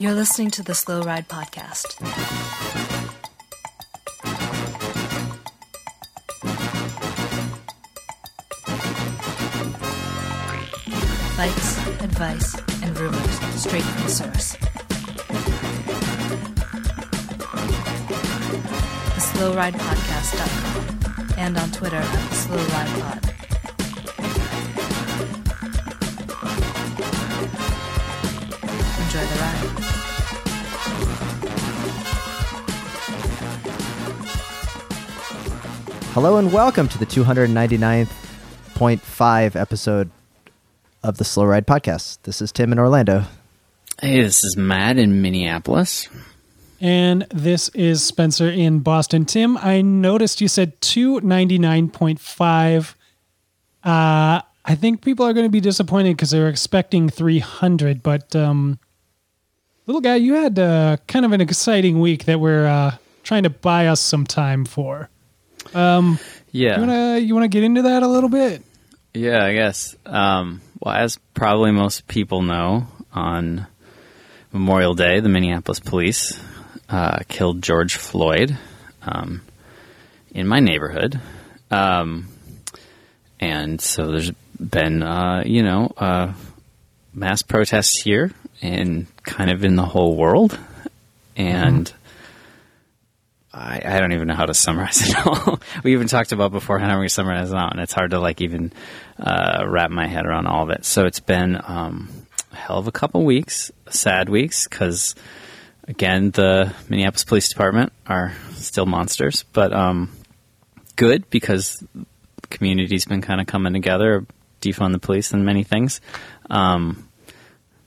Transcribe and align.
You're 0.00 0.14
listening 0.14 0.50
to 0.52 0.62
the 0.62 0.74
Slow 0.74 1.02
Ride 1.02 1.28
Podcast. 1.28 1.92
Fights, 11.36 11.86
advice, 12.02 12.56
and 12.82 12.98
rumors 12.98 13.38
straight 13.60 13.82
from 13.82 14.02
the 14.04 14.08
source. 14.08 14.56
The 19.12 19.20
SlowRidePodcast.com 19.20 21.34
and 21.36 21.58
on 21.58 21.70
Twitter 21.72 21.96
at 21.96 22.30
SlowRidePod. 22.30 23.29
Enjoy 29.10 29.26
the 29.26 29.40
ride. 29.40 29.66
Hello 36.12 36.36
and 36.36 36.52
welcome 36.52 36.86
to 36.86 36.96
the 36.96 37.06
299.5 37.06 39.56
episode 39.56 40.12
of 41.02 41.18
the 41.18 41.24
Slow 41.24 41.44
Ride 41.44 41.66
Podcast. 41.66 42.18
This 42.22 42.40
is 42.40 42.52
Tim 42.52 42.70
in 42.70 42.78
Orlando. 42.78 43.24
Hey, 44.00 44.22
this 44.22 44.44
is 44.44 44.56
Matt 44.56 44.96
in 44.96 45.20
Minneapolis. 45.20 46.08
And 46.80 47.26
this 47.30 47.68
is 47.70 48.04
Spencer 48.04 48.48
in 48.48 48.78
Boston. 48.78 49.24
Tim, 49.24 49.58
I 49.58 49.82
noticed 49.82 50.40
you 50.40 50.46
said 50.46 50.80
299.5. 50.82 52.94
Uh, 53.82 54.40
I 54.64 54.74
think 54.76 55.02
people 55.02 55.26
are 55.26 55.32
going 55.32 55.46
to 55.46 55.50
be 55.50 55.60
disappointed 55.60 56.16
because 56.16 56.30
they 56.30 56.38
were 56.38 56.48
expecting 56.48 57.08
300. 57.08 58.04
But, 58.04 58.36
um, 58.36 58.78
little 59.90 60.00
guy, 60.00 60.16
you 60.16 60.34
had 60.34 60.58
uh, 60.58 60.96
kind 61.08 61.24
of 61.24 61.32
an 61.32 61.40
exciting 61.40 61.98
week 62.00 62.24
that 62.26 62.38
we're 62.38 62.66
uh, 62.66 62.96
trying 63.24 63.42
to 63.42 63.50
buy 63.50 63.88
us 63.88 64.00
some 64.00 64.24
time 64.24 64.64
for. 64.64 65.08
Yeah, 65.74 66.30
You 66.52 66.68
want 66.78 66.90
to 66.90 67.20
you 67.20 67.34
wanna 67.34 67.48
get 67.48 67.64
into 67.64 67.82
that 67.82 68.02
a 68.02 68.08
little 68.08 68.28
bit? 68.30 68.62
yeah, 69.14 69.44
I 69.44 69.52
guess. 69.52 69.96
Um, 70.06 70.60
well, 70.80 70.94
as 70.94 71.18
probably 71.34 71.72
most 71.72 72.06
people 72.08 72.42
know, 72.42 72.86
on 73.12 73.66
Memorial 74.52 74.94
Day, 74.94 75.20
the 75.20 75.28
Minneapolis 75.28 75.80
police 75.80 76.40
uh, 76.88 77.18
killed 77.28 77.62
George 77.62 77.96
Floyd 77.96 78.56
um, 79.02 79.42
in 80.32 80.46
my 80.46 80.60
neighborhood, 80.60 81.20
um, 81.70 82.28
and 83.40 83.80
so 83.80 84.06
there's 84.08 84.30
been, 84.58 85.02
uh, 85.02 85.42
you 85.44 85.62
know, 85.62 85.92
uh, 85.96 86.32
mass 87.12 87.42
protests 87.42 88.00
here 88.02 88.32
and 88.62 89.06
kind 89.22 89.50
of 89.50 89.64
in 89.64 89.76
the 89.76 89.86
whole 89.86 90.16
world, 90.16 90.58
and. 91.36 91.92
I, 93.52 93.82
I 93.84 93.98
don't 93.98 94.12
even 94.12 94.28
know 94.28 94.36
how 94.36 94.46
to 94.46 94.54
summarize 94.54 95.02
it 95.08 95.26
all. 95.26 95.58
we 95.82 95.92
even 95.94 96.06
talked 96.06 96.30
about 96.30 96.52
beforehand 96.52 96.92
how 96.92 97.00
we 97.00 97.08
summarize 97.08 97.50
it 97.50 97.56
out, 97.56 97.72
and 97.72 97.80
it's 97.80 97.92
hard 97.92 98.12
to 98.12 98.20
like 98.20 98.40
even 98.40 98.72
uh, 99.18 99.64
wrap 99.66 99.90
my 99.90 100.06
head 100.06 100.24
around 100.24 100.46
all 100.46 100.62
of 100.62 100.70
it. 100.70 100.84
So 100.84 101.04
it's 101.04 101.18
been 101.18 101.60
um, 101.64 102.08
a 102.52 102.56
hell 102.56 102.78
of 102.78 102.86
a 102.86 102.92
couple 102.92 103.24
weeks, 103.24 103.72
sad 103.88 104.28
weeks, 104.28 104.68
because 104.68 105.16
again, 105.88 106.30
the 106.30 106.72
Minneapolis 106.88 107.24
Police 107.24 107.48
Department 107.48 107.92
are 108.06 108.32
still 108.52 108.86
monsters, 108.86 109.44
but 109.52 109.72
um, 109.72 110.10
good 110.96 111.28
because 111.30 111.82
the 111.92 112.46
community's 112.48 113.04
been 113.04 113.22
kind 113.22 113.40
of 113.40 113.46
coming 113.46 113.72
together, 113.72 114.26
defund 114.60 114.92
the 114.92 114.98
police, 114.98 115.32
and 115.32 115.44
many 115.44 115.64
things. 115.64 116.00
Um, 116.48 117.08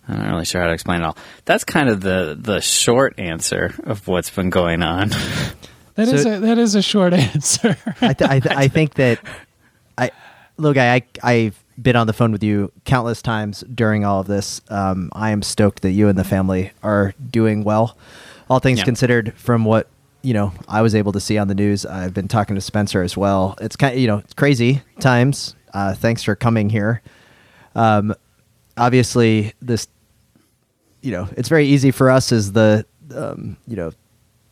I'm 0.07 0.17
not 0.19 0.29
really 0.31 0.45
sure 0.45 0.61
how 0.61 0.67
to 0.67 0.73
explain 0.73 1.01
it 1.01 1.05
all. 1.05 1.17
That's 1.45 1.63
kind 1.63 1.89
of 1.89 2.01
the 2.01 2.37
the 2.39 2.59
short 2.61 3.19
answer 3.19 3.73
of 3.85 4.07
what's 4.07 4.29
been 4.29 4.50
going 4.50 4.83
on. 4.83 5.11
That 5.95 6.07
is 6.07 6.23
So- 6.23 6.33
a, 6.38 6.39
that 6.39 6.57
is 6.57 6.73
a 6.73 6.81
short 6.81 7.13
answer. 7.13 7.78
I, 8.01 8.13
th- 8.13 8.28
I, 8.29 8.39
th- 8.39 8.55
I 8.55 8.67
think 8.67 8.95
that 8.95 9.19
I, 9.95 10.09
little 10.57 10.73
guy, 10.73 10.95
I, 10.95 11.03
I've 11.22 11.63
been 11.79 11.95
on 11.95 12.07
the 12.07 12.13
phone 12.13 12.31
with 12.31 12.44
you 12.44 12.72
countless 12.83 13.22
times 13.22 13.63
during 13.72 14.03
all 14.03 14.19
of 14.22 14.25
this. 14.25 14.59
Um, 14.69 15.11
I 15.13 15.29
am 15.29 15.44
stoked 15.44 15.83
that 15.83 15.91
you 15.91 16.07
and 16.07 16.17
the 16.17 16.23
family 16.23 16.72
are 16.81 17.13
doing 17.29 17.63
well. 17.63 17.95
All 18.49 18.57
things 18.57 18.79
Yeah. 18.79 18.85
considered, 18.85 19.33
from 19.35 19.66
what 19.66 19.88
you 20.23 20.33
know, 20.33 20.51
I 20.67 20.81
was 20.81 20.95
able 20.95 21.11
to 21.11 21.19
see 21.19 21.38
on 21.38 21.47
the 21.47 21.53
news. 21.53 21.85
I've 21.85 22.13
been 22.16 22.28
talking 22.28 22.55
to 22.55 22.61
Spencer 22.61 23.03
as 23.03 23.16
well. 23.16 23.55
It's 23.61 23.75
kind, 23.75 23.94
of 23.94 23.99
you 23.99 24.07
know, 24.07 24.17
it's 24.17 24.33
crazy 24.33 24.81
times. 24.99 25.55
Uh, 25.75 25.94
thanks 25.94 26.23
for 26.23 26.33
coming 26.35 26.72
here. 26.72 27.03
Um, 27.75 28.16
obviously, 28.78 29.53
this, 29.61 29.88
you 31.01 31.11
know, 31.11 31.28
it's 31.38 31.50
very 31.50 31.66
easy 31.67 31.91
for 31.91 32.09
us 32.09 32.31
as 32.31 32.51
the, 32.53 32.85
um, 33.16 33.57
you 33.67 33.75
know, 33.75 33.91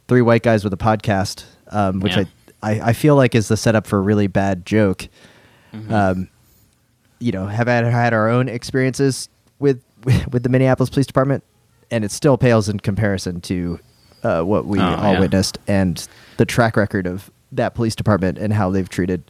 three 0.07 0.21
white 0.21 0.43
guys 0.43 0.63
with 0.63 0.73
a 0.73 0.77
podcast, 0.77 1.45
um, 1.69 1.99
which 2.01 2.15
Yeah. 2.17 2.25
I, 2.61 2.71
I, 2.73 2.81
I 2.89 2.93
feel 2.93 3.15
like 3.15 3.33
is 3.35 3.47
the 3.47 3.57
setup 3.57 3.87
for 3.87 3.97
a 3.97 4.01
really 4.01 4.27
bad 4.27 4.65
joke. 4.65 5.07
Um, 5.89 6.27
you 7.19 7.31
know, 7.31 7.45
have 7.47 7.67
had, 7.67 7.85
had 7.85 8.13
our 8.13 8.27
own 8.29 8.49
experiences 8.49 9.29
with 9.59 9.81
with 10.31 10.43
the 10.43 10.49
Minneapolis 10.49 10.89
Police 10.89 11.05
Department, 11.07 11.43
and 11.91 12.03
it 12.03 12.11
still 12.11 12.37
pales 12.37 12.67
in 12.67 12.79
comparison 12.79 13.39
to 13.41 13.79
uh, 14.23 14.41
what 14.41 14.65
we 14.65 14.79
Oh, 14.79 14.83
all 14.83 15.13
yeah. 15.13 15.19
witnessed 15.19 15.57
and 15.67 16.05
the 16.37 16.45
track 16.45 16.75
record 16.75 17.07
of 17.07 17.31
that 17.53 17.73
police 17.75 17.95
department 17.95 18.37
and 18.37 18.51
how 18.51 18.69
they've 18.69 18.89
treated 18.89 19.23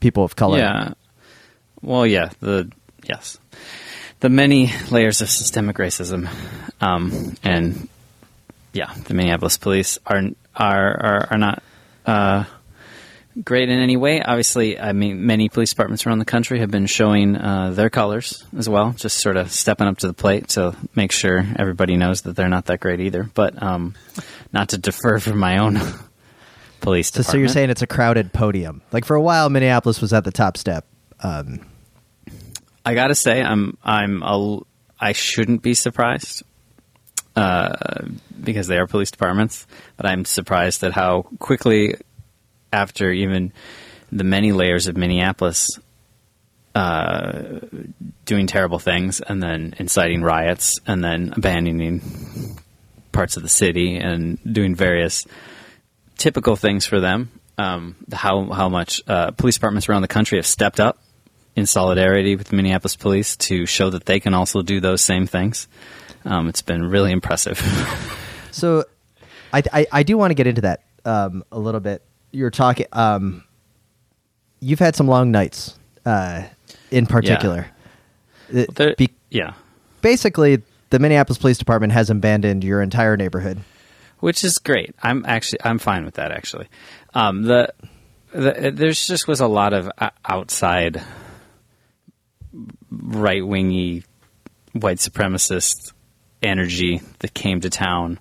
people 0.00 0.24
of 0.24 0.34
color. 0.36 0.58
Yeah. 0.58 0.94
Well, 1.82 2.06
yeah. 2.06 2.30
The 2.40 2.70
yes, 3.08 3.38
the 4.20 4.28
many 4.28 4.72
layers 4.90 5.20
of 5.20 5.30
systemic 5.30 5.76
racism, 5.76 6.28
um, 6.80 7.36
and 7.42 7.88
yeah, 8.72 8.92
the 9.06 9.14
Minneapolis 9.14 9.58
police 9.58 9.98
are 10.06 10.22
are 10.54 11.04
are, 11.04 11.28
are 11.30 11.38
not 11.38 11.62
uh, 12.06 12.44
great 13.42 13.68
in 13.68 13.78
any 13.78 13.96
way. 13.96 14.20
Obviously, 14.20 14.78
I 14.78 14.92
mean, 14.92 15.26
many 15.26 15.48
police 15.48 15.70
departments 15.70 16.06
around 16.06 16.18
the 16.18 16.24
country 16.24 16.60
have 16.60 16.70
been 16.70 16.86
showing 16.86 17.36
uh, 17.36 17.70
their 17.70 17.90
colors 17.90 18.44
as 18.56 18.68
well, 18.68 18.92
just 18.92 19.18
sort 19.18 19.36
of 19.36 19.50
stepping 19.52 19.86
up 19.86 19.98
to 19.98 20.06
the 20.06 20.14
plate 20.14 20.48
to 20.50 20.76
make 20.94 21.12
sure 21.12 21.44
everybody 21.56 21.96
knows 21.96 22.22
that 22.22 22.36
they're 22.36 22.48
not 22.48 22.66
that 22.66 22.80
great 22.80 23.00
either. 23.00 23.30
But 23.34 23.62
um, 23.62 23.94
not 24.52 24.70
to 24.70 24.78
defer 24.78 25.18
from 25.18 25.38
my 25.38 25.58
own 25.58 25.80
police 26.80 27.10
So, 27.12 27.22
so 27.22 27.36
you're 27.36 27.48
saying 27.48 27.70
it's 27.70 27.82
a 27.82 27.86
crowded 27.86 28.32
podium? 28.32 28.82
Like 28.92 29.04
for 29.04 29.16
a 29.16 29.22
while, 29.22 29.48
Minneapolis 29.50 30.00
was 30.00 30.12
at 30.12 30.24
the 30.24 30.30
top 30.32 30.56
step. 30.56 30.86
Um, 31.20 31.60
I 32.84 32.94
gotta 32.94 33.14
say, 33.14 33.42
I'm 33.42 33.76
I'm 33.82 34.22
a, 34.22 34.60
I 35.00 35.12
shouldn't 35.12 35.62
be 35.62 35.74
surprised 35.74 36.42
uh, 37.36 38.06
because 38.42 38.66
they 38.66 38.78
are 38.78 38.86
police 38.86 39.10
departments, 39.10 39.66
but 39.96 40.06
I'm 40.06 40.24
surprised 40.24 40.82
at 40.84 40.92
how 40.92 41.26
quickly, 41.38 41.94
after 42.72 43.10
even 43.10 43.52
the 44.10 44.24
many 44.24 44.52
layers 44.52 44.88
of 44.88 44.96
Minneapolis 44.96 45.78
uh, 46.74 47.60
doing 48.24 48.46
terrible 48.46 48.78
things 48.78 49.20
and 49.20 49.42
then 49.42 49.74
inciting 49.78 50.22
riots 50.22 50.80
and 50.86 51.02
then 51.02 51.32
abandoning 51.36 52.58
parts 53.12 53.36
of 53.36 53.42
the 53.42 53.48
city 53.48 53.96
and 53.96 54.38
doing 54.50 54.74
various 54.74 55.26
typical 56.16 56.56
things 56.56 56.86
for 56.86 57.00
them. 57.00 57.30
Um, 57.56 57.96
how 58.12 58.44
how 58.50 58.68
much 58.68 59.02
uh, 59.08 59.32
police 59.32 59.56
departments 59.56 59.88
around 59.88 60.02
the 60.02 60.08
country 60.08 60.38
have 60.38 60.46
stepped 60.46 60.78
up 60.78 60.98
in 61.58 61.66
solidarity 61.66 62.36
with 62.36 62.48
the 62.48 62.56
Minneapolis 62.56 62.96
police 62.96 63.36
to 63.36 63.66
show 63.66 63.90
that 63.90 64.04
they 64.06 64.20
can 64.20 64.32
also 64.34 64.62
do 64.62 64.80
those 64.80 65.02
same 65.02 65.26
things. 65.26 65.68
Um, 66.24 66.48
it's 66.48 66.62
been 66.62 66.84
really 66.84 67.12
impressive. 67.12 67.60
So, 68.50 68.84
I, 69.52 69.62
I, 69.72 69.86
I 69.92 70.02
do 70.02 70.16
want 70.18 70.30
to 70.30 70.34
get 70.34 70.46
into 70.46 70.62
that 70.62 70.82
um, 71.04 71.44
a 71.52 71.58
little 71.58 71.80
bit. 71.80 72.02
You're 72.32 72.50
talking. 72.50 72.86
Um, 72.92 73.44
you've 74.58 74.78
had 74.80 74.96
some 74.96 75.06
long 75.06 75.30
nights, 75.30 75.78
uh, 76.06 76.44
in 76.90 77.06
particular. 77.06 77.66
It- 78.50 78.74
There- 78.74 78.94
be- 78.96 79.10
yeah, 79.30 79.52
basically, 80.00 80.62
the 80.90 80.98
Minneapolis 80.98 81.38
Police 81.38 81.58
Department 81.58 81.92
has 81.92 82.08
abandoned 82.10 82.64
your 82.64 82.80
entire 82.82 83.16
neighborhood. 83.16 83.58
which 84.20 84.42
is 84.42 84.58
great. 84.58 84.94
I'm 85.02 85.24
actually 85.26 85.60
I'm 85.62 85.78
fine 85.78 86.04
with 86.06 86.14
that. 86.14 86.32
Actually, 86.32 86.68
um, 87.14 87.42
the, 87.42 87.72
the 88.32 88.72
there's 88.74 89.06
just 89.06 89.28
was 89.28 89.40
a 89.40 89.46
lot 89.46 89.72
of 89.74 89.88
outside 90.24 91.00
right 92.90 93.46
wingy 93.46 94.04
white 94.72 94.98
supremacist 94.98 95.92
energy 96.42 97.00
that 97.18 97.34
came 97.34 97.60
to 97.60 97.70
town 97.70 98.18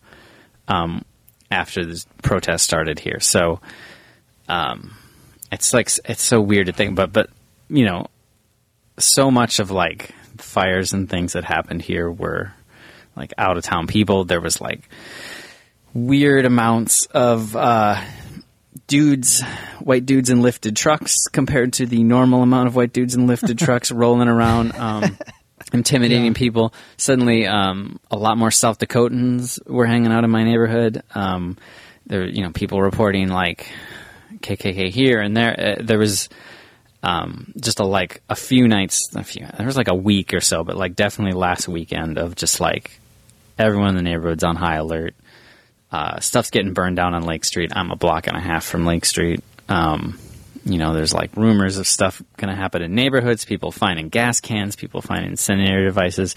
um, 0.67 1.03
after 1.51 1.85
the 1.85 2.03
protest 2.23 2.63
started 2.63 2.99
here. 2.99 3.19
So 3.19 3.59
um, 4.47 4.95
it's 5.51 5.73
like 5.73 5.89
it's 6.05 6.23
so 6.23 6.41
weird 6.41 6.67
to 6.67 6.73
think, 6.73 6.95
but 6.95 7.13
but 7.13 7.29
you 7.69 7.85
know, 7.85 8.07
so 8.97 9.29
much 9.29 9.59
of 9.59 9.71
like 9.71 10.13
fires 10.37 10.93
and 10.93 11.09
things 11.09 11.33
that 11.33 11.43
happened 11.43 11.81
here 11.81 12.09
were 12.09 12.53
like 13.15 13.33
out 13.37 13.57
of 13.57 13.63
town 13.63 13.87
people. 13.87 14.25
There 14.25 14.41
was 14.41 14.61
like 14.61 14.89
weird 15.93 16.45
amounts 16.45 17.05
of 17.07 17.55
uh, 17.55 18.01
dudes, 18.87 19.41
white 19.79 20.05
dudes 20.05 20.29
in 20.29 20.41
lifted 20.41 20.75
trucks 20.75 21.15
compared 21.31 21.73
to 21.73 21.85
the 21.85 22.03
normal 22.03 22.41
amount 22.41 22.67
of 22.67 22.75
white 22.75 22.93
dudes 22.93 23.15
in 23.15 23.27
lifted 23.27 23.59
trucks 23.59 23.91
rolling 23.91 24.27
around. 24.27 24.73
Um, 24.75 25.17
intimidating 25.73 26.25
Yeah. 26.27 26.33
people. 26.33 26.73
Suddenly, 26.97 27.45
um, 27.45 27.99
a 28.09 28.17
lot 28.17 28.37
more 28.37 28.51
South 28.51 28.79
Dakotans 28.79 29.59
were 29.67 29.85
hanging 29.85 30.11
out 30.11 30.23
in 30.23 30.29
my 30.29 30.43
neighborhood. 30.43 31.03
Um, 31.13 31.57
there, 32.05 32.25
you 32.25 32.41
know, 32.41 32.51
people 32.51 32.81
reporting 32.81 33.27
like 33.27 33.69
KKK 34.39 34.89
here 34.89 35.19
and 35.19 35.35
there. 35.35 35.75
Uh, 35.79 35.83
there 35.83 35.97
was 35.99 36.29
um, 37.03 37.51
just 37.59 37.79
a 37.81 37.85
like 37.85 38.21
a 38.29 38.35
few 38.35 38.67
nights, 38.67 39.13
a 39.15 39.23
few. 39.23 39.45
There 39.57 39.65
was 39.65 39.75
like 39.77 39.89
a 39.89 39.95
week 39.95 40.33
or 40.33 40.39
so, 40.41 40.63
but 40.63 40.77
like 40.77 40.95
definitely 40.95 41.33
last 41.37 41.67
weekend 41.67 42.17
of 42.17 42.35
just 42.35 42.61
like 42.61 42.99
everyone 43.59 43.89
in 43.89 43.95
the 43.95 44.01
neighborhood's 44.03 44.43
on 44.45 44.55
high 44.55 44.75
alert. 44.75 45.15
Uh, 45.91 46.19
stuff's 46.19 46.51
getting 46.51 46.73
burned 46.73 46.97
down 46.97 47.13
on 47.13 47.23
Lake 47.23 47.45
Street. 47.45 47.71
I'm 47.75 47.91
a 47.91 47.95
block 47.95 48.27
and 48.27 48.35
a 48.35 48.41
half 48.41 48.65
from 48.65 48.85
Lake 48.85 49.05
Street. 49.05 49.41
Um, 49.69 50.19
you 50.65 50.77
know, 50.77 50.93
there's 50.93 51.13
like 51.13 51.35
rumors 51.37 51.77
of 51.77 51.87
stuff 51.87 52.21
going 52.35 52.49
to 52.49 52.55
happen 52.55 52.81
in 52.81 52.93
neighborhoods. 52.93 53.45
People 53.45 53.71
finding 53.71 54.09
gas 54.09 54.41
cans, 54.41 54.75
people 54.75 55.01
finding 55.01 55.31
incendiary 55.31 55.85
devices, 55.85 56.35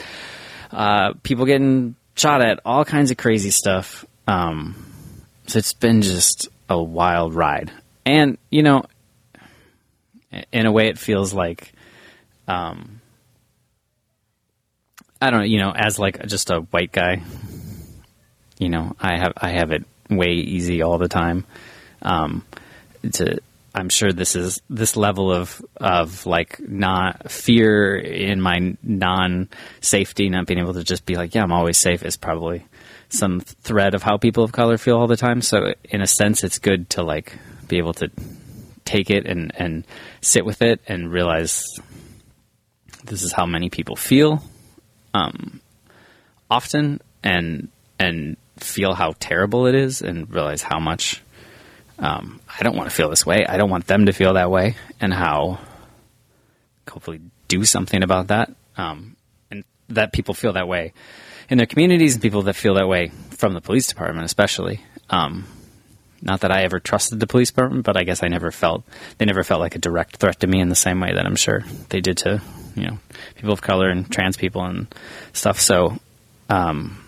uh, 0.71 1.15
people 1.23 1.47
getting 1.47 1.97
shot 2.15 2.43
at, 2.43 2.61
all 2.65 2.85
kinds 2.85 3.11
of 3.11 3.17
crazy 3.17 3.51
stuff. 3.51 4.05
Um, 4.29 4.77
so 5.47 5.59
it's 5.59 5.73
been 5.73 6.03
just 6.03 6.49
a 6.69 6.81
wild 6.81 7.35
ride, 7.35 7.73
and 8.07 8.39
you 8.51 8.63
know, 8.63 8.85
in 10.53 10.67
a 10.67 10.71
way, 10.71 10.89
it 10.89 10.99
feels 10.99 11.35
like, 11.35 11.73
um, 12.47 13.01
I 15.21 15.31
don't 15.31 15.41
know, 15.41 15.47
you 15.47 15.59
know, 15.59 15.73
as 15.75 15.99
like 15.99 16.25
just 16.27 16.51
a 16.51 16.61
white 16.61 16.93
guy, 16.93 17.23
you 18.61 18.69
know, 18.69 18.95
I 19.01 19.19
have 19.19 19.33
I 19.37 19.51
have 19.51 19.73
it 19.73 19.85
way 20.11 20.33
easy 20.33 20.83
all 20.83 20.99
the 20.99 21.09
time. 21.09 21.47
Um, 22.03 22.45
to 23.13 23.41
I'm 23.75 23.89
sure 23.89 24.13
this 24.13 24.37
is 24.37 24.61
this 24.69 24.97
level 24.97 25.33
of 25.33 25.65
of 25.77 26.27
like 26.27 26.61
not 26.61 27.31
fear 27.31 27.97
in 27.97 28.41
my 28.41 28.77
non 28.83 29.49
safety, 29.81 30.29
not 30.29 30.47
being 30.47 30.61
able 30.61 30.75
to 30.75 30.85
just 30.85 31.07
be 31.07 31.17
like, 31.17 31.35
yeah, 31.35 31.43
I'm 31.43 31.53
always 31.53 31.79
safe 31.79 32.05
is 32.05 32.17
probably 32.17 32.67
some 33.09 33.41
thread 33.41 33.95
of 33.95 34.03
how 34.03 34.19
people 34.19 34.45
of 34.45 34.53
color 34.53 34.77
feel 34.77 34.99
all 34.99 35.07
the 35.07 35.17
time. 35.17 35.41
So 35.41 35.73
in 35.85 36.03
a 36.03 36.07
sense, 36.07 36.45
it's 36.45 36.59
good 36.59 36.91
to 36.91 37.03
like 37.03 37.39
be 37.67 37.79
able 37.79 37.95
to 37.95 38.11
take 38.85 39.11
it 39.11 39.27
and 39.27 39.53
and 39.57 39.87
sit 40.21 40.45
with 40.45 40.61
it 40.61 40.81
and 40.87 41.11
realize 41.11 41.81
this 43.05 43.23
is 43.23 43.33
how 43.33 43.47
many 43.47 43.71
people 43.71 43.97
feel 43.97 44.45
um, 45.15 45.61
often 46.51 47.01
and 47.23 47.69
and 47.99 48.37
feel 48.61 48.95
how 48.95 49.15
terrible 49.19 49.67
it 49.67 49.75
is 49.75 50.03
and 50.03 50.33
realize 50.33 50.63
how 50.63 50.79
much 50.79 51.23
um, 51.99 52.41
I 52.49 52.63
don't 52.63 52.77
want 52.77 52.89
to 52.89 52.95
feel 52.95 53.11
this 53.11 53.27
way. 53.27 53.45
I 53.47 53.57
don't 53.57 53.71
want 53.71 53.87
them 53.87 54.07
to 54.07 54.13
feel 54.13 54.35
that 54.35 54.51
way, 54.51 54.77
and 55.01 55.13
how 55.13 55.59
hopefully 56.89 57.21
do 57.49 57.65
something 57.65 58.03
about 58.03 58.29
that. 58.29 58.51
Um, 58.77 59.17
and 59.51 59.65
that 59.91 60.13
people 60.13 60.35
feel 60.35 60.55
that 60.55 60.67
way 60.67 60.93
in 61.51 61.59
their 61.59 61.67
communities, 61.67 62.15
and 62.15 62.23
people 62.23 62.43
that 62.43 62.57
feel 62.57 62.75
that 62.75 62.89
way 62.89 63.11
from 63.31 63.53
the 63.53 63.61
police 63.61 63.87
department, 63.87 64.25
especially. 64.25 64.81
Um, 65.11 65.47
not 66.23 66.41
that 66.41 66.53
I 66.53 66.63
ever 66.63 66.79
trusted 66.79 67.19
the 67.19 67.27
police 67.27 67.51
department, 67.51 67.85
but 67.85 67.97
I 67.97 68.05
guess 68.05 68.23
I 68.23 68.29
never 68.29 68.51
felt 68.51 68.85
they 69.19 69.25
never 69.25 69.43
felt 69.43 69.61
like 69.61 69.75
a 69.75 69.79
direct 69.79 70.17
threat 70.17 70.41
to 70.41 70.47
me 70.47 70.61
in 70.61 70.69
the 70.69 70.75
same 70.75 71.01
way 71.01 71.13
that 71.15 71.27
I'm 71.27 71.37
sure 71.37 71.65
they 71.89 72.01
did 72.01 72.19
to 72.19 72.41
you 72.77 72.87
know 72.87 72.99
people 73.35 73.53
of 73.53 73.63
color 73.63 73.89
and 73.89 74.11
trans 74.11 74.37
people 74.37 74.65
and 74.65 74.87
stuff. 75.33 75.61
So, 75.61 75.99
um, 76.49 77.05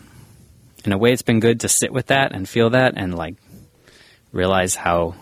in 0.87 0.93
a 0.93 0.99
way, 0.99 1.13
it's 1.13 1.23
been 1.23 1.41
good 1.41 1.61
to 1.61 1.69
sit 1.69 1.93
with 1.93 2.07
that 2.07 2.33
and 2.33 2.49
feel 2.49 2.71
that 2.71 2.95
and 2.97 3.15
like 3.15 3.37
realize 4.33 4.75
how 4.75 5.15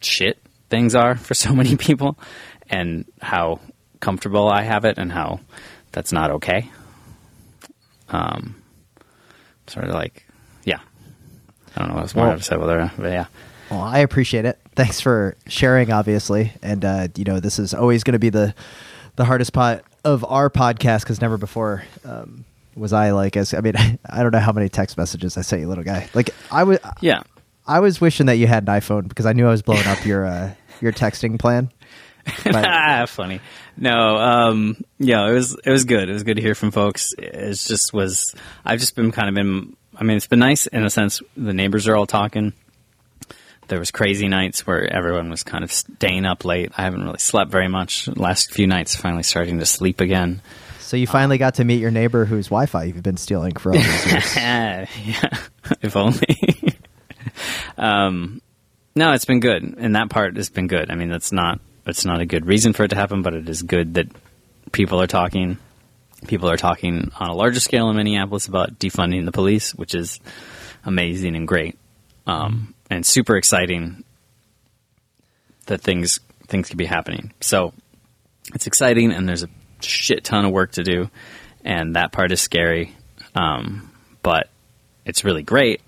shit 0.00 0.38
things 0.68 0.94
are 0.94 1.16
for 1.16 1.34
so 1.44 1.54
many 1.54 1.76
people 1.76 2.18
and 2.68 3.04
how 3.20 3.60
comfortable 4.00 4.48
I 4.48 4.62
have 4.62 4.84
it 4.84 4.98
and 4.98 5.10
how 5.12 5.40
that's 5.92 6.12
not 6.12 6.30
okay. 6.32 6.70
Um, 8.08 8.56
sort 9.66 9.86
of 9.86 9.94
like, 9.94 10.26
yeah. 10.64 10.80
I 11.76 11.78
don't 11.80 11.88
know 11.88 11.94
what 11.94 12.02
else 12.02 12.14
more 12.14 12.28
Well- 12.28 12.36
to 12.38 12.42
say 12.42 12.56
about 12.56 12.66
that, 12.66 12.92
but 12.96 13.10
yeah. 13.12 13.26
Well, 13.70 13.82
I 13.82 13.98
appreciate 14.00 14.46
it. 14.46 14.58
Thanks 14.74 15.00
for 15.00 15.36
sharing, 15.46 15.92
obviously. 15.92 16.52
And 16.60 16.84
uh, 16.84 17.06
you 17.14 17.22
know, 17.22 17.38
this 17.38 17.60
is 17.60 17.72
always 17.72 18.02
going 18.02 18.14
to 18.14 18.18
be 18.18 18.30
the 18.30 18.52
the 19.14 19.24
hardest 19.24 19.52
part 19.52 19.84
of 20.04 20.24
our 20.24 20.50
podcast 20.50 21.02
because 21.02 21.20
never 21.20 21.36
before 21.36 21.84
um, 22.04 22.44
was 22.74 22.92
I 22.92 23.10
like 23.12 23.36
as 23.36 23.52
I 23.54 23.60
mean, 23.60 23.74
I 24.08 24.22
don't 24.22 24.32
know 24.32 24.38
how 24.38 24.52
many 24.52 24.68
text 24.68 24.96
messages 24.96 25.36
I 25.36 25.42
sent 25.42 25.62
you, 25.62 25.68
little 25.68 25.84
guy. 25.84 26.08
Like 26.14 26.30
I 26.50 26.64
was, 26.64 26.78
Yeah. 27.00 27.22
I 27.66 27.80
was 27.80 28.00
wishing 28.00 28.26
that 28.26 28.34
you 28.36 28.46
had 28.46 28.68
an 28.68 28.74
iPhone 28.74 29.06
because 29.08 29.26
I 29.26 29.32
knew 29.32 29.46
I 29.46 29.50
was 29.50 29.62
blowing 29.62 29.86
up 29.86 30.04
your 30.04 30.24
uh, 30.26 30.54
your 30.80 30.92
texting 30.92 31.38
plan. 31.38 31.70
But- 32.44 33.08
Funny. 33.08 33.40
No, 33.76 34.16
um, 34.18 34.76
yeah, 34.98 35.26
it 35.28 35.32
was 35.32 35.56
it 35.64 35.70
was 35.70 35.84
good. 35.84 36.08
It 36.08 36.12
was 36.12 36.22
good 36.22 36.36
to 36.36 36.42
hear 36.42 36.54
from 36.54 36.70
folks. 36.70 37.14
It 37.16 37.54
just 37.54 37.92
was. 37.94 38.34
I've 38.64 38.78
just 38.80 38.94
been 38.94 39.10
kind 39.12 39.28
of 39.28 39.34
been. 39.34 39.76
I 39.96 40.04
mean, 40.04 40.16
it's 40.18 40.26
been 40.26 40.38
nice 40.38 40.66
in 40.66 40.84
a 40.84 40.90
sense. 40.90 41.22
The 41.36 41.54
neighbors 41.54 41.88
are 41.88 41.96
all 41.96 42.06
talking. 42.06 42.52
There 43.68 43.78
was 43.78 43.90
crazy 43.90 44.28
nights 44.28 44.66
where 44.66 44.84
everyone 44.92 45.30
was 45.30 45.44
kind 45.44 45.62
of 45.64 45.70
staying 45.72 46.26
up 46.26 46.44
late. 46.44 46.72
I 46.76 46.82
haven't 46.82 47.04
really 47.04 47.18
slept 47.18 47.50
very 47.50 47.68
much. 47.68 48.08
Last 48.08 48.50
few 48.52 48.66
nights, 48.66 48.96
finally 48.96 49.22
starting 49.22 49.58
to 49.60 49.66
sleep 49.66 50.00
again. 50.00 50.42
So 50.90 50.96
you 50.96 51.06
finally 51.06 51.38
got 51.38 51.54
to 51.54 51.64
meet 51.64 51.78
your 51.80 51.92
neighbor 51.92 52.24
whose 52.24 52.46
Wi-Fi 52.46 52.82
you've 52.82 53.00
been 53.00 53.16
stealing 53.16 53.54
for 53.54 53.70
all 53.70 53.78
these 53.78 54.06
years. 54.12 54.36
yeah, 54.36 54.86
if 55.82 55.94
only. 55.94 56.76
um, 57.78 58.42
no, 58.96 59.12
it's 59.12 59.24
been 59.24 59.38
good, 59.38 59.62
and 59.62 59.94
that 59.94 60.10
part 60.10 60.34
has 60.34 60.50
been 60.50 60.66
good. 60.66 60.90
I 60.90 60.96
mean, 60.96 61.08
that's 61.08 61.30
not 61.30 61.60
it's 61.86 62.04
not 62.04 62.20
a 62.20 62.26
good 62.26 62.44
reason 62.44 62.72
for 62.72 62.82
it 62.82 62.88
to 62.88 62.96
happen, 62.96 63.22
but 63.22 63.34
it 63.34 63.48
is 63.48 63.62
good 63.62 63.94
that 63.94 64.08
people 64.72 65.00
are 65.00 65.06
talking. 65.06 65.58
People 66.26 66.50
are 66.50 66.56
talking 66.56 67.12
on 67.20 67.30
a 67.30 67.34
larger 67.34 67.60
scale 67.60 67.88
in 67.88 67.94
Minneapolis 67.94 68.48
about 68.48 68.80
defunding 68.80 69.26
the 69.26 69.32
police, 69.32 69.72
which 69.72 69.94
is 69.94 70.18
amazing 70.84 71.36
and 71.36 71.46
great, 71.46 71.78
um, 72.26 72.74
and 72.90 73.06
super 73.06 73.36
exciting 73.36 74.02
that 75.66 75.82
things 75.82 76.18
things 76.48 76.68
could 76.68 76.78
be 76.78 76.86
happening. 76.86 77.32
So 77.40 77.74
it's 78.52 78.66
exciting, 78.66 79.12
and 79.12 79.28
there's 79.28 79.44
a 79.44 79.48
shit 79.84 80.24
ton 80.24 80.44
of 80.44 80.52
work 80.52 80.72
to 80.72 80.82
do, 80.82 81.10
and 81.64 81.96
that 81.96 82.12
part 82.12 82.32
is 82.32 82.40
scary. 82.40 82.94
Um, 83.34 83.90
but 84.22 84.48
it's 85.04 85.24
really 85.24 85.42
great. 85.42 85.80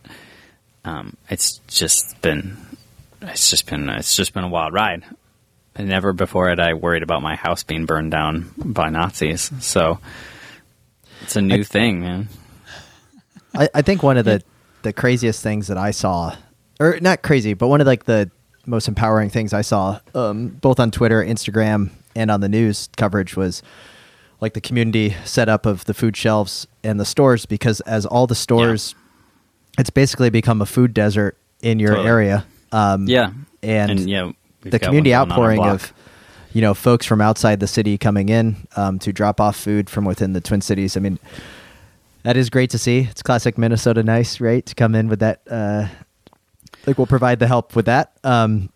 Um, 0.84 1.16
it's 1.28 1.58
just 1.68 2.20
been, 2.22 2.56
it's 3.20 3.50
just 3.50 3.66
been, 3.66 3.88
it's 3.88 4.16
just 4.16 4.34
been 4.34 4.44
a 4.44 4.48
wild 4.48 4.72
ride. 4.72 5.04
And 5.74 5.88
never 5.88 6.12
before 6.12 6.48
had 6.48 6.60
I 6.60 6.74
worried 6.74 7.02
about 7.02 7.22
my 7.22 7.34
house 7.34 7.62
being 7.62 7.86
burned 7.86 8.10
down 8.10 8.52
by 8.56 8.90
Nazis. 8.90 9.50
So 9.60 9.98
it's 11.22 11.36
a 11.36 11.40
new 11.40 11.64
thing, 11.64 12.00
man. 12.00 12.28
I, 13.54 13.68
I 13.74 13.82
think 13.82 14.02
one 14.02 14.16
of 14.16 14.24
the 14.24 14.42
the 14.82 14.92
craziest 14.92 15.42
things 15.42 15.68
that 15.68 15.78
I 15.78 15.92
saw, 15.92 16.36
or 16.80 16.98
not 17.00 17.22
crazy, 17.22 17.54
but 17.54 17.68
one 17.68 17.80
of 17.80 17.86
like 17.86 18.04
the 18.04 18.30
most 18.66 18.88
empowering 18.88 19.30
things 19.30 19.52
I 19.52 19.62
saw, 19.62 20.00
um, 20.14 20.48
both 20.48 20.78
on 20.80 20.90
Twitter, 20.90 21.24
Instagram, 21.24 21.90
and 22.14 22.30
on 22.30 22.40
the 22.40 22.48
news 22.48 22.88
coverage 22.96 23.36
was 23.36 23.62
like 24.40 24.54
the 24.54 24.60
community 24.60 25.14
setup 25.24 25.66
of 25.66 25.84
the 25.84 25.94
food 25.94 26.16
shelves 26.16 26.66
and 26.82 26.98
the 26.98 27.04
stores 27.04 27.46
because 27.46 27.80
as 27.82 28.04
all 28.06 28.26
the 28.26 28.34
stores, 28.34 28.94
it's 29.78 29.90
basically 29.90 30.30
become 30.30 30.60
a 30.60 30.66
food 30.66 30.92
desert 30.92 31.36
in 31.62 31.78
your 31.78 31.90
Totally. 31.90 32.08
area. 32.08 32.44
Um, 32.72 33.06
Yeah. 33.06 33.30
and, 33.62 34.00
yeah, 34.00 34.32
the 34.62 34.78
community 34.78 35.12
one 35.12 35.28
going 35.28 35.58
on 35.60 35.64
our 35.64 35.64
outpouring 35.66 35.74
of 35.74 35.92
you 36.52 36.60
know 36.60 36.74
folks 36.74 37.06
from 37.06 37.20
outside 37.20 37.60
the 37.60 37.66
city 37.66 37.96
coming 37.96 38.28
in 38.28 38.56
um, 38.76 38.98
to 38.98 39.12
drop 39.12 39.40
off 39.40 39.56
food 39.56 39.88
from 39.88 40.04
within 40.04 40.34
the 40.34 40.40
twin 40.40 40.60
cities 40.60 40.96
i 40.98 41.00
mean 41.00 41.18
that 42.24 42.36
is 42.36 42.50
great 42.50 42.68
to 42.70 42.78
see 42.78 43.08
it's 43.10 43.22
classic 43.22 43.56
minnesota 43.56 44.02
nice 44.02 44.38
right 44.40 44.66
to 44.66 44.74
come 44.74 44.94
in 44.94 45.08
with 45.08 45.18
that 45.20 45.40
uh, 45.50 45.88
like 46.86 46.98
we'll 46.98 47.06
provide 47.06 47.38
the 47.38 47.46
help 47.48 47.74
with 47.74 47.86
that 47.86 48.12
um, 48.22 48.68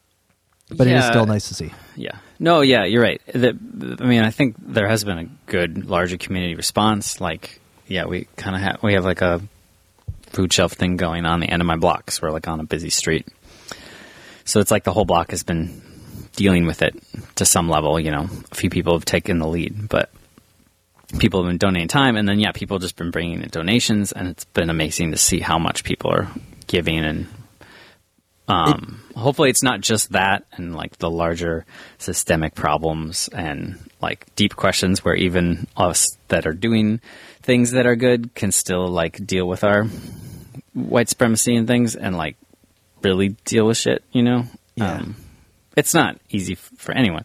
but 0.70 0.86
it 0.86 0.96
is 0.96 1.04
still 1.04 1.26
nice 1.26 1.48
to 1.48 1.54
see 1.54 1.70
Yeah. 1.96 2.16
No, 2.38 2.60
yeah, 2.60 2.84
you're 2.84 3.02
right. 3.02 3.20
The, 3.26 3.56
I 4.00 4.04
mean, 4.04 4.22
I 4.22 4.30
think 4.30 4.56
there 4.58 4.88
has 4.88 5.04
been 5.04 5.18
a 5.18 5.24
good 5.46 5.86
larger 5.86 6.16
community 6.18 6.54
response. 6.54 7.20
Like, 7.20 7.60
yeah, 7.86 8.04
we 8.04 8.26
kind 8.36 8.54
of 8.54 8.62
have 8.62 8.82
we 8.82 8.94
have 8.94 9.04
like 9.04 9.22
a 9.22 9.40
food 10.26 10.52
shelf 10.52 10.72
thing 10.72 10.96
going 10.96 11.24
on 11.24 11.40
the 11.40 11.48
end 11.48 11.62
of 11.62 11.66
my 11.66 11.76
block, 11.76 12.10
so 12.10 12.26
we're 12.26 12.32
like 12.32 12.48
on 12.48 12.60
a 12.60 12.64
busy 12.64 12.90
street. 12.90 13.26
So 14.44 14.60
it's 14.60 14.70
like 14.70 14.84
the 14.84 14.92
whole 14.92 15.04
block 15.04 15.30
has 15.30 15.42
been 15.42 15.82
dealing 16.36 16.66
with 16.66 16.82
it 16.82 16.94
to 17.36 17.44
some 17.44 17.68
level. 17.68 17.98
You 17.98 18.10
know, 18.10 18.28
a 18.50 18.54
few 18.54 18.70
people 18.70 18.92
have 18.92 19.04
taken 19.04 19.38
the 19.38 19.48
lead, 19.48 19.88
but 19.88 20.10
people 21.18 21.42
have 21.42 21.48
been 21.48 21.58
donating 21.58 21.88
time, 21.88 22.16
and 22.16 22.28
then 22.28 22.38
yeah, 22.38 22.52
people 22.52 22.76
have 22.76 22.82
just 22.82 22.96
been 22.96 23.10
bringing 23.10 23.42
in 23.42 23.48
donations, 23.48 24.12
and 24.12 24.28
it's 24.28 24.44
been 24.44 24.68
amazing 24.68 25.12
to 25.12 25.16
see 25.16 25.40
how 25.40 25.58
much 25.58 25.84
people 25.84 26.10
are 26.10 26.28
giving 26.66 27.04
and 27.04 27.26
um, 28.48 29.02
hopefully 29.16 29.50
it's 29.50 29.62
not 29.62 29.80
just 29.80 30.12
that 30.12 30.44
and 30.52 30.74
like 30.74 30.98
the 30.98 31.10
larger 31.10 31.66
systemic 31.98 32.54
problems 32.54 33.28
and 33.32 33.78
like 34.00 34.26
deep 34.36 34.54
questions 34.54 35.04
where 35.04 35.16
even 35.16 35.66
us 35.76 36.16
that 36.28 36.46
are 36.46 36.52
doing 36.52 37.00
things 37.42 37.72
that 37.72 37.86
are 37.86 37.96
good 37.96 38.34
can 38.34 38.52
still 38.52 38.86
like 38.86 39.24
deal 39.26 39.48
with 39.48 39.64
our 39.64 39.86
white 40.74 41.08
supremacy 41.08 41.56
and 41.56 41.66
things 41.66 41.96
and 41.96 42.16
like 42.16 42.36
really 43.02 43.30
deal 43.44 43.66
with 43.66 43.78
shit, 43.78 44.04
you 44.12 44.22
know? 44.22 44.44
Yeah. 44.76 44.98
Um, 44.98 45.16
it's 45.76 45.94
not 45.94 46.18
easy 46.30 46.52
f- 46.52 46.70
for 46.76 46.92
anyone. 46.92 47.24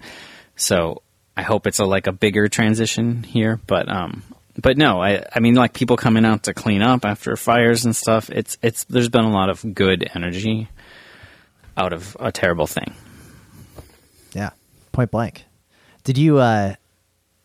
So 0.55 1.03
I 1.37 1.43
hope 1.43 1.67
it's 1.67 1.79
a 1.79 1.85
like 1.85 2.07
a 2.07 2.11
bigger 2.11 2.47
transition 2.47 3.23
here, 3.23 3.59
but 3.67 3.89
um, 3.89 4.23
but 4.59 4.77
no, 4.77 5.01
I 5.01 5.25
I 5.33 5.39
mean 5.39 5.55
like 5.55 5.73
people 5.73 5.97
coming 5.97 6.25
out 6.25 6.43
to 6.43 6.53
clean 6.53 6.81
up 6.81 7.05
after 7.05 7.35
fires 7.35 7.85
and 7.85 7.95
stuff. 7.95 8.29
It's 8.29 8.57
it's 8.61 8.83
there's 8.85 9.09
been 9.09 9.23
a 9.25 9.31
lot 9.31 9.49
of 9.49 9.73
good 9.73 10.09
energy 10.13 10.67
out 11.77 11.93
of 11.93 12.15
a 12.19 12.31
terrible 12.31 12.67
thing. 12.67 12.93
Yeah, 14.33 14.51
point 14.91 15.11
blank. 15.11 15.45
Did 16.03 16.17
you? 16.17 16.37
Uh, 16.37 16.75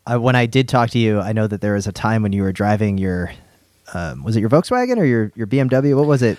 I, 0.05 0.17
when 0.17 0.35
I 0.35 0.45
did 0.45 0.69
talk 0.69 0.91
to 0.91 0.99
you, 0.99 1.19
I 1.19 1.33
know 1.33 1.47
that 1.47 1.61
there 1.61 1.73
was 1.73 1.87
a 1.87 1.91
time 1.91 2.23
when 2.23 2.31
you 2.31 2.43
were 2.43 2.53
driving 2.53 2.97
your, 2.97 3.31
um, 3.93 4.23
was 4.23 4.35
it 4.37 4.39
your 4.39 4.49
Volkswagen 4.49 4.97
or 4.97 5.05
your 5.05 5.31
your 5.35 5.47
BMW? 5.47 5.95
What 5.95 6.07
was 6.07 6.21
it? 6.23 6.37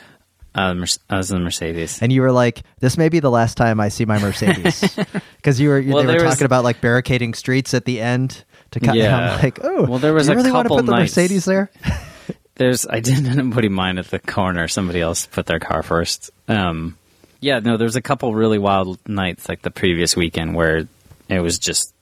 Uh, 0.54 0.74
Merce- 0.74 0.98
I 1.10 1.18
was 1.18 1.30
in 1.30 1.38
the 1.38 1.44
Mercedes. 1.44 2.00
And 2.02 2.10
you 2.12 2.22
were 2.22 2.32
like, 2.32 2.62
"This 2.80 2.96
may 2.96 3.08
be 3.10 3.20
the 3.20 3.30
last 3.30 3.56
time 3.56 3.78
I 3.78 3.90
see 3.90 4.06
my 4.06 4.18
Mercedes," 4.18 4.96
because 5.36 5.60
you 5.60 5.68
were 5.68 5.78
you, 5.78 5.92
Well, 5.94 6.04
they 6.04 6.16
were 6.16 6.24
was- 6.24 6.32
talking 6.34 6.46
about 6.46 6.64
like 6.64 6.80
barricading 6.80 7.34
streets 7.34 7.74
at 7.74 7.84
the 7.84 8.00
end 8.00 8.44
to 8.72 8.80
cut. 8.80 8.96
Yeah. 8.96 9.34
I'm 9.34 9.38
like, 9.42 9.58
oh, 9.62 9.84
Well, 9.84 9.98
there 9.98 10.14
was 10.14 10.26
do 10.26 10.32
you 10.32 10.38
a 10.38 10.42
really 10.42 10.52
want 10.52 10.64
to 10.64 10.68
couple 10.70 10.76
put 10.78 10.86
the 10.86 10.92
nights- 10.92 11.16
Mercedes 11.16 11.44
there? 11.44 11.70
There's 12.56 12.86
I 12.88 12.98
didn't 13.00 13.54
up 13.54 13.70
mine 13.70 13.98
at 13.98 14.06
the 14.08 14.18
corner. 14.18 14.66
Somebody 14.66 15.00
else 15.00 15.26
put 15.26 15.46
their 15.46 15.60
car 15.60 15.82
first. 15.84 16.30
Um, 16.48 16.96
yeah, 17.40 17.60
no, 17.60 17.76
there's 17.76 17.96
a 17.96 18.02
couple 18.02 18.34
really 18.34 18.58
wild 18.58 18.98
nights 19.08 19.48
like 19.48 19.62
the 19.62 19.70
previous 19.70 20.16
weekend 20.16 20.54
where 20.54 20.88
it 21.28 21.40
was 21.40 21.58
just 21.58 21.94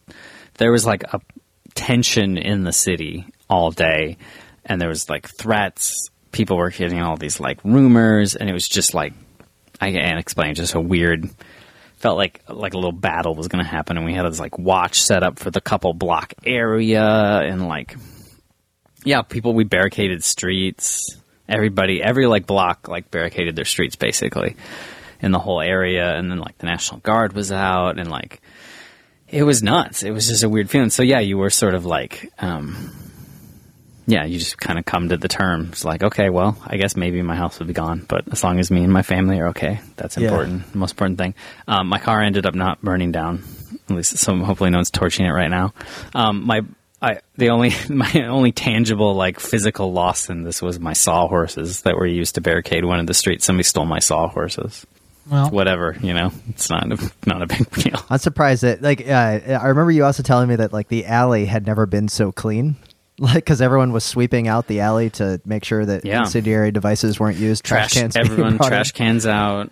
there 0.54 0.72
was 0.72 0.86
like 0.86 1.02
a 1.12 1.20
tension 1.74 2.38
in 2.38 2.64
the 2.64 2.72
city 2.72 3.26
all 3.48 3.70
day, 3.70 4.16
and 4.64 4.80
there 4.80 4.88
was 4.88 5.10
like 5.10 5.28
threats. 5.28 6.10
People 6.32 6.56
were 6.56 6.70
getting 6.70 7.00
all 7.00 7.16
these 7.16 7.38
like 7.38 7.62
rumors, 7.64 8.34
and 8.34 8.48
it 8.48 8.52
was 8.52 8.68
just 8.68 8.94
like 8.94 9.12
I 9.80 9.92
can't 9.92 10.18
explain. 10.18 10.54
Just 10.54 10.74
a 10.74 10.80
weird. 10.80 11.28
Felt 11.96 12.18
like 12.18 12.42
like 12.48 12.74
a 12.74 12.76
little 12.76 12.92
battle 12.92 13.34
was 13.34 13.48
going 13.48 13.64
to 13.64 13.70
happen, 13.70 13.96
and 13.96 14.04
we 14.04 14.14
had 14.14 14.26
this 14.26 14.40
like 14.40 14.58
watch 14.58 15.00
set 15.00 15.22
up 15.22 15.38
for 15.38 15.50
the 15.50 15.60
couple 15.60 15.92
block 15.92 16.34
area, 16.44 17.02
and 17.02 17.68
like 17.68 17.96
yeah, 19.04 19.22
people 19.22 19.54
we 19.54 19.64
barricaded 19.64 20.24
streets. 20.24 21.16
Everybody, 21.48 22.02
every 22.02 22.26
like 22.26 22.44
block, 22.46 22.88
like 22.88 23.10
barricaded 23.10 23.54
their 23.54 23.64
streets 23.64 23.96
basically 23.96 24.56
in 25.20 25.32
the 25.32 25.38
whole 25.38 25.60
area, 25.60 26.14
and 26.16 26.30
then 26.30 26.38
like 26.38 26.58
the 26.58 26.66
National 26.66 27.00
Guard 27.00 27.32
was 27.32 27.50
out, 27.52 27.98
and 27.98 28.10
like 28.10 28.40
it 29.28 29.42
was 29.42 29.62
nuts. 29.62 30.02
It 30.02 30.10
was 30.12 30.28
just 30.28 30.42
a 30.44 30.48
weird 30.48 30.70
feeling. 30.70 30.90
So 30.90 31.02
yeah, 31.02 31.20
you 31.20 31.36
were 31.38 31.50
sort 31.50 31.74
of 31.74 31.84
like, 31.84 32.30
um, 32.38 32.92
yeah, 34.06 34.24
you 34.24 34.38
just 34.38 34.58
kind 34.58 34.78
of 34.78 34.84
come 34.84 35.08
to 35.08 35.16
the 35.16 35.26
terms 35.28 35.84
like, 35.84 36.04
okay, 36.04 36.30
well, 36.30 36.56
I 36.64 36.76
guess 36.76 36.94
maybe 36.96 37.20
my 37.22 37.34
house 37.34 37.58
will 37.58 37.66
be 37.66 37.72
gone, 37.72 38.04
but 38.08 38.22
as 38.30 38.44
long 38.44 38.60
as 38.60 38.70
me 38.70 38.84
and 38.84 38.92
my 38.92 39.02
family 39.02 39.40
are 39.40 39.48
okay, 39.48 39.80
that's 39.96 40.16
Yeah. 40.16 40.28
important. 40.28 40.74
Most 40.76 40.92
important 40.92 41.18
thing. 41.18 41.34
Um, 41.66 41.88
my 41.88 41.98
car 41.98 42.22
ended 42.22 42.46
up 42.46 42.54
not 42.54 42.80
burning 42.82 43.10
down. 43.10 43.42
At 43.90 43.96
least, 43.96 44.18
so 44.18 44.36
hopefully, 44.38 44.70
no 44.70 44.78
one's 44.78 44.90
torching 44.92 45.26
it 45.26 45.30
right 45.30 45.50
now. 45.50 45.74
Um, 46.14 46.44
my 46.46 46.62
I, 47.02 47.18
the 47.36 47.50
only 47.50 47.72
my 47.88 48.10
only 48.28 48.52
tangible 48.52 49.14
like 49.14 49.38
physical 49.40 49.92
loss 49.92 50.30
in 50.30 50.44
this 50.44 50.62
was 50.62 50.78
my 50.80 50.92
sawhorses 50.92 51.82
that 51.82 51.96
were 51.96 52.06
used 52.06 52.36
to 52.36 52.40
barricade 52.40 52.84
one 52.84 53.00
of 53.00 53.06
the 53.08 53.14
streets. 53.14 53.44
Somebody 53.44 53.64
stole 53.64 53.84
my 53.86 53.98
sawhorses. 53.98 54.86
Well, 55.30 55.50
Whatever, 55.50 55.96
you 56.00 56.14
know, 56.14 56.30
it's 56.50 56.70
not 56.70 56.90
a, 56.92 57.12
not 57.26 57.42
a 57.42 57.46
big 57.46 57.68
deal. 57.70 58.00
I'm 58.08 58.18
surprised 58.18 58.62
that 58.62 58.80
like 58.82 59.08
uh, 59.08 59.40
I 59.60 59.66
remember 59.66 59.90
you 59.90 60.04
also 60.04 60.22
telling 60.22 60.48
me 60.48 60.56
that 60.56 60.72
like 60.72 60.88
the 60.88 61.06
alley 61.06 61.46
had 61.46 61.66
never 61.66 61.86
been 61.86 62.08
so 62.08 62.32
clean. 62.32 62.76
Like 63.18 63.32
because 63.36 63.62
everyone 63.62 63.92
was 63.94 64.04
sweeping 64.04 64.46
out 64.46 64.66
the 64.66 64.80
alley 64.80 65.08
to 65.08 65.40
make 65.46 65.64
sure 65.64 65.86
that 65.86 66.04
Yeah. 66.04 66.20
incendiary 66.20 66.70
devices 66.70 67.18
weren't 67.18 67.38
used. 67.38 67.64
Trash, 67.64 67.94
cans, 67.94 68.14
everyone 68.14 68.58
trash 68.58 68.92
cans 68.92 69.26
out. 69.26 69.70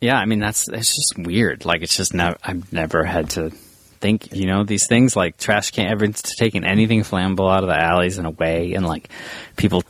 Yeah, 0.00 0.16
I 0.16 0.26
mean 0.26 0.38
that's 0.38 0.68
it's 0.68 0.94
just 0.94 1.26
weird. 1.26 1.64
Like 1.64 1.82
it's 1.82 1.96
just 1.96 2.14
now 2.14 2.36
I've 2.44 2.72
never 2.72 3.02
had 3.02 3.30
to 3.30 3.50
think, 3.50 4.32
you 4.32 4.46
know, 4.46 4.62
these 4.62 4.86
things 4.86 5.16
like 5.16 5.38
trash 5.38 5.72
can 5.72 5.88
everyone's 5.88 6.22
taking 6.22 6.64
anything 6.64 7.00
flammable 7.00 7.52
out 7.52 7.64
of 7.64 7.68
the 7.68 7.76
alleys 7.76 8.16
and 8.16 8.28
away 8.28 8.74
and 8.74 8.86
like 8.86 9.08
people 9.56 9.82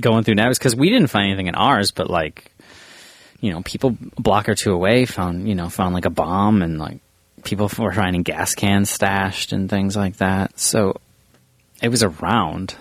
going 0.00 0.24
through 0.24 0.36
now 0.36 0.48
is 0.48 0.58
because 0.58 0.74
we 0.74 0.88
didn't 0.88 1.08
find 1.08 1.26
anything 1.26 1.46
in 1.48 1.54
ours, 1.54 1.90
but 1.90 2.08
like 2.08 2.50
you 3.46 3.52
know, 3.52 3.62
people 3.62 3.96
a 4.16 4.20
block 4.20 4.48
or 4.48 4.54
two 4.54 4.72
away 4.72 5.06
found, 5.06 5.48
you 5.48 5.54
know, 5.54 5.68
found 5.68 5.94
like 5.94 6.04
a 6.04 6.10
bomb 6.10 6.62
and 6.62 6.78
like 6.78 6.98
people 7.44 7.70
were 7.78 7.92
finding 7.92 8.22
gas 8.22 8.54
cans 8.54 8.90
stashed 8.90 9.52
and 9.52 9.70
things 9.70 9.96
like 9.96 10.16
that. 10.16 10.58
So 10.58 10.96
it 11.80 11.88
was 11.88 12.02
around. 12.02 12.74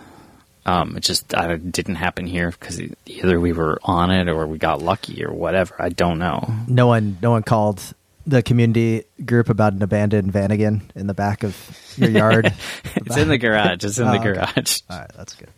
Um, 0.66 0.98
it 0.98 1.02
just 1.02 1.32
uh, 1.36 1.58
didn't 1.58 1.96
happen 1.96 2.26
here 2.26 2.50
because 2.50 2.82
either 3.06 3.40
we 3.40 3.54
were 3.54 3.78
on 3.84 4.10
it 4.10 4.28
or 4.28 4.48
we 4.48 4.58
got 4.58 4.82
lucky 4.82 5.24
or 5.24 5.32
whatever. 5.32 5.76
I 5.78 5.90
don't 5.90 6.18
know. 6.18 6.52
No 6.68 6.88
one, 6.88 7.18
no 7.22 7.30
one 7.32 7.44
called 7.44 7.82
the 8.26 8.42
community 8.42 9.04
group 9.24 9.50
about 9.50 9.74
an 9.74 9.84
abandoned 9.84 10.34
Vanagon 10.34 10.82
in 10.96 11.06
the 11.06 11.14
back 11.14 11.44
of 11.44 11.56
your 11.98 12.10
yard. 12.10 12.52
It's 12.96 13.18
in 13.18 13.28
the 13.28 13.38
garage. 13.38 13.84
It's 13.84 14.00
in 14.00 14.08
Oh, 14.08 14.14
the 14.14 14.20
okay. 14.20 14.34
garage. 14.34 14.82
All 14.90 14.98
right, 14.98 15.12
that's 15.16 15.36
good. 15.36 15.50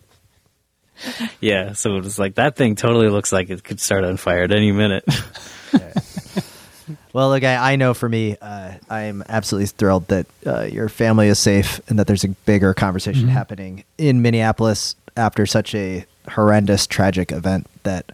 Yeah. 1.40 1.72
So 1.72 1.96
it 1.96 2.02
was 2.02 2.18
like 2.18 2.34
that 2.34 2.56
thing 2.56 2.74
totally 2.74 3.08
looks 3.08 3.32
like 3.32 3.50
it 3.50 3.62
could 3.62 3.80
start 3.80 4.04
on 4.04 4.16
fire 4.16 4.42
at 4.42 4.52
any 4.52 4.72
minute. 4.72 5.04
Well, 7.12 7.30
look, 7.30 7.42
I, 7.42 7.72
I 7.72 7.76
know 7.76 7.94
for 7.94 8.08
me, 8.08 8.36
uh, 8.40 8.74
I 8.88 9.02
am 9.02 9.24
absolutely 9.28 9.66
thrilled 9.66 10.08
that 10.08 10.26
uh, 10.46 10.62
your 10.62 10.88
family 10.88 11.28
is 11.28 11.38
safe 11.38 11.80
and 11.88 11.98
that 11.98 12.06
there's 12.06 12.24
a 12.24 12.28
bigger 12.28 12.74
conversation 12.74 13.28
happening 13.28 13.84
in 13.96 14.22
Minneapolis 14.22 14.94
after 15.16 15.46
such 15.46 15.74
a 15.74 16.04
horrendous, 16.30 16.86
tragic 16.86 17.32
event 17.32 17.66
that 17.82 18.12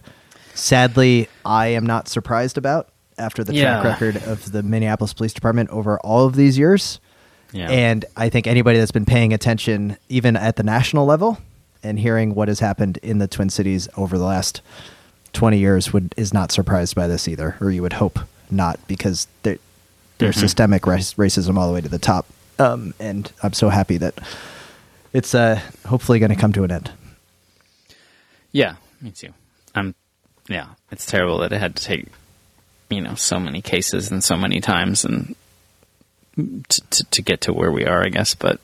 sadly 0.53 1.27
I 1.45 1.67
am 1.67 1.85
not 1.85 2.07
surprised 2.07 2.57
about 2.57 2.89
after 3.17 3.43
the 3.43 3.53
track 3.53 3.83
record 3.83 4.17
of 4.23 4.51
the 4.51 4.63
Minneapolis 4.63 5.13
Police 5.13 5.33
Department 5.33 5.69
over 5.69 5.99
all 5.99 6.25
of 6.25 6.35
these 6.35 6.57
years. 6.57 6.99
Yeah. 7.51 7.69
And 7.69 8.03
I 8.17 8.29
think 8.29 8.47
anybody 8.47 8.79
that's 8.79 8.91
been 8.91 9.05
paying 9.05 9.33
attention, 9.33 9.97
even 10.09 10.35
at 10.35 10.55
the 10.55 10.63
national 10.63 11.05
level, 11.05 11.37
and 11.85 11.99
hearing 11.99 12.35
what 12.35 12.47
has 12.47 12.59
happened 12.59 12.97
in 12.97 13.19
the 13.19 13.27
Twin 13.27 13.49
Cities 13.49 13.87
over 13.95 14.17
the 14.17 14.25
last 14.25 14.61
20 15.33 15.57
years 15.59 15.93
would 15.93 16.13
is 16.17 16.33
not 16.33 16.51
surprised 16.51 16.95
by 16.95 17.07
this 17.07 17.27
either, 17.27 17.55
or 17.61 17.69
you 17.69 17.81
would 17.81 17.93
hope 17.93 18.19
not, 18.49 18.79
because 18.87 19.27
there, 19.43 19.57
there's 20.17 20.35
systemic 20.35 20.87
rac- 20.87 20.99
racism 20.99 21.57
all 21.57 21.67
the 21.67 21.73
way 21.73 21.81
to 21.81 21.89
the 21.89 21.99
top. 21.99 22.25
Um, 22.57 22.93
and 22.99 23.31
I'm 23.43 23.53
so 23.53 23.69
happy 23.69 23.97
that 23.97 24.17
it's 25.13 25.35
uh, 25.35 25.59
hopefully 25.85 26.19
going 26.19 26.29
to 26.29 26.35
come 26.35 26.53
to 26.53 26.63
an 26.63 26.71
end. 26.71 26.91
Yeah, 28.51 28.75
me 29.01 29.11
too. 29.11 29.33
I'm. 29.73 29.93
Yeah, 30.47 30.67
it's 30.91 31.05
terrible 31.05 31.39
that 31.39 31.51
it 31.51 31.59
had 31.59 31.75
to 31.75 31.83
take, 31.83 32.07
you 32.89 33.01
know, 33.01 33.15
so 33.15 33.39
many 33.39 33.61
cases 33.61 34.11
and 34.11 34.23
so 34.23 34.37
many 34.37 34.61
times 34.61 35.03
and 35.03 35.35
to 36.37 36.81
to, 36.89 37.03
to 37.03 37.21
get 37.21 37.41
to 37.41 37.53
where 37.53 37.71
we 37.71 37.85
are. 37.85 38.05
I 38.05 38.09
guess, 38.09 38.35
but 38.35 38.61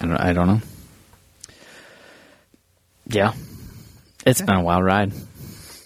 I 0.00 0.06
don't. 0.06 0.16
I 0.16 0.32
don't 0.32 0.46
know. 0.48 0.60
Yeah, 3.06 3.34
it's 4.26 4.40
been 4.40 4.56
a 4.56 4.62
wild 4.62 4.84
ride, 4.84 5.12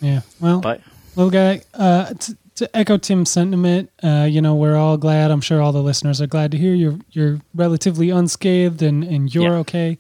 yeah. 0.00 0.20
Well, 0.40 0.60
but 0.60 0.80
little 1.16 1.30
guy. 1.30 1.62
Uh, 1.74 2.14
t- 2.14 2.34
to 2.56 2.76
echo 2.76 2.96
Tim's 2.96 3.30
sentiment, 3.30 3.88
uh, 4.02 4.26
you 4.28 4.40
know, 4.42 4.56
we're 4.56 4.74
all 4.74 4.96
glad. 4.96 5.30
I'm 5.30 5.40
sure 5.40 5.62
all 5.62 5.70
the 5.70 5.82
listeners 5.82 6.20
are 6.20 6.26
glad 6.26 6.50
to 6.52 6.58
hear 6.58 6.74
you're 6.74 6.98
you're 7.12 7.40
relatively 7.54 8.10
unscathed 8.10 8.82
and 8.82 9.04
and 9.04 9.32
you're 9.32 9.44
Yeah. 9.52 9.58
okay. 9.58 9.98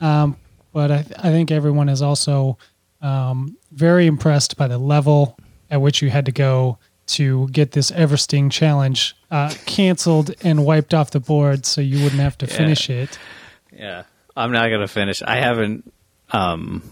Um, 0.00 0.36
but 0.72 0.90
I 0.90 1.04
I 1.18 1.30
think 1.30 1.50
everyone 1.52 1.88
is 1.88 2.02
also 2.02 2.58
um, 3.00 3.56
very 3.72 4.06
impressed 4.06 4.56
by 4.56 4.66
the 4.66 4.78
level 4.78 5.38
at 5.70 5.80
which 5.80 6.02
you 6.02 6.10
had 6.10 6.26
to 6.26 6.32
go 6.32 6.78
to 7.06 7.48
get 7.48 7.72
this 7.72 7.90
Everesting 7.92 8.50
challenge 8.50 9.16
uh, 9.30 9.52
canceled 9.66 10.32
and 10.42 10.64
wiped 10.64 10.94
off 10.94 11.10
the 11.12 11.20
board, 11.20 11.64
so 11.66 11.80
you 11.80 12.02
wouldn't 12.02 12.20
have 12.20 12.36
to 12.38 12.46
finish 12.48 12.90
it. 12.90 13.18
yeah, 13.72 14.02
I'm 14.36 14.50
not 14.52 14.68
gonna 14.68 14.88
finish. 14.88 15.22
I 15.22 15.36
haven't. 15.36 15.92
Um, 16.32 16.82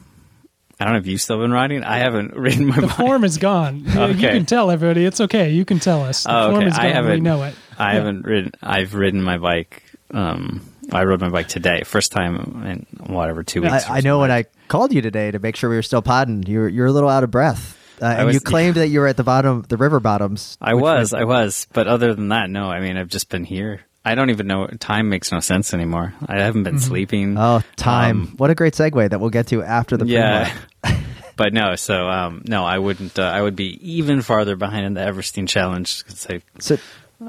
I 0.81 0.85
don't 0.85 0.93
know 0.95 1.01
if 1.01 1.07
you've 1.07 1.21
still 1.21 1.41
been 1.41 1.51
riding. 1.53 1.83
I 1.85 1.99
haven't 1.99 2.35
ridden 2.37 2.67
my 2.67 2.77
The 2.77 2.87
bike. 2.87 2.97
form 2.97 3.25
is 3.25 3.39
gone. 3.39 3.85
You- 3.85 4.07
You 4.09 4.15
can 4.29 4.47
tell 4.47 4.71
everybody. 4.71 5.05
It's 5.05 5.21
okay. 5.21 5.51
You 5.51 5.65
can 5.65 5.79
tell 5.81 6.05
us. 6.05 6.23
The 6.25 6.37
Oh, 6.37 6.51
form 6.51 6.57
okay. 6.59 6.67
is 6.69 6.77
gone. 6.77 6.85
I 6.85 6.89
we 6.89 6.93
haven't. 6.95 7.11
we 7.13 7.21
know 7.21 7.43
it. 7.45 7.55
I 7.79 7.89
Yeah. 7.93 7.95
haven't 7.99 8.25
ridden. 8.25 8.53
I've 8.63 8.95
ridden 8.95 9.23
my 9.23 9.39
bike. 9.39 9.83
Um, 10.13 10.63
I 10.93 11.05
rode 11.05 11.21
my 11.21 11.29
bike 11.29 11.49
today, 11.49 11.83
first 11.85 12.13
time 12.13 12.37
in 12.65 13.13
whatever 13.13 13.43
two 13.43 13.61
weeks. 13.63 13.89
I, 13.91 13.99
I 13.99 14.01
know 14.01 14.21
when 14.21 14.31
I 14.31 14.45
called 14.69 14.93
you 14.95 15.03
today 15.03 15.31
to 15.31 15.39
make 15.39 15.55
sure 15.57 15.69
we 15.69 15.77
were 15.77 15.83
still 15.83 16.01
podding, 16.01 16.45
You're 16.45 16.69
you 16.69 16.81
were 16.83 16.87
a 16.89 16.93
little 16.93 17.11
out 17.11 17.25
of 17.25 17.31
breath. 17.31 17.77
Uh, 18.01 18.07
and 18.07 18.27
was- 18.27 18.35
you 18.35 18.41
claimed 18.53 18.77
that 18.77 18.89
you 18.89 19.01
were 19.01 19.07
at 19.09 19.17
the 19.17 19.25
bottom, 19.25 19.65
the 19.69 19.77
river 19.77 19.99
bottoms. 20.01 20.57
I 20.61 20.75
which 20.75 20.83
was, 20.83 21.13
I 21.13 21.25
was, 21.25 21.67
but 21.73 21.89
other 21.89 22.15
than 22.15 22.29
that, 22.29 22.49
no. 22.49 22.67
I 22.71 22.81
mean, 22.81 22.97
I've 22.97 23.09
just 23.09 23.29
been 23.29 23.45
here. 23.45 23.81
I 24.09 24.15
don't 24.15 24.31
even 24.31 24.47
know. 24.47 24.67
Time 24.67 25.11
makes 25.11 25.31
no 25.31 25.41
sense 25.41 25.75
anymore. 25.75 26.15
I 26.27 26.39
haven't 26.41 26.63
been 26.63 26.79
sleeping. 26.79 27.37
Oh, 27.37 27.61
time! 27.77 28.23
Um, 28.23 28.35
what 28.39 28.49
a 28.49 28.55
great 28.55 28.73
segue 28.73 29.11
that 29.11 29.21
we'll 29.21 29.29
get 29.29 29.49
to 29.49 29.63
after 29.63 29.99
the 29.99 30.07
yeah. 30.07 30.51
pre-mod. 30.83 31.05
but 31.37 31.53
no, 31.53 31.77
so 31.77 32.09
um, 32.09 32.43
no, 32.47 32.65
I 32.65 32.79
wouldn't. 32.79 33.19
Uh, 33.19 33.25
I 33.25 33.43
would 33.43 33.55
be 33.55 33.79
even 33.87 34.23
farther 34.23 34.57
behind 34.57 34.87
in 34.87 34.95
the 34.95 35.03
Everesting 35.03 35.47
challenge 35.47 36.05
because 36.05 36.27
I 36.27 36.41
So 36.59 36.79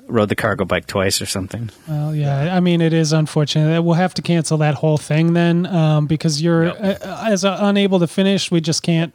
rode 0.08 0.30
the 0.30 0.36
cargo 0.36 0.64
bike 0.64 0.88
twice 0.88 1.22
or 1.22 1.26
something. 1.26 1.70
Well, 1.86 2.16
yeah. 2.16 2.56
I 2.56 2.62
mean, 2.62 2.80
it 2.80 2.94
is 2.94 3.12
unfortunate. 3.12 3.82
We'll 3.82 3.96
have 3.96 4.14
to 4.14 4.22
cancel 4.22 4.58
that 4.60 4.76
whole 4.76 4.98
thing 4.98 5.34
then, 5.34 5.66
um, 5.66 6.08
because 6.08 6.42
you're 6.42 6.68
Yep. 6.68 7.02
uh, 7.04 7.26
as 7.28 7.44
uh, 7.44 7.58
unable 7.60 8.00
to 8.00 8.08
finish. 8.08 8.52
We 8.52 8.62
just 8.62 8.84
can't 8.84 9.14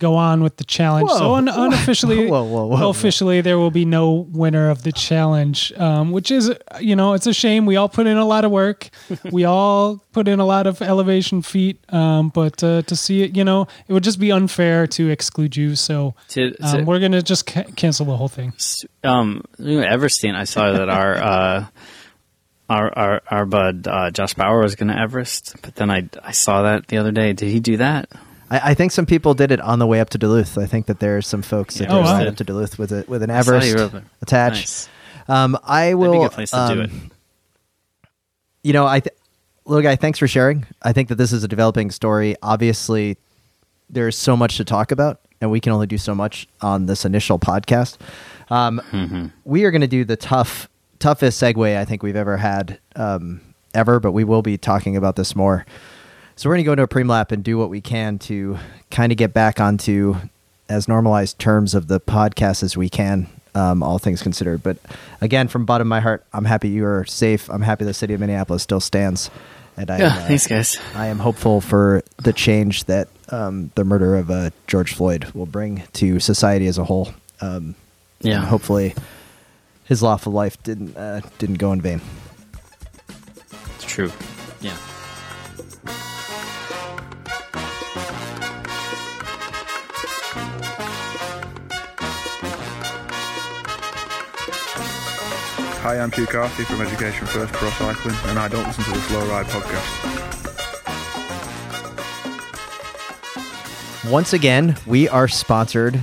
go 0.00 0.16
on 0.16 0.42
with 0.42 0.56
the 0.56 0.64
challenge. 0.64 1.08
so 1.10 1.34
un- 1.36 1.46
unofficially, 1.66 2.26
Whoa, 2.26 2.42
whoa, 2.42 2.66
whoa, 2.66 2.76
whoa. 2.78 2.88
officially, 2.90 3.40
there 3.42 3.56
will 3.58 3.70
be 3.70 3.84
no 3.84 4.10
winner 4.32 4.68
of 4.70 4.82
the 4.82 4.90
challenge, 4.90 5.72
um, 5.76 6.10
which 6.10 6.32
is, 6.32 6.52
you 6.80 6.96
know, 6.96 7.12
it's 7.14 7.26
a 7.28 7.32
shame. 7.32 7.66
We 7.66 7.76
all 7.76 7.88
put 7.88 8.06
in 8.08 8.16
a 8.16 8.24
lot 8.24 8.44
of 8.44 8.50
work. 8.50 8.90
we 9.30 9.44
all 9.44 9.98
put 10.12 10.26
in 10.26 10.40
a 10.40 10.44
lot 10.44 10.66
of 10.66 10.82
elevation 10.82 11.42
feet, 11.42 11.78
um, 11.92 12.30
but 12.30 12.64
uh, 12.64 12.82
to 12.82 12.96
see 12.96 13.22
it, 13.22 13.36
you 13.36 13.44
know, 13.44 13.68
it 13.86 13.92
would 13.92 14.02
just 14.02 14.18
be 14.18 14.32
unfair 14.32 14.86
to 14.88 15.08
exclude 15.10 15.56
you. 15.56 15.76
So 15.76 16.14
To, 16.30 16.50
to, 16.50 16.64
um, 16.78 16.84
we're 16.86 16.98
gonna 16.98 17.22
just 17.22 17.46
ca- 17.46 17.70
cancel 17.76 18.06
the 18.06 18.16
whole 18.16 18.28
thing. 18.28 18.52
um, 19.04 19.44
you 19.58 19.80
know, 19.80 19.86
Everesting, 19.86 20.34
I 20.34 20.44
saw 20.44 20.72
that 20.72 20.88
our 20.88 21.14
uh, 21.32 21.66
our 22.68 22.98
our 22.98 23.22
our 23.28 23.46
bud 23.46 23.86
uh, 23.88 24.10
Josh 24.10 24.34
Bauer 24.34 24.62
was 24.62 24.76
going 24.76 24.88
to 24.88 24.98
Everest, 24.98 25.56
but 25.62 25.74
then 25.74 25.90
I 25.90 26.08
I 26.22 26.30
saw 26.32 26.62
that 26.62 26.86
the 26.86 26.98
other 26.98 27.12
day. 27.12 27.32
Did 27.32 27.48
he 27.50 27.60
do 27.60 27.76
that? 27.78 28.08
I, 28.50 28.70
I 28.70 28.74
think 28.74 28.92
some 28.92 29.06
people 29.06 29.34
did 29.34 29.50
it 29.52 29.60
on 29.60 29.78
the 29.78 29.86
way 29.86 30.00
up 30.00 30.10
to 30.10 30.18
Duluth. 30.18 30.58
I 30.58 30.66
think 30.66 30.86
that 30.86 30.98
there's 31.00 31.26
some 31.26 31.42
folks 31.42 31.76
that 31.76 31.84
Yeah, 31.84 31.90
did 31.90 31.96
Oh, 31.98 32.02
wow. 32.02 32.24
up 32.24 32.36
to 32.36 32.44
Duluth 32.44 32.78
with 32.78 32.92
a 32.92 33.04
with 33.08 33.22
an 33.22 33.30
I 33.30 33.40
saw 33.40 33.52
Everest 33.52 33.68
you 33.68 33.74
wrote 33.76 33.92
that. 33.92 34.02
attached. 34.22 34.56
Nice. 34.56 34.88
Um, 35.28 35.56
I 35.64 35.82
That'd 35.86 35.96
will. 35.98 36.12
be 36.12 36.18
a 36.18 36.20
good 36.22 36.32
place 36.32 36.50
to 36.50 36.56
do 36.56 36.72
um, 36.72 36.80
it. 36.80 36.90
you 38.62 38.72
know, 38.72 38.86
I 38.86 39.00
th- 39.00 39.14
little 39.64 39.82
guy, 39.82 39.96
thanks 39.96 40.18
for 40.18 40.26
sharing. 40.28 40.66
I 40.82 40.92
think 40.92 41.08
that 41.08 41.14
this 41.16 41.32
is 41.32 41.44
a 41.44 41.48
developing 41.48 41.90
story. 41.90 42.34
Obviously, 42.42 43.16
there's 43.88 44.16
so 44.16 44.36
much 44.36 44.56
to 44.56 44.64
talk 44.64 44.90
about, 44.92 45.20
and 45.40 45.50
we 45.50 45.60
can 45.60 45.72
only 45.72 45.86
do 45.86 45.98
so 45.98 46.14
much 46.14 46.48
on 46.60 46.86
this 46.86 47.04
initial 47.04 47.38
podcast. 47.38 47.98
Um, 48.50 48.80
Mm-hmm. 48.90 49.26
We 49.44 49.64
are 49.64 49.70
going 49.70 49.80
to 49.82 49.86
do 49.86 50.04
the 50.04 50.16
tough, 50.16 50.68
toughest 50.98 51.40
segue 51.40 51.76
I 51.76 51.84
think 51.84 52.02
we've 52.02 52.16
ever 52.16 52.36
had 52.36 52.78
um, 52.96 53.40
ever, 53.74 54.00
but 54.00 54.12
we 54.12 54.24
will 54.24 54.42
be 54.42 54.58
talking 54.58 54.96
about 54.96 55.14
this 55.16 55.36
more. 55.36 55.64
So 56.40 56.48
we're 56.48 56.54
going 56.54 56.64
to 56.64 56.68
go 56.68 56.72
into 56.72 56.82
a 56.84 56.88
preem 56.88 57.06
lap 57.06 57.32
and 57.32 57.44
do 57.44 57.58
what 57.58 57.68
we 57.68 57.82
can 57.82 58.18
to 58.20 58.56
kind 58.90 59.12
of 59.12 59.18
get 59.18 59.34
back 59.34 59.60
onto 59.60 60.16
as 60.70 60.88
normalized 60.88 61.38
terms 61.38 61.74
of 61.74 61.86
the 61.88 62.00
podcast 62.00 62.62
as 62.62 62.78
we 62.78 62.88
can, 62.88 63.28
um, 63.54 63.82
all 63.82 63.98
things 63.98 64.22
considered. 64.22 64.62
But 64.62 64.78
again, 65.20 65.48
from 65.48 65.66
bottom 65.66 65.86
of 65.86 65.90
my 65.90 66.00
heart, 66.00 66.24
I'm 66.32 66.46
happy 66.46 66.70
you 66.70 66.86
are 66.86 67.04
safe. 67.04 67.50
I'm 67.50 67.60
happy 67.60 67.84
the 67.84 67.92
city 67.92 68.14
of 68.14 68.20
Minneapolis 68.20 68.62
still 68.62 68.80
stands, 68.80 69.28
and 69.76 69.90
I 69.90 69.98
Yeah, 69.98 70.06
am, 70.06 70.12
uh, 70.12 70.26
thanks, 70.28 70.46
guys. 70.46 70.78
I 70.94 71.08
am 71.08 71.18
hopeful 71.18 71.60
for 71.60 72.02
the 72.16 72.32
change 72.32 72.84
that 72.84 73.08
um, 73.28 73.70
the 73.74 73.84
murder 73.84 74.16
of 74.16 74.30
uh, 74.30 74.48
George 74.66 74.94
Floyd 74.94 75.26
will 75.34 75.44
bring 75.44 75.82
to 75.92 76.20
society 76.20 76.66
as 76.68 76.78
a 76.78 76.84
whole. 76.84 77.12
Um, 77.42 77.74
Yeah. 78.22 78.46
hopefully 78.46 78.94
his 79.84 80.02
lawful 80.02 80.32
life 80.32 80.56
didn't 80.62 80.96
uh, 80.96 81.20
didn't 81.36 81.56
go 81.58 81.70
in 81.72 81.82
vain. 81.82 82.00
It's 83.76 83.84
true. 83.84 84.10
Yeah. 84.62 84.74
Hi, 95.82 95.98
I'm 95.98 96.12
Hugh 96.12 96.26
Carthy 96.26 96.64
from 96.64 96.82
Education 96.82 97.26
First 97.26 97.54
Pro 97.54 97.70
Cycling, 97.70 98.14
and 98.26 98.38
I 98.38 98.48
don't 98.48 98.66
listen 98.66 98.84
to 98.84 98.90
the 98.90 99.00
Slow 99.00 99.26
Ride 99.30 99.46
podcast. 99.46 100.10
Once 104.10 104.34
again, 104.34 104.76
we 104.86 105.08
are 105.08 105.26
sponsored 105.26 105.98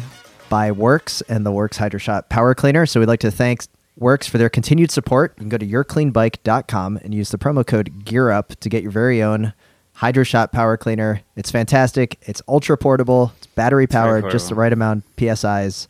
by 0.50 0.72
WORX 0.72 1.22
and 1.30 1.46
the 1.46 1.52
WORX 1.52 1.78
Hydro 1.78 2.00
Shot 2.00 2.28
Power 2.28 2.56
Cleaner. 2.56 2.88
So 2.88 3.00
we'd 3.00 3.06
like 3.06 3.20
to 3.20 3.30
thank 3.30 3.66
WORX 4.00 4.28
for 4.28 4.40
their 4.40 4.50
continued 4.50 4.90
support. 4.90 5.36
You 5.38 5.42
can 5.42 5.50
go 5.50 5.60
to 5.60 5.68
yourcleanbike.com 5.68 6.98
and 7.04 7.14
use 7.14 7.30
the 7.30 7.38
promo 7.38 7.64
code 7.64 8.04
GEARUP 8.04 8.56
to 8.60 8.70
get 8.70 8.82
your 8.82 8.92
very 8.92 9.22
own 9.22 9.54
Hydro 9.94 10.24
Shot 10.24 10.52
Power 10.52 10.76
Cleaner. 10.78 11.22
It's 11.36 11.52
fantastic. 11.52 12.18
It's 12.24 12.42
ultra 12.48 12.80
portable. 12.80 13.32
It's 13.38 13.46
battery 13.46 13.86
powered, 13.86 14.32
just 14.32 14.50
the 14.50 14.56
right 14.56 14.74
amount 14.74 15.04
PSIs. 15.18 15.86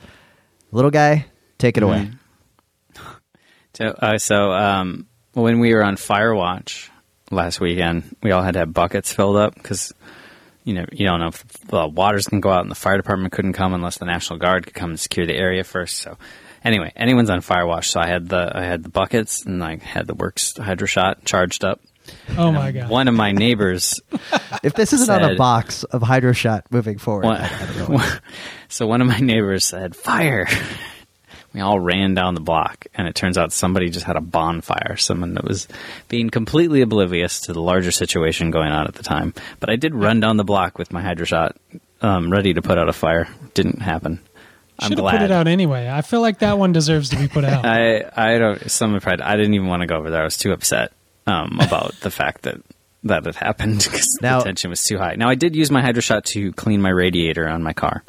Little 0.73 0.91
guy, 0.91 1.27
take 1.57 1.77
it 1.77 1.83
away. 1.83 2.11
So, 3.77 3.85
uh, 3.89 4.17
so 4.17 4.51
um, 4.53 5.05
when 5.33 5.59
we 5.59 5.71
were 5.75 5.83
on 5.83 5.97
Firewatch 5.97 6.89
last 7.29 7.59
weekend, 7.59 8.15
we 8.23 8.31
all 8.31 8.41
had 8.41 8.53
to 8.53 8.59
have 8.61 8.73
buckets 8.73 9.13
filled 9.13 9.35
up 9.37 9.53
because 9.53 9.93
you 10.63 10.73
know 10.73 10.85
you 10.91 11.05
don't 11.05 11.19
know 11.19 11.27
if 11.27 11.47
the 11.67 11.87
waters 11.87 12.25
can 12.25 12.39
go 12.39 12.49
out 12.49 12.61
and 12.61 12.71
the 12.71 12.75
fire 12.75 12.97
department 12.97 13.33
couldn't 13.33 13.53
come 13.53 13.75
unless 13.75 13.99
the 13.99 14.05
National 14.05 14.39
Guard 14.39 14.65
could 14.65 14.73
come 14.73 14.89
and 14.89 14.99
secure 14.99 15.27
the 15.27 15.35
area 15.35 15.63
first. 15.63 15.97
So 15.97 16.17
anyway, 16.63 16.91
anyone's 16.95 17.29
on 17.29 17.41
Firewatch. 17.41 17.85
So 17.85 17.99
I 17.99 18.07
had 18.07 18.29
the 18.29 18.51
I 18.51 18.63
had 18.63 18.81
the 18.81 18.89
buckets 18.89 19.45
and 19.45 19.63
I 19.63 19.75
had 19.75 20.07
the 20.07 20.15
WORX 20.15 20.59
Hydro 20.59 20.87
Shot 20.87 21.23
charged 21.23 21.63
up. 21.63 21.79
Oh 22.35 22.51
my 22.51 22.71
god! 22.71 22.89
One 22.89 23.07
of 23.07 23.13
my 23.13 23.31
neighbors 23.31 24.01
If 24.63 24.73
this 24.73 24.91
isn't 24.91 25.09
on 25.09 25.33
a 25.33 25.35
box 25.35 25.83
of 25.83 26.01
Hydro 26.01 26.31
Shot 26.31 26.65
moving 26.71 26.97
forward, 26.97 27.25
One, 27.25 27.41
I 27.41 27.73
don't 27.77 27.89
know. 27.89 28.03
so 28.69 28.87
one 28.87 29.01
of 29.01 29.07
my 29.07 29.19
neighbors 29.19 29.65
said, 29.65 29.95
"Fire!" 29.95 30.47
We 31.53 31.61
all 31.61 31.79
ran 31.79 32.13
down 32.13 32.35
the 32.35 32.41
block, 32.41 32.85
and 32.93 33.07
it 33.07 33.15
turns 33.15 33.37
out 33.37 33.51
somebody 33.51 33.89
just 33.89 34.05
had 34.05 34.15
a 34.15 34.21
bonfire. 34.21 34.95
Someone 34.97 35.33
that 35.35 35.43
was 35.43 35.67
being 36.07 36.29
completely 36.29 36.81
oblivious 36.81 37.41
to 37.41 37.53
the 37.53 37.61
larger 37.61 37.91
situation 37.91 38.51
going 38.51 38.71
on 38.71 38.85
at 38.85 38.93
the 38.95 39.03
time. 39.03 39.33
But 39.59 39.69
I 39.69 39.75
did 39.75 39.95
run 39.95 40.19
down 40.19 40.37
the 40.37 40.43
block 40.43 40.77
with 40.77 40.91
my 40.91 41.01
hydro 41.01 41.25
shot, 41.25 41.55
um, 42.01 42.29
ready 42.31 42.53
to 42.53 42.61
put 42.61 42.77
out 42.77 42.89
a 42.89 42.93
fire. 42.93 43.27
Didn't 43.53 43.81
happen. 43.81 44.19
I'm 44.79 44.89
Should 44.89 44.97
have 44.99 45.03
glad. 45.03 45.11
put 45.13 45.21
it 45.23 45.31
out 45.31 45.47
anyway. 45.47 45.89
I 45.89 46.01
feel 46.01 46.21
like 46.21 46.39
that 46.39 46.59
one 46.59 46.71
deserves 46.71 47.09
to 47.09 47.15
be 47.17 47.27
put 47.27 47.43
out. 47.43 47.65
I 47.65 48.03
I 48.15 48.37
don't. 48.37 48.69
Some 48.69 48.99
pride. 48.99 49.21
I 49.21 49.35
didn't 49.35 49.55
even 49.55 49.67
want 49.67 49.81
to 49.81 49.87
go 49.87 49.95
over 49.95 50.11
there. 50.11 50.21
I 50.21 50.25
was 50.25 50.37
too 50.37 50.51
upset 50.51 50.91
um, 51.25 51.59
about 51.59 51.95
the 52.01 52.11
fact 52.11 52.43
that 52.43 52.61
that 53.03 53.25
had 53.25 53.35
happened 53.35 53.77
because 53.83 54.17
the 54.21 54.41
tension 54.43 54.69
was 54.69 54.83
too 54.83 54.97
high. 54.99 55.15
Now 55.15 55.29
I 55.29 55.35
did 55.35 55.55
use 55.55 55.71
my 55.71 55.81
hydro 55.81 56.01
shot 56.01 56.25
to 56.25 56.51
clean 56.53 56.81
my 56.81 56.89
radiator 56.89 57.47
on 57.47 57.63
my 57.63 57.73
car, 57.73 58.03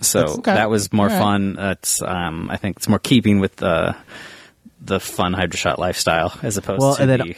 so 0.00 0.20
okay. 0.38 0.54
that 0.54 0.70
was 0.70 0.92
more 0.92 1.06
right. 1.08 1.18
fun. 1.18 1.56
It's 1.58 2.02
um, 2.02 2.50
I 2.50 2.56
think 2.56 2.76
it's 2.78 2.88
more 2.88 2.98
keeping 2.98 3.40
with 3.40 3.56
the 3.56 3.96
the 4.80 5.00
fun 5.00 5.32
hydro 5.32 5.56
shot 5.56 5.78
lifestyle 5.78 6.38
as 6.42 6.56
opposed 6.56 6.80
Well, 6.80 6.96
to 6.96 7.02
and 7.02 7.10
then 7.10 7.20
the 7.20 7.36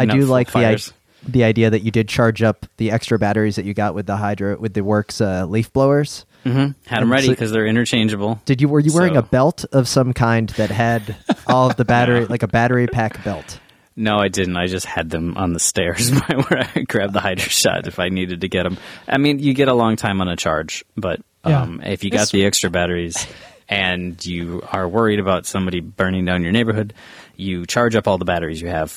I 0.00 0.06
do 0.06 0.24
like 0.26 0.50
the 0.50 0.58
i- 0.58 0.62
fires. 0.64 0.92
the 1.26 1.44
idea 1.44 1.70
that 1.70 1.82
you 1.82 1.90
did 1.90 2.08
charge 2.08 2.42
up 2.42 2.66
the 2.76 2.90
extra 2.90 3.18
batteries 3.18 3.56
that 3.56 3.64
you 3.64 3.74
got 3.74 3.94
with 3.94 4.06
the 4.06 4.16
Hydro 4.16 4.58
with 4.58 4.74
the 4.74 4.80
WORX 4.80 5.20
uh, 5.24 5.46
leaf 5.46 5.72
blowers. 5.72 6.26
Mhm. 6.44 6.74
Had 6.86 6.98
and 6.98 7.02
them 7.02 7.12
ready 7.12 7.26
so- 7.26 7.32
because 7.32 7.52
they're 7.52 7.66
interchangeable. 7.66 8.40
Did 8.44 8.60
you 8.60 8.68
were 8.68 8.80
you 8.80 8.92
wearing 8.92 9.14
So- 9.14 9.20
a 9.20 9.22
belt 9.22 9.64
of 9.72 9.86
some 9.88 10.12
kind 10.12 10.48
that 10.50 10.70
had 10.70 11.14
all 11.46 11.70
of 11.70 11.76
the 11.76 11.84
battery 11.94 12.26
like 12.26 12.42
a 12.42 12.48
battery 12.48 12.88
pack 12.88 13.22
belt? 13.24 13.60
No, 13.94 14.16
I 14.16 14.28
didn't. 14.28 14.56
I 14.56 14.66
just 14.66 14.86
had 14.86 15.10
them 15.10 15.36
on 15.36 15.52
the 15.52 15.60
stairs 15.60 16.10
by 16.10 16.34
where 16.48 16.68
I 16.74 16.80
grabbed 16.80 17.12
the 17.12 17.20
hydro 17.20 17.44
shot 17.48 17.86
if 17.86 17.98
I 18.00 18.08
needed 18.08 18.40
to 18.40 18.48
get 18.48 18.62
them. 18.64 18.78
I 19.06 19.18
mean, 19.18 19.38
you 19.38 19.52
get 19.54 19.68
a 19.68 19.74
long 19.74 19.96
time 19.96 20.20
on 20.22 20.28
a 20.28 20.36
charge, 20.36 20.82
but 20.96 21.20
Yeah. 21.46 21.62
um, 21.62 21.80
if 21.82 22.04
you 22.04 22.10
got 22.10 22.16
It's- 22.22 22.30
the 22.30 22.44
extra 22.44 22.70
batteries 22.70 23.26
and 23.68 24.24
you 24.24 24.62
are 24.70 24.88
worried 24.88 25.18
about 25.18 25.46
somebody 25.46 25.80
burning 25.80 26.24
down 26.24 26.42
your 26.42 26.52
neighborhood, 26.52 26.94
you 27.36 27.66
charge 27.66 27.94
up 27.96 28.06
all 28.06 28.18
the 28.18 28.24
batteries 28.24 28.60
you 28.60 28.68
have 28.68 28.96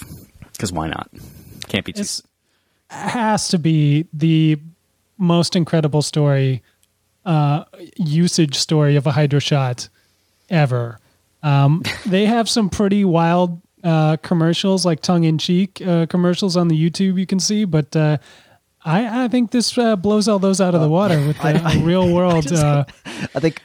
because 0.52 0.72
why 0.72 0.88
not? 0.88 1.10
Can't 1.68 1.86
be 1.86 1.94
too. 1.94 2.02
It's 2.02 2.22
has 2.90 3.48
to 3.50 3.58
be 3.58 4.08
the 4.14 4.58
most 5.18 5.56
incredible 5.56 6.02
story, 6.04 6.62
uh, 7.26 7.64
usage 7.98 8.56
story 8.56 8.96
of 8.96 9.08
a 9.08 9.12
hydro 9.12 9.40
shot 9.40 9.90
ever. 10.50 11.00
Um, 11.42 11.82
they 12.06 12.26
have 12.28 12.48
some 12.48 12.70
pretty 12.70 13.04
wild 13.06 13.60
uh, 13.84 14.18
commercials, 14.18 14.86
like 14.86 15.02
tongue 15.02 15.24
in 15.24 15.38
cheek 15.40 15.82
uh, 15.86 16.06
commercials 16.08 16.56
on 16.58 16.68
the 16.68 16.76
YouTube 16.90 17.18
you 17.20 17.26
can 17.26 17.40
see, 17.40 17.66
but. 17.66 17.96
I, 18.86 19.26
I 19.26 19.28
think 19.28 19.50
this 19.52 19.76
uh, 19.78 19.96
blows 19.96 20.28
all 20.28 20.38
those 20.40 20.62
out 20.62 20.76
of 20.76 20.82
the 20.82 20.88
water 20.90 21.20
with 21.26 21.38
the 21.42 21.82
real 21.84 22.14
world. 22.14 22.52
Uh, 22.52 22.86
I 23.06 23.40
think 23.40 23.62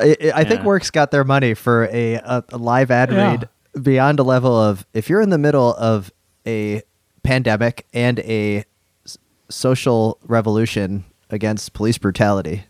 I, 0.00 0.16
I 0.34 0.44
think 0.44 0.60
Yeah. 0.60 0.64
WORX 0.66 0.90
got 0.90 1.10
their 1.10 1.24
money 1.24 1.52
for 1.54 1.84
a, 1.92 2.14
a, 2.14 2.44
a 2.48 2.56
live 2.58 2.90
ad 2.90 3.12
Yeah. 3.12 3.30
read 3.30 3.48
beyond 3.82 4.18
a 4.20 4.22
level 4.22 4.56
of 4.58 4.86
if 4.94 5.08
you're 5.10 5.20
in 5.20 5.30
the 5.30 5.38
middle 5.38 5.74
of 5.74 6.10
a 6.46 6.82
pandemic 7.22 7.86
and 7.92 8.20
a 8.20 8.64
s- 9.04 9.18
social 9.50 10.18
revolution 10.26 11.04
against 11.30 11.72
police 11.74 11.98
brutality, 11.98 12.64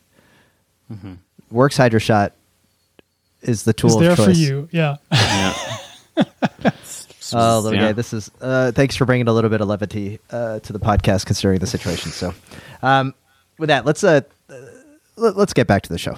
WORX 1.52 1.76
Hydro 1.76 1.98
Shot 2.00 2.33
is 3.42 3.64
the 3.64 3.72
tool 3.72 3.90
is 3.90 3.96
there 3.98 4.12
of 4.12 4.18
for 4.18 4.30
you. 4.30 4.68
Yeah. 4.72 4.96
yeah. 5.12 5.54
Oh, 7.34 7.60
little 7.60 7.80
Yeah. 7.80 7.92
this 7.92 8.12
is. 8.12 8.30
Uh, 8.40 8.72
thanks 8.72 8.96
for 8.96 9.04
bringing 9.04 9.28
a 9.28 9.32
little 9.32 9.50
bit 9.50 9.60
of 9.60 9.68
levity 9.68 10.20
uh, 10.30 10.60
to 10.60 10.72
the 10.72 10.78
podcast, 10.80 11.26
considering 11.26 11.58
the 11.58 11.66
situation. 11.66 12.10
So, 12.10 12.34
um, 12.82 13.14
with 13.58 13.68
that, 13.68 13.84
let's 13.84 14.04
uh, 14.04 14.20
uh, 14.48 14.54
let, 15.16 15.36
us 15.36 15.52
get 15.52 15.66
back 15.66 15.82
to 15.82 15.88
the 15.88 15.98
show. 15.98 16.14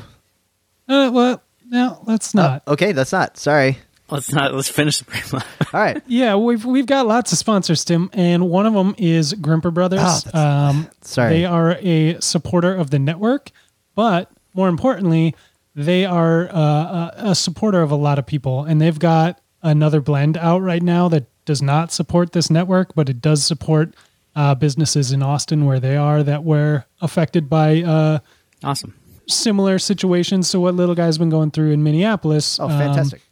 Uh, 0.88 1.10
well, 1.12 1.42
no, 1.68 2.00
let's 2.06 2.34
not. 2.34 2.62
Okay, 2.68 2.92
that's 2.92 3.12
not. 3.12 3.36
Sorry. 3.36 3.78
Let's 4.08 4.32
not. 4.32 4.54
Let's 4.54 4.68
finish 4.68 4.98
the 4.98 5.04
pre 5.04 5.20
All 5.72 5.80
right. 5.80 6.00
Yeah, 6.06 6.36
we've 6.36 6.64
we've 6.64 6.86
got 6.86 7.06
lots 7.06 7.32
of 7.32 7.38
sponsors, 7.38 7.84
Tim, 7.84 8.08
and 8.12 8.48
one 8.48 8.66
of 8.66 8.74
them 8.74 8.94
is 8.98 9.34
Grimpeur 9.34 9.72
Brothers. 9.72 10.26
Oh, 10.32 10.40
um, 10.40 10.88
sorry. 11.00 11.30
they 11.30 11.44
are 11.44 11.72
a 11.80 12.20
supporter 12.20 12.74
of 12.74 12.90
the 12.90 13.00
network, 13.00 13.50
but 13.96 14.30
more 14.54 14.68
importantly, 14.68 15.34
they 15.74 16.04
are 16.04 16.48
uh, 16.48 16.54
a, 16.56 17.12
a 17.30 17.34
supporter 17.34 17.82
of 17.82 17.90
a 17.90 17.96
lot 17.96 18.18
of 18.20 18.26
people, 18.26 18.64
and 18.64 18.80
they've 18.80 18.98
got 18.98 19.40
another 19.66 20.00
blend 20.00 20.36
out 20.36 20.62
right 20.62 20.82
now 20.82 21.08
that 21.08 21.24
does 21.44 21.60
not 21.62 21.92
support 21.92 22.32
this 22.32 22.50
network, 22.50 22.94
but 22.94 23.08
it 23.08 23.20
does 23.20 23.44
support 23.44 23.94
uh, 24.34 24.54
businesses 24.54 25.12
in 25.12 25.22
Austin 25.22 25.64
where 25.66 25.80
they 25.80 25.96
are 25.96 26.22
that 26.22 26.44
were 26.44 26.84
affected 27.00 27.48
by 27.48 27.82
uh, 27.82 28.18
Awesome. 28.64 28.94
similar 29.28 29.78
situations 29.78 30.50
to 30.50 30.60
what 30.60 30.74
little 30.74 30.94
guy's 30.94 31.18
been 31.18 31.30
going 31.30 31.50
through 31.50 31.70
in 31.72 31.82
Minneapolis. 31.82 32.58
Oh, 32.60 32.64
um, 32.68 32.70
fantastic. 32.78 33.22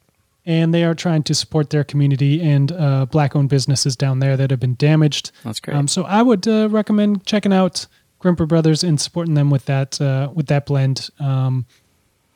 and 0.47 0.73
they 0.73 0.85
are 0.85 0.95
trying 0.95 1.23
to 1.25 1.35
support 1.35 1.71
their 1.71 1.85
community 1.85 2.41
and 2.43 2.73
uh, 2.73 3.07
black-owned 3.07 3.49
businesses 3.49 3.97
down 3.97 4.19
there 4.21 4.37
that 4.37 4.51
have 4.51 4.61
been 4.61 4.77
damaged. 4.77 5.31
That's 5.45 5.61
great. 5.61 5.77
Um, 5.77 5.89
so 5.89 6.05
I 6.05 6.23
would 6.23 6.47
uh, 6.49 6.69
recommend 6.71 7.25
checking 7.27 7.53
out 7.53 7.87
Grimpeur 8.21 8.47
Brothers 8.47 8.83
and 8.85 9.01
supporting 9.01 9.35
them 9.35 9.51
with 9.51 9.67
that 9.67 10.01
uh, 10.01 10.31
with 10.35 10.47
that 10.47 10.65
blend. 10.67 11.09
Um, 11.21 11.67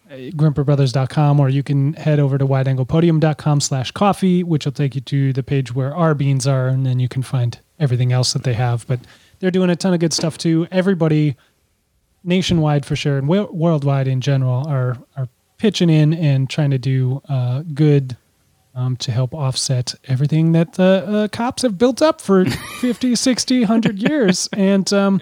grimperbrothers.com 0.09 1.41
or 1.41 1.49
you 1.49 1.63
can 1.63 1.93
head 1.95 2.19
over 2.19 2.39
to 2.39 2.47
wideanglepodium.com 2.47 3.61
slash 3.61 3.91
coffee 3.91 4.43
which 4.43 4.65
will 4.65 4.73
take 4.73 4.95
you 4.95 5.01
to 5.03 5.33
the 5.33 5.43
page 5.43 5.75
where 5.75 5.95
our 5.95 6.15
beans 6.15 6.47
are 6.47 6.69
and 6.69 6.87
then 6.87 6.99
you 6.99 7.09
can 7.09 7.23
find 7.23 7.61
everything 7.79 8.13
else 8.13 8.33
that 8.33 8.45
they 8.45 8.55
have. 8.55 8.87
But 8.87 9.01
they're 9.39 9.51
doing 9.51 9.71
a 9.71 9.77
ton 9.77 9.95
of 9.95 10.01
good 10.01 10.13
stuff 10.13 10.39
too. 10.39 10.67
Everybody 10.71 11.37
nationwide 12.25 12.85
for 12.85 12.97
sure 12.97 13.19
and 13.19 13.29
wo- 13.29 13.51
worldwide 13.53 14.09
in 14.09 14.21
general 14.21 14.67
are 14.67 14.97
are 15.17 15.29
pitching 15.59 15.91
in 15.91 16.15
and 16.15 16.49
trying 16.49 16.71
to 16.71 16.79
do 16.79 17.21
uh, 17.29 17.63
good 17.75 18.17
um, 18.75 18.97
to 18.97 19.11
help 19.11 19.35
offset 19.35 19.95
everything 20.05 20.53
that 20.53 20.75
the 20.75 21.05
uh, 21.07 21.29
cops 21.29 21.63
have 21.63 21.77
built 21.77 22.01
up 22.01 22.21
for 22.21 22.45
50 22.81 23.15
60 23.17 23.61
100 23.61 23.99
years. 23.99 24.49
And 24.53 24.91
um, 24.93 25.21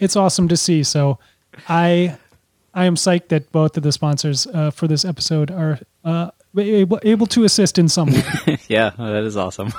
it's 0.00 0.16
awesome 0.16 0.48
to 0.48 0.56
see. 0.56 0.82
So 0.84 1.18
i 1.68 2.16
i 2.74 2.84
am 2.84 2.94
psyched 2.94 3.28
that 3.28 3.50
both 3.52 3.76
of 3.76 3.82
the 3.82 3.92
sponsors 3.92 4.46
uh, 4.48 4.70
for 4.70 4.86
this 4.88 5.04
episode 5.04 5.50
are 5.50 5.78
uh, 6.04 6.30
able, 6.58 7.00
able 7.02 7.26
to 7.26 7.44
assist 7.44 7.78
in 7.78 7.88
some 7.88 8.10
way 8.10 8.22
yeah, 8.68 8.90
that 8.98 9.24
is 9.24 9.36
awesome. 9.36 9.72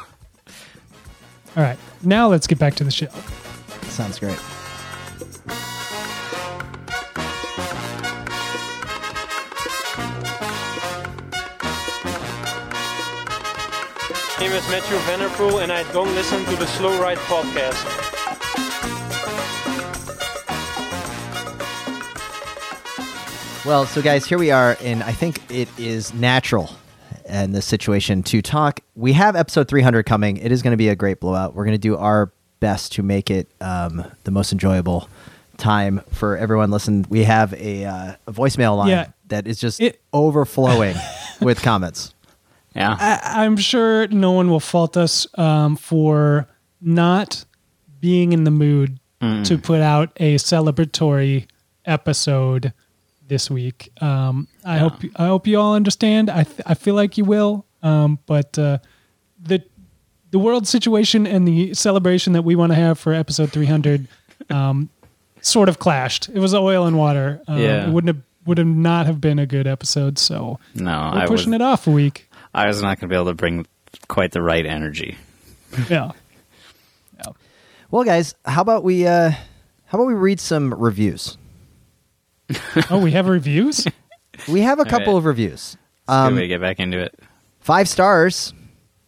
all 1.55 1.63
right 1.63 1.77
now 2.03 2.27
let's 2.27 2.47
get 2.47 2.60
back 2.60 2.75
to 2.75 2.84
the 2.84 2.91
show 2.91 3.08
Sounds 3.95 4.19
great. 4.19 4.38
My 14.38 14.51
name 14.51 14.51
is 14.51 14.67
Matthew 14.69 14.97
Vanderpool, 14.97 15.60
and 15.60 15.71
I 15.71 15.89
don't 15.93 16.13
listen 16.13 16.43
to 16.45 16.55
the 16.58 16.67
Slow 16.67 17.01
Ride 17.01 17.17
podcast. 17.19 18.24
Well, 23.65 23.88
so 23.88 24.01
guys, 24.04 24.25
here 24.28 24.38
we 24.38 24.51
are, 24.51 24.78
and 24.82 25.01
I 25.01 25.12
think 25.12 25.41
it 25.51 25.67
is 25.80 26.13
natural 26.13 26.69
in 27.28 27.51
this 27.51 27.65
situation 27.65 28.21
to 28.23 28.41
talk. 28.43 28.82
We 28.93 29.13
have 29.13 29.36
episode 29.36 29.67
300 29.67 30.04
coming. 30.06 30.38
It 30.38 30.51
is 30.51 30.62
going 30.62 30.71
to 30.71 30.78
be 30.78 30.89
a 30.89 30.95
great 30.95 31.19
blowout. 31.19 31.56
We're 31.56 31.65
going 31.65 31.73
to 31.73 31.80
do 31.80 31.97
our 31.97 32.32
best 32.60 32.91
to 32.93 33.04
make 33.04 33.32
it 33.32 33.47
um, 33.62 34.06
the 34.23 34.30
most 34.30 34.51
enjoyable 34.51 35.10
time 35.58 36.01
for 36.12 36.38
everyone. 36.38 36.69
Listen, 36.69 37.08
we 37.10 37.23
have 37.23 37.54
a, 37.56 37.86
uh, 37.86 38.15
a 38.28 38.32
voicemail 38.32 38.78
line 38.78 38.89
Yeah. 38.89 39.08
that 39.30 39.47
is 39.47 39.60
just 39.60 39.82
It- 39.82 39.99
overflowing 40.13 40.95
with 41.41 41.63
comments. 41.63 42.13
Yeah. 42.75 42.95
I, 42.99 43.43
I'm 43.43 43.58
sure 43.58 44.08
no 44.10 44.32
one 44.34 44.49
will 44.51 44.60
fault 44.60 44.95
us 44.95 45.25
um, 45.39 45.75
for 45.75 46.47
not 46.82 47.45
being 47.99 48.32
in 48.32 48.43
the 48.43 48.51
mood 48.51 48.99
to 49.45 49.58
put 49.58 49.82
out 49.82 50.12
a 50.17 50.36
celebratory 50.36 51.47
episode 51.84 52.73
this 53.27 53.49
week. 53.49 53.91
Um, 54.01 54.47
I 54.63 54.77
hope 54.77 54.93
I 55.15 55.27
hope 55.27 55.47
you 55.47 55.59
all 55.59 55.75
understand. 55.75 56.29
I 56.29 56.43
th- 56.43 56.61
I 56.65 56.73
feel 56.73 56.95
like 56.95 57.17
you 57.17 57.25
will. 57.25 57.65
Um, 57.83 58.19
but 58.25 58.57
uh, 58.57 58.79
the 59.41 59.63
the 60.31 60.39
world 60.39 60.67
situation 60.67 61.25
and 61.27 61.47
the 61.47 61.73
celebration 61.73 62.33
that 62.33 62.43
we 62.43 62.55
want 62.55 62.71
to 62.71 62.75
have 62.75 62.99
for 62.99 63.13
episode 63.13 63.51
300 63.51 64.07
um, 64.49 64.89
sort 65.41 65.69
of 65.69 65.79
clashed. 65.79 66.29
It 66.29 66.39
was 66.39 66.53
oil 66.53 66.85
and 66.85 66.97
water. 66.97 67.41
Um, 67.47 67.59
Yeah. 67.59 67.88
It 67.88 67.91
wouldn't 67.91 68.15
have 68.15 68.23
would 68.45 68.57
have 68.57 68.67
not 68.67 69.05
have 69.07 69.19
been 69.19 69.39
a 69.39 69.45
good 69.45 69.65
episode. 69.67 70.19
So 70.19 70.59
no, 70.75 70.91
we're 71.13 71.19
I 71.19 71.21
was, 71.21 71.29
pushing 71.29 71.53
it 71.53 71.61
off 71.61 71.88
a 71.88 71.91
week. 71.91 72.29
I 72.53 72.67
was 72.67 72.81
not 72.81 72.99
going 72.99 73.07
to 73.09 73.13
be 73.13 73.15
able 73.15 73.25
to 73.25 73.33
bring 73.33 73.65
quite 74.07 74.31
the 74.31 74.41
right 74.41 74.65
energy. 74.65 75.17
Yeah. 75.89 76.11
Well, 77.91 78.03
guys, 78.03 78.33
how 78.45 78.61
about 78.61 78.83
we 78.83 79.05
uh, 79.07 79.29
how 79.85 79.97
about 79.97 80.07
we 80.07 80.13
read 80.15 80.39
some 80.39 80.73
reviews? 80.73 81.38
Oh, 82.89 82.99
we 82.99 83.12
have 83.12 83.27
reviews? 83.27 83.86
We 84.47 84.62
have 84.62 84.79
a 84.79 84.86
couple 84.86 85.13
right. 85.13 85.17
of 85.19 85.25
reviews. 85.25 85.77
It's 86.03 86.10
Um, 86.10 86.27
a 86.27 86.29
good 86.29 86.36
way 86.36 86.41
to 86.41 86.47
get 86.47 86.62
back 86.62 86.79
into 86.79 86.99
it. 86.99 87.17
Five 87.60 87.88
stars. 87.89 88.53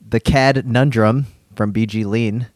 The 0.10 0.20
Cad 0.20 0.66
Nundrum 0.66 1.26
from 1.56 1.74
BG 1.74 2.06
Lean. 2.06 2.48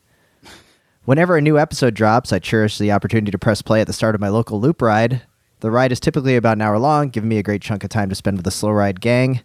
Whenever 1.04 1.36
a 1.36 1.42
new 1.42 1.58
episode 1.60 1.94
drops, 1.96 2.32
I 2.32 2.40
cherish 2.40 2.78
the 2.78 2.92
opportunity 2.92 3.32
to 3.32 3.38
press 3.40 3.62
play 3.62 3.82
at 3.82 3.88
the 3.88 3.94
start 3.94 4.16
of 4.16 4.22
my 4.22 4.30
local 4.30 4.60
loop 4.62 4.82
ride. 4.82 5.22
The 5.60 5.72
ride 5.72 5.92
is 5.92 6.00
typically 6.00 6.36
about 6.36 6.58
an 6.58 6.62
hour 6.62 6.80
long, 6.80 7.10
giving 7.10 7.30
me 7.30 7.38
a 7.38 7.44
great 7.44 7.62
chunk 7.62 7.84
of 7.84 7.90
time 7.90 8.10
to 8.10 8.16
spend 8.16 8.38
with 8.38 8.46
the 8.46 8.52
slow 8.52 8.72
ride 8.72 9.02
gang. 9.02 9.42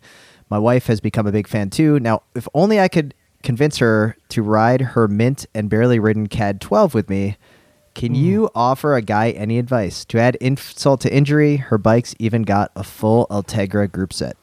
My 0.49 0.59
wife 0.59 0.87
has 0.87 1.01
become 1.01 1.27
a 1.27 1.33
big 1.33 1.49
fan 1.49 1.70
too. 1.70 1.99
Now, 1.99 2.22
if 2.35 2.46
only 2.55 2.79
I 2.79 2.88
could 2.88 3.14
convince 3.42 3.79
her 3.79 4.16
to 4.31 4.42
ride 4.42 4.81
her 4.81 5.09
mint 5.09 5.46
and 5.55 5.68
barely 5.68 5.99
ridden 5.99 6.27
CAD 6.29 6.61
12 6.61 6.94
with 6.94 7.11
me. 7.11 7.37
Can 7.96 8.14
you 8.14 8.50
offer 8.54 8.94
a 8.94 9.00
guy 9.00 9.30
any 9.30 9.59
advice? 9.59 10.04
To 10.06 10.18
add 10.20 10.35
insult 10.37 11.00
to 11.00 11.12
injury, 11.12 11.56
her 11.56 11.78
bikes 11.78 12.14
even 12.18 12.42
got 12.42 12.70
a 12.76 12.85
full 12.85 13.26
Ultegra 13.30 13.90
group 13.90 14.12
set. 14.12 14.37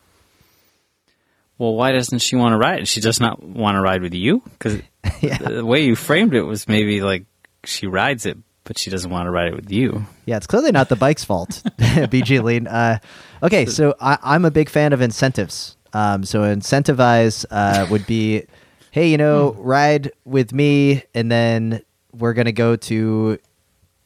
Well, 1.59 1.75
why 1.75 1.91
doesn't 1.91 2.17
she 2.17 2.35
want 2.35 2.53
to 2.53 2.57
ride? 2.57 2.87
She 2.87 2.99
does 2.99 3.19
not 3.19 3.43
want 3.43 3.75
to 3.75 3.81
ride 3.81 4.01
with 4.01 4.15
you 4.15 4.41
because 4.57 4.81
the 5.21 5.63
way 5.63 5.85
you 5.85 5.95
framed 5.95 6.33
it 6.33 6.41
was 6.41 6.67
maybe 6.67 7.01
like 7.01 7.25
she 7.63 7.85
rides 7.85 8.25
it, 8.25 8.39
but 8.63 8.79
she 8.79 8.89
doesn't 8.89 9.11
want 9.11 9.27
to 9.27 9.31
ride 9.31 9.49
it 9.49 9.55
with 9.55 9.71
you. 9.71 10.03
Yeah, 10.25 10.37
it's 10.37 10.47
clearly 10.47 10.71
not 10.71 10.89
the 10.89 10.95
bike's 10.95 11.23
fault. 11.23 11.61
BG 11.77 12.41
Lean. 12.41 12.65
Uh, 12.65 12.97
okay, 13.43 13.67
so 13.67 13.93
I, 14.01 14.17
I'm 14.23 14.45
a 14.45 14.51
big 14.51 14.67
fan 14.67 14.93
of 14.93 15.01
incentives. 15.01 15.77
Um, 15.93 16.23
so 16.23 16.41
incentivize 16.41 17.45
uh, 17.51 17.85
would 17.91 18.07
be, 18.07 18.47
hey, 18.89 19.09
you 19.09 19.17
know, 19.19 19.51
ride 19.59 20.11
with 20.25 20.53
me, 20.53 21.03
and 21.13 21.31
then 21.31 21.83
we're 22.13 22.33
gonna 22.33 22.51
go 22.51 22.75
to, 22.75 23.39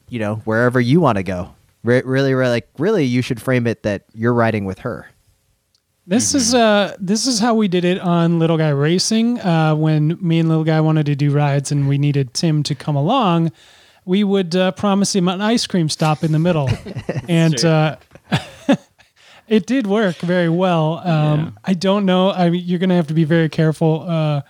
you 0.08 0.18
know, 0.18 0.36
wherever 0.44 0.80
you 0.80 1.00
want 1.00 1.16
to 1.16 1.22
go. 1.22 1.54
Re- 1.84 2.02
really, 2.04 2.34
really, 2.34 2.50
like, 2.50 2.68
really, 2.78 3.04
you 3.04 3.22
should 3.22 3.40
frame 3.40 3.66
it 3.66 3.84
that 3.84 4.04
you're 4.12 4.34
riding 4.34 4.64
with 4.64 4.80
her. 4.80 5.08
This 6.08 6.34
is 6.34 6.54
uh 6.54 6.96
this 6.98 7.26
is 7.26 7.38
how 7.38 7.54
we 7.54 7.68
did 7.68 7.84
it 7.84 8.00
on 8.00 8.38
Little 8.38 8.56
Guy 8.56 8.70
Racing. 8.70 9.40
Uh, 9.40 9.74
when 9.74 10.16
me 10.26 10.38
and 10.38 10.48
Little 10.48 10.64
Guy 10.64 10.80
wanted 10.80 11.04
to 11.06 11.14
do 11.14 11.30
rides 11.30 11.70
and 11.70 11.86
we 11.86 11.98
needed 11.98 12.32
Tim 12.32 12.62
to 12.62 12.74
come 12.74 12.96
along, 12.96 13.52
we 14.06 14.24
would 14.24 14.56
uh, 14.56 14.72
promise 14.72 15.14
him 15.14 15.28
an 15.28 15.42
ice 15.42 15.66
cream 15.66 15.90
stop 15.90 16.24
in 16.24 16.32
the 16.32 16.38
middle, 16.38 16.70
and 17.28 17.62
uh, 17.62 17.96
it 19.48 19.66
did 19.66 19.86
work 19.86 20.16
very 20.16 20.48
well. 20.48 21.06
Um, 21.06 21.58
I 21.62 21.74
don't 21.74 22.06
know. 22.06 22.30
I 22.30 22.48
mean, 22.48 22.64
you're 22.64 22.78
gonna 22.78 22.96
have 22.96 23.08
to 23.08 23.14
be 23.14 23.24
very 23.24 23.50
careful 23.50 24.06
uh, 24.08 24.40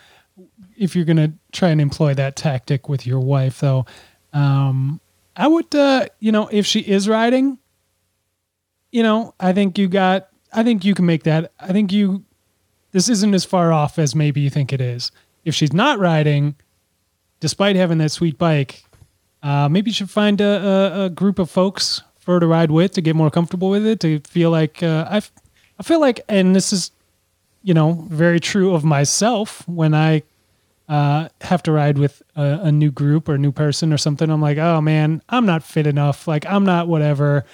if 0.79 0.95
you're 0.95 1.05
gonna 1.05 1.33
try 1.53 1.69
and 1.71 1.81
employ 1.81 2.15
that 2.15 2.37
tactic 2.37 2.89
with 2.89 3.07
your 3.07 3.21
wife, 3.21 3.61
though. 3.61 3.87
Um, 4.33 5.01
I 5.37 5.47
would, 5.47 5.75
uh, 5.75 6.07
you 6.19 6.33
know, 6.33 6.49
if 6.51 6.67
she 6.67 6.81
is 6.81 7.09
riding, 7.09 7.59
you 8.91 9.03
know, 9.03 9.35
I 9.39 9.53
think 9.53 9.79
you 9.79 9.89
got. 9.89 10.29
I 10.53 10.63
think 10.63 10.85
you 10.85 10.95
can 10.95 11.05
make 11.07 11.25
that. 11.25 11.53
I 11.61 11.73
think 11.73 11.93
you. 11.93 12.25
This 12.93 13.09
isn't 13.09 13.35
as 13.35 13.45
far 13.45 13.71
off 13.73 13.99
as 13.99 14.15
maybe 14.15 14.41
you 14.41 14.51
think 14.51 14.73
it 14.73 14.81
is. 14.81 15.13
If 15.45 15.55
she's 15.55 15.75
not 15.75 15.99
riding, 15.99 16.57
despite 17.41 17.77
having 17.77 17.99
that 17.99 18.11
sweet 18.11 18.39
bike, 18.39 18.83
uh, 19.43 19.69
maybe 19.69 19.91
you 19.91 19.95
should 19.95 20.11
find 20.11 20.41
a, 20.41 20.45
a, 20.45 21.05
a 21.05 21.11
group 21.11 21.39
of 21.39 21.51
folks 21.51 22.03
for 22.19 22.35
her 22.35 22.41
to 22.41 22.47
ride 22.47 22.71
with 22.71 22.93
to 22.93 23.03
get 23.03 23.15
more 23.15 23.31
comfortable 23.31 23.69
with 23.69 23.87
it. 23.87 24.01
To 24.01 24.21
feel 24.21 24.51
like 24.51 24.83
uh, 24.83 25.07
I, 25.11 25.23
I 25.79 25.83
feel 25.83 26.01
like, 26.01 26.21
and 26.29 26.57
this 26.57 26.73
is, 26.73 26.91
you 27.63 27.75
know, 27.75 28.07
very 28.09 28.41
true 28.41 28.75
of 28.75 28.85
myself 28.85 29.69
when 29.69 29.95
I 29.95 30.23
uh, 30.89 31.29
have 31.43 31.63
to 31.65 31.73
ride 31.73 31.99
with 31.99 32.23
a, 32.37 32.61
a 32.65 32.73
new 32.73 32.91
group 32.91 33.29
or 33.29 33.35
a 33.35 33.39
new 33.39 33.53
person 33.53 33.93
or 33.93 33.99
something. 33.99 34.31
I'm 34.31 34.41
like, 34.41 34.59
oh 34.59 34.81
man, 34.81 35.23
I'm 35.29 35.45
not 35.47 35.63
fit 35.63 35.87
enough. 35.87 36.27
Like 36.27 36.47
I'm 36.47 36.65
not 36.65 36.89
whatever. 36.89 37.45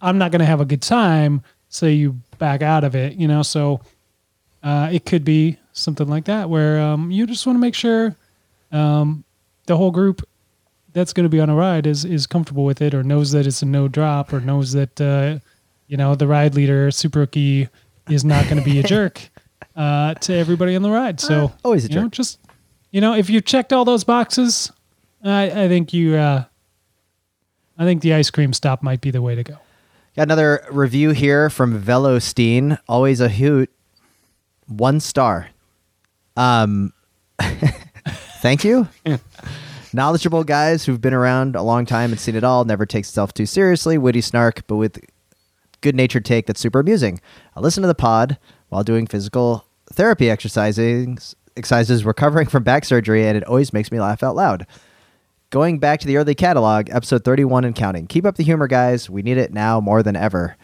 I'm 0.00 0.18
not 0.18 0.30
gonna 0.32 0.44
have 0.46 0.60
a 0.60 0.64
good 0.64 0.82
time. 0.82 1.42
So 1.68 1.86
you 1.86 2.20
back 2.38 2.62
out 2.62 2.84
of 2.84 2.94
it, 2.94 3.14
you 3.14 3.26
know. 3.26 3.42
So 3.42 3.80
uh, 4.62 4.88
it 4.92 5.04
could 5.06 5.24
be 5.24 5.58
something 5.72 6.08
like 6.08 6.26
that 6.26 6.48
where 6.48 6.80
um, 6.80 7.10
you 7.10 7.26
just 7.26 7.46
want 7.46 7.56
to 7.56 7.60
make 7.60 7.74
sure 7.74 8.14
um, 8.70 9.24
the 9.66 9.76
whole 9.76 9.90
group 9.90 10.22
that's 10.92 11.12
going 11.12 11.24
to 11.24 11.28
be 11.28 11.40
on 11.40 11.50
a 11.50 11.54
ride 11.54 11.86
is 11.88 12.04
is 12.04 12.26
comfortable 12.26 12.64
with 12.64 12.80
it 12.80 12.94
or 12.94 13.02
knows 13.02 13.32
that 13.32 13.46
it's 13.46 13.62
a 13.62 13.66
no 13.66 13.88
drop 13.88 14.32
or 14.32 14.38
knows 14.40 14.72
that 14.72 15.00
uh, 15.00 15.38
you 15.88 15.96
know 15.96 16.14
the 16.14 16.26
ride 16.28 16.54
leader 16.54 16.90
super 16.92 17.20
rookie 17.20 17.68
is 18.08 18.24
not 18.24 18.44
going 18.44 18.58
to 18.58 18.62
be 18.64 18.78
a 18.78 18.82
jerk 18.84 19.20
uh, 19.76 20.14
to 20.14 20.32
everybody 20.32 20.76
on 20.76 20.82
the 20.82 20.90
ride. 20.90 21.18
So 21.20 21.46
Uh, 21.46 21.48
always 21.64 21.86
a 21.86 21.88
you 21.88 21.96
know, 21.96 22.02
jerk. 22.02 22.12
just 22.12 22.38
you 22.94 23.00
know, 23.00 23.12
if 23.12 23.28
you 23.28 23.40
checked 23.40 23.72
all 23.72 23.84
those 23.84 24.04
boxes, 24.04 24.72
I, 25.24 25.64
I 25.64 25.68
think 25.68 25.92
you. 25.92 26.14
Uh, 26.14 26.44
I 27.76 27.84
think 27.84 28.02
the 28.02 28.14
ice 28.14 28.30
cream 28.30 28.52
stop 28.52 28.84
might 28.84 29.00
be 29.00 29.10
the 29.10 29.20
way 29.20 29.34
to 29.34 29.42
go. 29.42 29.58
Got 30.14 30.22
another 30.22 30.64
review 30.70 31.10
here 31.10 31.50
from 31.50 31.82
Velosteen. 31.82 32.78
Always 32.88 33.20
a 33.20 33.28
hoot. 33.28 33.68
One 34.68 35.00
star. 35.00 35.48
Um, 36.36 36.92
thank 38.40 38.62
you. 38.62 38.86
Knowledgeable 39.92 40.44
guys 40.44 40.84
who've 40.84 41.00
been 41.00 41.14
around 41.14 41.56
a 41.56 41.62
long 41.62 41.86
time 41.86 42.12
and 42.12 42.20
seen 42.20 42.36
it 42.36 42.44
all. 42.44 42.64
Never 42.64 42.86
takes 42.86 43.08
itself 43.08 43.34
too 43.34 43.46
seriously. 43.46 43.98
Witty 43.98 44.20
snark, 44.20 44.64
but 44.68 44.76
with 44.76 45.04
good 45.80 45.96
natured 45.96 46.24
take 46.24 46.46
that's 46.46 46.60
super 46.60 46.78
amusing. 46.78 47.20
I 47.56 47.60
listen 47.60 47.80
to 47.80 47.88
the 47.88 47.94
pod 47.96 48.38
while 48.68 48.84
doing 48.84 49.08
physical 49.08 49.66
therapy 49.92 50.30
exercises, 50.30 51.34
exercises 51.56 52.04
recovering 52.04 52.46
from 52.48 52.62
back 52.62 52.84
surgery, 52.84 53.26
and 53.26 53.36
it 53.36 53.44
always 53.44 53.72
makes 53.72 53.90
me 53.92 54.00
laugh 54.00 54.22
out 54.22 54.36
loud. 54.36 54.66
Going 55.50 55.78
back 55.78 56.00
to 56.00 56.06
the 56.06 56.16
early 56.16 56.34
catalog, 56.34 56.90
episode 56.90 57.24
31 57.24 57.64
and 57.64 57.74
counting. 57.76 58.06
Keep 58.08 58.24
up 58.26 58.36
the 58.36 58.42
humor, 58.42 58.66
guys. 58.66 59.08
We 59.08 59.22
need 59.22 59.36
it 59.38 59.52
now 59.52 59.80
more 59.80 60.02
than 60.02 60.16
ever. 60.16 60.56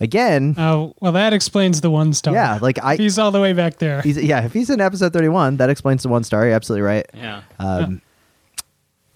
Again, 0.00 0.54
Oh, 0.58 0.94
well, 1.00 1.12
that 1.12 1.32
explains 1.32 1.80
the 1.80 1.90
one 1.90 2.12
star. 2.12 2.34
Yeah, 2.34 2.58
like 2.60 2.82
I- 2.82 2.96
He's 2.96 3.18
all 3.18 3.30
the 3.30 3.40
way 3.40 3.52
back 3.52 3.76
there. 3.78 4.00
he's, 4.02 4.16
yeah, 4.20 4.44
if 4.44 4.52
he's 4.52 4.68
in 4.70 4.80
episode 4.80 5.12
31, 5.12 5.58
that 5.58 5.70
explains 5.70 6.02
the 6.02 6.08
one 6.08 6.24
star. 6.24 6.44
You're 6.46 6.54
absolutely 6.54 6.82
right. 6.82 7.06
Yeah. 7.14 7.42
Um, 7.58 8.00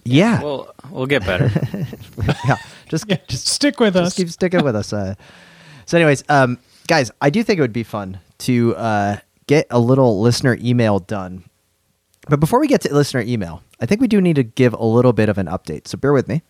yeah. 0.05 0.41
We'll 0.41 0.73
we'll 0.89 1.05
get 1.07 1.25
better. 1.25 1.49
yeah. 2.47 2.55
Just, 2.87 3.05
Yeah, 3.09 3.17
just 3.27 3.47
stick 3.47 3.79
with 3.79 3.95
us. 3.97 4.13
keep 4.15 4.29
sticking 4.29 4.63
with 4.63 4.75
us. 4.75 4.93
Uh, 4.93 5.15
so, 5.85 5.97
anyways, 5.97 6.23
um, 6.29 6.57
guys, 6.87 7.11
I 7.21 7.29
do 7.31 7.43
think 7.43 7.57
it 7.57 7.61
would 7.61 7.73
be 7.73 7.83
fun 7.83 8.19
to 8.39 8.75
uh, 8.77 9.17
get 9.47 9.65
a 9.69 9.79
little 9.79 10.21
listener 10.21 10.57
email 10.61 10.99
done. 10.99 11.43
But 12.29 12.39
before 12.39 12.59
we 12.59 12.67
get 12.67 12.81
to 12.81 12.93
listener 12.93 13.21
email, 13.21 13.63
I 13.79 13.85
think 13.85 14.01
we 14.01 14.07
do 14.07 14.19
need 14.21 14.35
to 14.35 14.43
give 14.43 14.73
a 14.73 14.83
little 14.83 15.13
bit 15.13 15.29
of 15.29 15.37
an 15.37 15.47
update. 15.47 15.87
So 15.87 15.97
bear 15.97 16.13
with 16.13 16.27
me. 16.27 16.41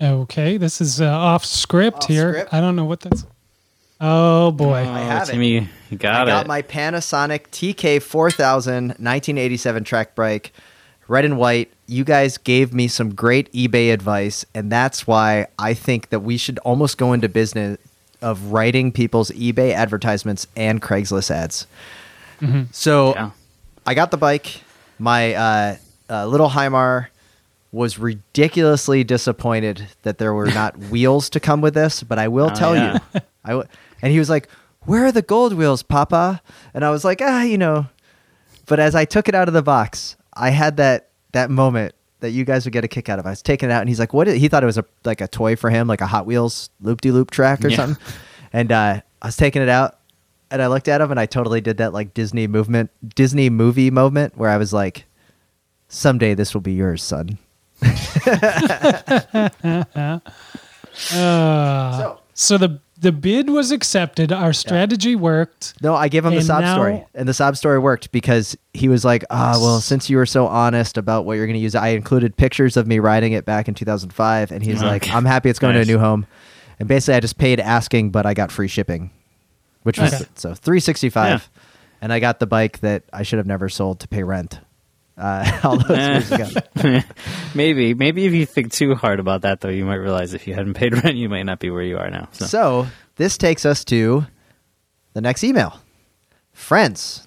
Okay, 0.00 0.58
this 0.58 0.80
is 0.80 1.00
uh, 1.00 1.06
off 1.08 1.44
script 1.44 1.98
Off 2.02 2.06
here. 2.08 2.32
script? 2.32 2.54
I 2.54 2.60
don't 2.60 2.76
know 2.76 2.84
what 2.84 3.00
that's. 3.00 3.24
Oh 3.98 4.50
boy. 4.50 4.80
Oh, 4.80 4.92
have 4.92 5.28
it. 5.28 5.32
Timmy, 5.32 5.68
you 5.90 5.96
got 5.96 6.28
I 6.28 6.30
got 6.30 6.44
it. 6.44 6.48
my 6.48 6.60
Panasonic 6.60 7.46
TK4000 7.48 8.88
1987 9.00 9.84
track 9.84 10.14
bike, 10.14 10.52
red 11.08 11.24
and 11.24 11.38
white. 11.38 11.72
You 11.86 12.04
guys 12.04 12.36
gave 12.36 12.74
me 12.74 12.88
some 12.88 13.14
great 13.14 13.50
eBay 13.54 13.90
advice, 13.94 14.44
and 14.54 14.70
that's 14.70 15.06
why 15.06 15.46
I 15.58 15.72
think 15.72 16.10
that 16.10 16.20
we 16.20 16.36
should 16.36 16.58
almost 16.58 16.98
go 16.98 17.14
into 17.14 17.30
business 17.30 17.78
of 18.22 18.52
writing 18.52 18.92
people's 18.92 19.30
eBay 19.30 19.72
advertisements 19.74 20.46
and 20.56 20.80
Craigslist 20.82 21.30
ads. 21.30 21.66
So 22.72 23.14
Yeah. 23.14 23.30
I 23.86 23.94
got 23.94 24.10
the 24.10 24.16
bike. 24.16 24.62
My 24.98 25.34
uh, 25.34 25.76
uh, 26.10 26.26
little 26.26 26.48
Heimar 26.48 27.10
was 27.72 27.98
ridiculously 27.98 29.04
disappointed 29.04 29.86
that 30.02 30.18
there 30.18 30.32
were 30.34 30.46
not 30.46 30.76
wheels 30.90 31.28
to 31.30 31.40
come 31.40 31.60
with 31.60 31.74
this, 31.74 32.02
but 32.02 32.18
I 32.18 32.28
will 32.28 32.50
Oh, 32.50 32.54
tell 32.54 32.74
yeah. 32.74 32.98
you, 33.14 33.20
I 33.44 33.48
w- 33.50 33.68
and 34.02 34.12
he 34.12 34.18
was 34.18 34.30
like, 34.30 34.48
"Where 34.82 35.04
are 35.06 35.12
the 35.12 35.22
gold 35.22 35.52
wheels, 35.52 35.82
Papa?" 35.82 36.40
And 36.74 36.84
I 36.84 36.90
was 36.90 37.04
like, 37.04 37.20
"Ah, 37.22 37.42
you 37.42 37.58
know." 37.58 37.86
But 38.66 38.80
as 38.80 38.94
I 38.94 39.04
took 39.04 39.28
it 39.28 39.34
out 39.34 39.48
of 39.48 39.54
the 39.54 39.62
box, 39.62 40.16
I 40.34 40.50
had 40.50 40.76
that 40.78 41.08
that 41.32 41.50
moment 41.50 41.94
that 42.20 42.30
you 42.30 42.44
guys 42.44 42.64
would 42.64 42.72
get 42.72 42.84
a 42.84 42.88
kick 42.88 43.08
out 43.08 43.18
of. 43.18 43.26
I 43.26 43.30
was 43.30 43.42
taking 43.42 43.68
it 43.68 43.72
out, 43.72 43.80
and 43.80 43.88
he's 43.88 43.98
like, 44.00 44.14
"What?" 44.14 44.28
Is-? 44.28 44.40
He 44.40 44.48
thought 44.48 44.62
it 44.62 44.66
was 44.66 44.78
a 44.78 44.84
like 45.04 45.20
a 45.20 45.28
toy 45.28 45.56
for 45.56 45.70
him, 45.70 45.86
like 45.88 46.00
a 46.00 46.06
Hot 46.06 46.26
Wheels 46.26 46.70
loop 46.80 47.00
de 47.00 47.10
loop 47.10 47.30
track 47.30 47.64
or 47.64 47.68
Yeah. 47.68 47.76
something. 47.76 48.02
And 48.52 48.72
uh, 48.72 49.00
I 49.22 49.26
was 49.26 49.36
taking 49.36 49.62
it 49.62 49.68
out, 49.68 49.98
and 50.50 50.62
I 50.62 50.66
looked 50.68 50.88
at 50.88 51.00
him, 51.00 51.10
and 51.10 51.20
I 51.20 51.26
totally 51.26 51.60
did 51.60 51.78
that 51.78 51.92
like 51.92 52.14
Disney 52.14 52.46
movement, 52.46 52.90
Disney 53.14 53.50
movie 53.50 53.90
moment, 53.90 54.36
where 54.36 54.50
I 54.50 54.56
was 54.56 54.72
like, 54.72 55.04
"Someday 55.88 56.34
this 56.34 56.54
will 56.54 56.60
be 56.62 56.72
yours, 56.72 57.02
son." 57.02 57.38
Uh, 57.82 59.50
So- 60.94 62.20
so 62.38 62.58
the 62.58 62.80
the 62.98 63.12
bid 63.12 63.50
was 63.50 63.70
accepted. 63.70 64.32
Our 64.32 64.52
strategy 64.52 65.14
worked. 65.16 65.74
No, 65.82 65.94
I 65.94 66.08
gave 66.08 66.24
him 66.24 66.32
the 66.32 66.38
And 66.38 66.46
sob 66.46 66.60
now- 66.62 66.74
story, 66.74 67.04
and 67.14 67.28
the 67.28 67.34
sob 67.34 67.56
story 67.56 67.78
worked 67.78 68.10
because 68.12 68.56
he 68.72 68.88
was 68.88 69.04
like, 69.04 69.24
"Ah, 69.30 69.58
well, 69.60 69.80
since 69.80 70.08
you 70.10 70.16
were 70.16 70.26
so 70.26 70.46
honest 70.46 70.96
about 70.96 71.24
what 71.24 71.34
you're 71.34 71.46
going 71.46 71.54
to 71.58 71.60
use, 71.62 71.74
I 71.74 71.88
included 71.88 72.36
pictures 72.36 72.76
of 72.76 72.86
me 72.86 72.98
riding 72.98 73.32
it 73.32 73.44
back 73.44 73.68
in 73.68 73.74
2005." 73.74 74.50
And 74.50 74.62
he's 74.62 74.82
like, 74.82 75.08
"I'm 75.14 75.24
happy 75.24 75.50
it's 75.50 75.58
going 75.58 75.74
Nice. 75.74 75.86
to 75.86 75.92
a 75.92 75.96
new 75.96 76.00
home." 76.00 76.26
And 76.78 76.88
basically, 76.88 77.14
I 77.14 77.20
just 77.20 77.38
paid 77.38 77.58
asking, 77.60 78.10
but 78.10 78.26
I 78.26 78.34
got 78.34 78.50
free 78.52 78.68
shipping, 78.68 79.10
which 79.82 79.98
was 79.98 80.12
Okay. 80.14 80.24
so 80.34 80.54
365, 80.54 81.48
and 82.02 82.12
I 82.12 82.20
got 82.20 82.38
the 82.40 82.46
bike 82.46 82.80
that 82.80 83.02
I 83.12 83.22
should 83.22 83.38
have 83.38 83.46
never 83.46 83.68
sold 83.68 84.00
to 84.00 84.08
pay 84.08 84.22
rent. 84.22 84.58
Uh, 85.16 85.60
all 85.64 85.78
those 85.78 85.96
years 86.30 86.32
ago. 86.32 87.00
maybe 87.54 87.94
maybe 87.94 88.26
if 88.26 88.34
you 88.34 88.44
think 88.44 88.72
too 88.72 88.94
hard 88.94 89.18
about 89.18 89.42
that 89.42 89.60
though, 89.60 89.70
you 89.70 89.84
might 89.84 89.94
realize 89.96 90.34
if 90.34 90.46
you 90.46 90.54
hadn't 90.54 90.74
paid 90.74 90.92
rent, 91.04 91.16
you 91.16 91.28
might 91.28 91.44
not 91.44 91.58
be 91.58 91.70
where 91.70 91.82
you 91.82 91.96
are 91.98 92.10
now. 92.10 92.28
So, 92.32 92.44
So 92.46 92.86
this 93.16 93.38
takes 93.38 93.64
us 93.64 93.84
to 93.86 94.26
the 95.14 95.20
next 95.20 95.42
email. 95.42 95.80
Friends. 96.52 97.26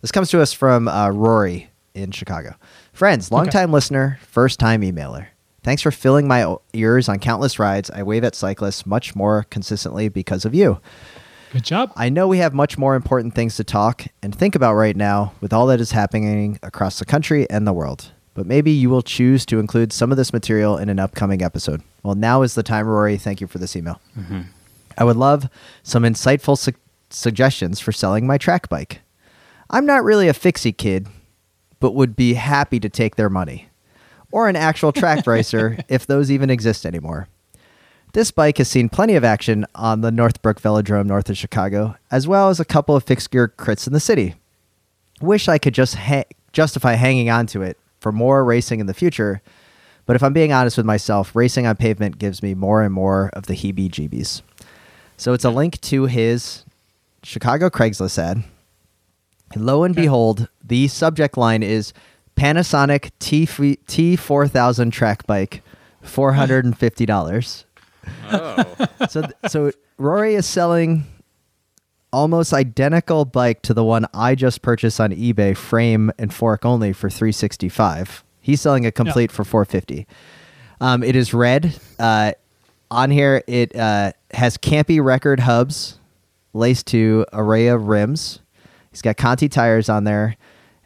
This 0.00 0.10
comes 0.10 0.30
to 0.30 0.40
us 0.40 0.52
from 0.52 0.88
uh, 0.88 1.10
Rory 1.10 1.70
in 1.94 2.10
Chicago. 2.10 2.54
Friends, 2.92 3.30
longtime 3.30 3.70
listener, 3.70 4.18
first 4.22 4.58
time 4.58 4.80
emailer. 4.80 5.26
Thanks 5.62 5.82
for 5.82 5.90
filling 5.90 6.26
my 6.26 6.56
ears 6.72 7.08
on 7.08 7.18
countless 7.18 7.58
rides. 7.58 7.90
I 7.90 8.02
wave 8.02 8.24
at 8.24 8.34
cyclists 8.34 8.86
much 8.86 9.14
more 9.14 9.44
consistently 9.50 10.08
because 10.08 10.44
of 10.46 10.54
you. 10.54 10.80
Good 11.52 11.64
job. 11.64 11.92
I 11.96 12.08
know 12.10 12.28
we 12.28 12.38
have 12.38 12.54
much 12.54 12.78
more 12.78 12.94
important 12.94 13.34
things 13.34 13.56
to 13.56 13.64
talk 13.64 14.06
and 14.22 14.34
think 14.34 14.54
about 14.54 14.74
right 14.74 14.96
now 14.96 15.32
with 15.40 15.52
all 15.52 15.66
that 15.66 15.80
is 15.80 15.90
happening 15.90 16.58
across 16.62 16.98
the 16.98 17.04
country 17.04 17.48
and 17.50 17.66
the 17.66 17.72
world. 17.72 18.12
But 18.34 18.46
maybe 18.46 18.70
you 18.70 18.88
will 18.88 19.02
choose 19.02 19.44
to 19.46 19.58
include 19.58 19.92
some 19.92 20.12
of 20.12 20.16
this 20.16 20.32
material 20.32 20.78
in 20.78 20.88
an 20.88 21.00
upcoming 21.00 21.42
episode. 21.42 21.82
Well, 22.04 22.14
now 22.14 22.42
is 22.42 22.54
the 22.54 22.62
time, 22.62 22.86
Rory. 22.86 23.16
Thank 23.16 23.40
you 23.40 23.48
for 23.48 23.58
this 23.58 23.74
email. 23.74 24.00
Mm-hmm. 24.16 24.42
I 24.96 25.04
would 25.04 25.16
love 25.16 25.48
some 25.82 26.04
insightful 26.04 26.56
su- 26.56 26.72
suggestions 27.10 27.80
for 27.80 27.90
selling 27.90 28.26
my 28.26 28.38
track 28.38 28.68
bike. 28.68 29.00
I'm 29.68 29.86
not 29.86 30.04
really 30.04 30.28
a 30.28 30.34
fixie 30.34 30.72
kid, 30.72 31.08
but 31.80 31.94
would 31.94 32.14
be 32.14 32.34
happy 32.34 32.78
to 32.78 32.88
take 32.88 33.16
their 33.16 33.30
money. 33.30 33.68
Or 34.30 34.48
an 34.48 34.56
actual 34.56 34.92
track 34.92 35.26
racer 35.26 35.78
if 35.88 36.06
those 36.06 36.30
even 36.30 36.50
exist 36.50 36.86
anymore. 36.86 37.26
This 38.12 38.32
bike 38.32 38.58
has 38.58 38.68
seen 38.68 38.88
plenty 38.88 39.14
of 39.14 39.22
action 39.22 39.66
on 39.74 40.00
the 40.00 40.10
Northbrook 40.10 40.60
Velodrome 40.60 41.06
north 41.06 41.30
of 41.30 41.38
Chicago, 41.38 41.94
as 42.10 42.26
well 42.26 42.48
as 42.48 42.58
a 42.58 42.64
couple 42.64 42.96
of 42.96 43.04
fixed 43.04 43.30
gear 43.30 43.46
crits 43.56 43.86
in 43.86 43.92
the 43.92 44.00
city. 44.00 44.34
Wish 45.20 45.46
I 45.46 45.58
could 45.58 45.74
just 45.74 45.94
ha- 45.94 46.24
justify 46.52 46.94
hanging 46.94 47.30
on 47.30 47.46
to 47.48 47.62
it 47.62 47.78
for 48.00 48.10
more 48.10 48.44
racing 48.44 48.80
in 48.80 48.86
the 48.86 48.94
future, 48.94 49.42
but 50.06 50.16
if 50.16 50.24
I'm 50.24 50.32
being 50.32 50.52
honest 50.52 50.76
with 50.76 50.86
myself, 50.86 51.36
racing 51.36 51.68
on 51.68 51.76
pavement 51.76 52.18
gives 52.18 52.42
me 52.42 52.52
more 52.52 52.82
and 52.82 52.92
more 52.92 53.30
of 53.32 53.46
the 53.46 53.54
heebie 53.54 53.88
jeebies. 53.88 54.42
So 55.16 55.32
it's 55.32 55.44
a 55.44 55.50
link 55.50 55.80
to 55.82 56.06
his 56.06 56.64
Chicago 57.22 57.70
Craigslist 57.70 58.18
ad. 58.18 58.42
And 59.52 59.66
lo 59.66 59.84
and 59.84 59.94
behold, 59.94 60.48
the 60.64 60.88
subject 60.88 61.36
line 61.36 61.62
is 61.62 61.92
Panasonic 62.36 63.12
T 63.20 63.46
T4000 63.46 64.90
track 64.90 65.26
bike, 65.28 65.62
$450 66.04 67.64
so 69.08 69.22
so 69.48 69.72
Rory 69.98 70.34
is 70.34 70.46
selling 70.46 71.04
almost 72.12 72.52
identical 72.52 73.24
bike 73.24 73.62
to 73.62 73.74
the 73.74 73.84
one 73.84 74.06
I 74.12 74.34
just 74.34 74.62
purchased 74.62 75.00
on 75.00 75.10
eBay, 75.10 75.56
frame 75.56 76.10
and 76.18 76.32
fork 76.32 76.64
only 76.64 76.92
for 76.92 77.08
365. 77.08 78.24
He's 78.40 78.60
selling 78.60 78.86
a 78.86 78.92
complete 78.92 79.30
for 79.30 79.44
450. 79.44 80.06
Um, 80.80 81.02
it 81.02 81.14
is 81.14 81.34
red. 81.34 81.78
Uh, 81.98 82.32
on 82.90 83.10
here, 83.10 83.42
it 83.46 83.76
uh, 83.76 84.12
has 84.32 84.56
Campy 84.56 85.02
record 85.02 85.40
hubs 85.40 85.98
laced 86.52 86.86
to 86.88 87.26
Araya 87.32 87.78
rims. 87.80 88.40
He's 88.90 89.02
got 89.02 89.16
Conti 89.16 89.48
tires 89.48 89.88
on 89.88 90.04
there. 90.04 90.36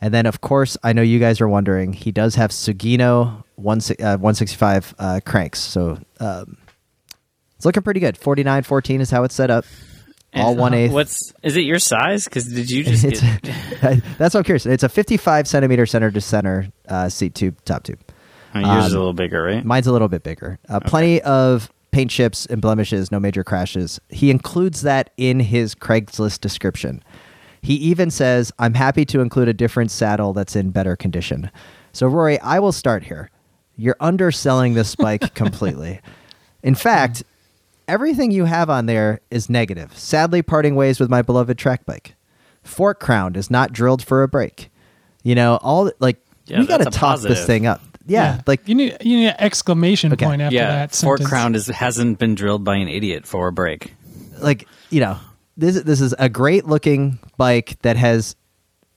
And 0.01 0.13
then, 0.13 0.27
of 0.27 0.41
course, 0.43 0.77
I 0.83 0.93
know 0.93 1.01
you 1.01 1.19
guys 1.19 1.41
are 1.41 1.49
wondering, 1.49 1.95
he 1.95 2.13
does 2.13 2.35
have 2.35 2.51
Sugino 2.51 3.45
1, 3.57 3.79
uh, 4.01 4.19
165 4.19 4.95
uh, 4.99 5.21
cranks. 5.25 5.61
So 5.61 5.99
um, 6.21 6.59
it's 7.57 7.65
looking 7.65 7.83
pretty 7.83 8.01
good. 8.01 8.17
49 8.17 8.63
14 8.63 9.01
is 9.01 9.11
how 9.11 9.25
it's 9.25 9.35
set 9.35 9.51
up. 9.51 9.65
All 10.35 10.51
And, 10.51 10.59
one 10.59 10.75
uh. 10.75 10.93
What's 10.93 11.33
is 11.43 11.57
it 11.57 11.61
your 11.61 11.79
size? 11.79 12.25
Because 12.25 12.47
did 12.47 12.71
you 12.71 12.85
just 12.85 13.03
get? 13.05 13.43
that's 14.19 14.35
what 14.35 14.37
I'm 14.37 14.45
curious. 14.45 14.67
It's 14.67 14.83
a 14.83 14.89
55 14.89 15.47
centimeter 15.47 15.87
center 15.87 16.11
to 16.11 16.21
center 16.21 16.69
uh, 16.89 17.09
seat 17.09 17.35
tube, 17.35 17.57
top 17.65 17.85
tube. 17.85 18.01
Oh, 18.55 18.61
yours 18.61 18.87
is 18.87 18.93
a 18.93 18.97
um, 18.97 19.01
little 19.01 19.13
bigger, 19.15 19.43
right? 19.43 19.65
Mine's 19.65 19.87
a 19.87 19.93
little 19.93 20.09
bit 20.09 20.23
bigger. 20.23 20.59
Uh, 20.69 20.81
Plenty 20.81 21.21
of 21.23 21.73
paint 21.91 22.11
chips 22.11 22.47
and 22.47 22.61
blemishes, 22.61 23.13
no 23.13 23.21
major 23.21 23.45
crashes. 23.45 24.01
He 24.09 24.31
includes 24.31 24.83
that 24.83 25.11
in 25.17 25.41
his 25.41 25.75
Craigslist 25.75 26.41
description. 26.41 27.03
He 27.63 27.75
even 27.75 28.11
says, 28.11 28.53
I'm 28.59 28.75
happy 28.75 29.05
to 29.07 29.21
include 29.21 29.49
a 29.49 29.55
different 29.55 29.91
saddle 29.91 30.33
that's 30.33 30.55
in 30.55 30.71
better 30.71 30.97
condition. 30.97 31.51
So, 31.93 32.07
Rory, 32.07 32.39
I 32.41 32.59
will 32.59 32.73
start 32.73 33.05
here. 33.05 33.31
You're 33.77 33.97
underselling 34.01 34.75
this 34.75 34.95
bike 34.97 35.35
completely. 35.35 36.01
In 36.63 36.75
fact, 36.75 37.23
everything 37.89 38.31
you 38.31 38.45
have 38.45 38.71
on 38.71 38.87
there 38.87 39.21
is 39.31 39.49
negative. 39.51 39.97
Sadly, 39.97 40.43
parting 40.43 40.75
ways 40.77 41.01
with 41.01 41.11
my 41.11 41.23
beloved 41.23 41.59
track 41.59 41.85
bike. 41.87 42.15
Fork 42.63 43.01
crown 43.01 43.37
is 43.37 43.51
not 43.51 43.73
drilled 43.73 44.03
for 44.03 44.23
a 44.23 44.29
break. 44.29 44.71
You 45.23 45.35
know, 45.35 45.57
all 45.63 45.91
like 45.99 46.19
Yeah, 46.47 46.61
we 46.61 46.67
got 46.67 46.79
to 46.79 46.85
that's 46.85 46.97
a 46.97 46.99
top 46.99 47.21
this 47.21 47.45
thing 47.47 47.67
up. 47.67 47.81
Yeah, 48.07 48.43
like 48.47 48.69
you 48.69 48.75
need 48.75 48.97
you 49.01 49.17
need 49.19 49.29
an 49.29 49.37
exclamation 49.39 50.13
Okay. 50.13 50.27
point 50.27 50.43
after 50.43 50.55
yeah, 50.57 50.67
that. 50.69 50.95
fork 50.95 51.19
sentence. 51.19 51.29
crown 51.31 51.55
is 51.55 51.67
hasn't 51.69 52.19
been 52.19 52.35
drilled 52.35 52.63
by 52.65 52.77
an 52.77 52.89
idiot 52.89 53.27
for 53.27 53.49
a 53.49 53.53
break. 53.53 53.95
like 54.41 54.69
you 54.91 55.01
know 55.01 55.19
this 55.57 55.81
this 55.83 56.01
is 56.03 56.15
a 56.19 56.29
great 56.29 56.67
looking 56.67 57.19
bike 57.39 57.79
that 57.83 57.97
has 57.97 58.37